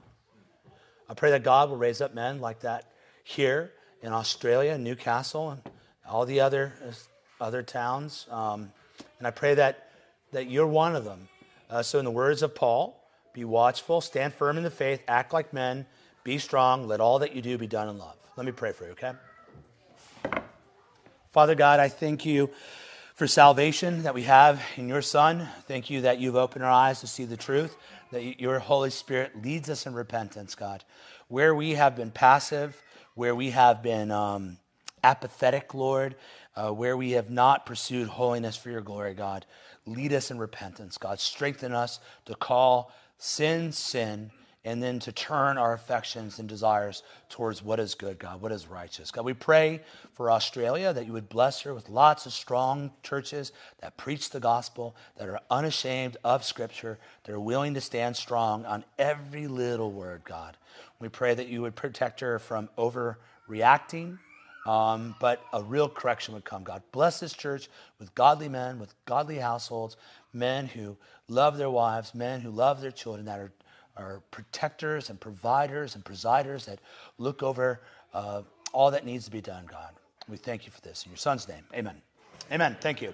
I 1.08 1.14
pray 1.14 1.30
that 1.30 1.44
God 1.44 1.70
will 1.70 1.76
raise 1.76 2.00
up 2.00 2.14
men 2.14 2.40
like 2.40 2.60
that 2.60 2.90
here 3.22 3.72
in 4.02 4.12
Australia, 4.12 4.78
Newcastle, 4.78 5.50
and 5.50 5.60
all 6.08 6.26
the 6.26 6.40
other, 6.40 6.72
other 7.40 7.62
towns. 7.62 8.26
Um, 8.30 8.72
and 9.18 9.26
I 9.26 9.30
pray 9.30 9.54
that 9.54 9.86
that 10.32 10.50
you're 10.50 10.66
one 10.66 10.94
of 10.94 11.04
them. 11.04 11.28
Uh, 11.70 11.82
so, 11.82 11.98
in 11.98 12.04
the 12.04 12.10
words 12.10 12.42
of 12.42 12.54
Paul, 12.54 13.02
be 13.32 13.44
watchful, 13.44 14.00
stand 14.00 14.34
firm 14.34 14.56
in 14.56 14.62
the 14.62 14.70
faith, 14.70 15.02
act 15.08 15.32
like 15.32 15.52
men, 15.52 15.86
be 16.24 16.38
strong, 16.38 16.86
let 16.86 17.00
all 17.00 17.20
that 17.20 17.34
you 17.34 17.42
do 17.42 17.58
be 17.58 17.66
done 17.66 17.88
in 17.88 17.98
love. 17.98 18.16
Let 18.36 18.46
me 18.46 18.52
pray 18.52 18.72
for 18.72 18.84
you, 18.84 18.92
okay? 18.92 19.12
Father 21.32 21.54
God, 21.54 21.80
I 21.80 21.88
thank 21.88 22.24
you 22.24 22.50
for 23.14 23.26
salvation 23.26 24.02
that 24.02 24.14
we 24.14 24.22
have 24.22 24.62
in 24.76 24.88
your 24.88 25.02
Son. 25.02 25.48
Thank 25.66 25.90
you 25.90 26.02
that 26.02 26.18
you've 26.20 26.36
opened 26.36 26.64
our 26.64 26.70
eyes 26.70 27.00
to 27.00 27.06
see 27.06 27.24
the 27.24 27.36
truth, 27.36 27.76
that 28.12 28.40
your 28.40 28.58
Holy 28.58 28.90
Spirit 28.90 29.42
leads 29.42 29.70
us 29.70 29.86
in 29.86 29.94
repentance, 29.94 30.54
God. 30.54 30.84
Where 31.28 31.54
we 31.54 31.74
have 31.74 31.96
been 31.96 32.10
passive, 32.10 32.80
where 33.16 33.34
we 33.34 33.50
have 33.50 33.82
been 33.82 34.12
um, 34.12 34.58
apathetic, 35.02 35.74
Lord, 35.74 36.14
uh, 36.54 36.70
where 36.70 36.96
we 36.96 37.12
have 37.12 37.30
not 37.30 37.66
pursued 37.66 38.08
holiness 38.08 38.56
for 38.56 38.70
your 38.70 38.82
glory, 38.82 39.14
God. 39.14 39.46
Lead 39.86 40.12
us 40.12 40.30
in 40.30 40.38
repentance, 40.38 40.98
God. 40.98 41.18
Strengthen 41.18 41.72
us 41.72 41.98
to 42.26 42.34
call 42.34 42.92
sin, 43.18 43.72
sin, 43.72 44.30
and 44.66 44.82
then 44.82 44.98
to 44.98 45.12
turn 45.12 45.58
our 45.58 45.72
affections 45.72 46.40
and 46.40 46.48
desires 46.48 47.04
towards 47.28 47.62
what 47.62 47.78
is 47.78 47.94
good, 47.94 48.18
God, 48.18 48.42
what 48.42 48.50
is 48.50 48.66
righteous. 48.66 49.12
God, 49.12 49.24
we 49.24 49.32
pray 49.32 49.80
for 50.12 50.28
Australia 50.28 50.92
that 50.92 51.06
you 51.06 51.12
would 51.12 51.28
bless 51.28 51.60
her 51.60 51.72
with 51.72 51.88
lots 51.88 52.26
of 52.26 52.32
strong 52.32 52.90
churches 53.04 53.52
that 53.80 53.96
preach 53.96 54.30
the 54.30 54.40
gospel, 54.40 54.96
that 55.18 55.28
are 55.28 55.38
unashamed 55.52 56.16
of 56.24 56.44
Scripture, 56.44 56.98
that 57.22 57.32
are 57.32 57.40
willing 57.40 57.74
to 57.74 57.80
stand 57.80 58.16
strong 58.16 58.66
on 58.66 58.84
every 58.98 59.46
little 59.46 59.92
word, 59.92 60.22
God. 60.24 60.56
We 60.98 61.08
pray 61.08 61.32
that 61.32 61.46
you 61.46 61.62
would 61.62 61.76
protect 61.76 62.18
her 62.18 62.40
from 62.40 62.68
overreacting 62.76 64.18
um, 64.66 65.14
but 65.20 65.40
a 65.52 65.62
real 65.62 65.88
correction 65.88 66.34
would 66.34 66.44
come. 66.44 66.64
God 66.64 66.82
bless 66.90 67.20
this 67.20 67.32
church 67.32 67.68
with 68.00 68.12
godly 68.16 68.48
men, 68.48 68.80
with 68.80 68.94
godly 69.04 69.38
households, 69.38 69.96
men 70.32 70.66
who 70.66 70.96
love 71.28 71.56
their 71.56 71.70
wives, 71.70 72.16
men 72.16 72.40
who 72.40 72.50
love 72.50 72.80
their 72.80 72.90
children, 72.90 73.26
that 73.26 73.38
are, 73.38 73.52
are 73.96 74.22
protectors 74.30 75.10
and 75.10 75.18
providers 75.18 75.94
and 75.94 76.04
presiders 76.04 76.66
that 76.66 76.80
look 77.18 77.42
over 77.42 77.80
uh, 78.14 78.42
all 78.72 78.90
that 78.90 79.04
needs 79.04 79.24
to 79.24 79.30
be 79.30 79.40
done, 79.40 79.66
God. 79.66 79.92
We 80.28 80.36
thank 80.36 80.66
you 80.66 80.72
for 80.72 80.80
this. 80.80 81.04
In 81.04 81.10
your 81.10 81.18
son's 81.18 81.48
name, 81.48 81.64
amen. 81.74 82.00
Amen. 82.50 82.76
Thank 82.80 83.02
you. 83.02 83.12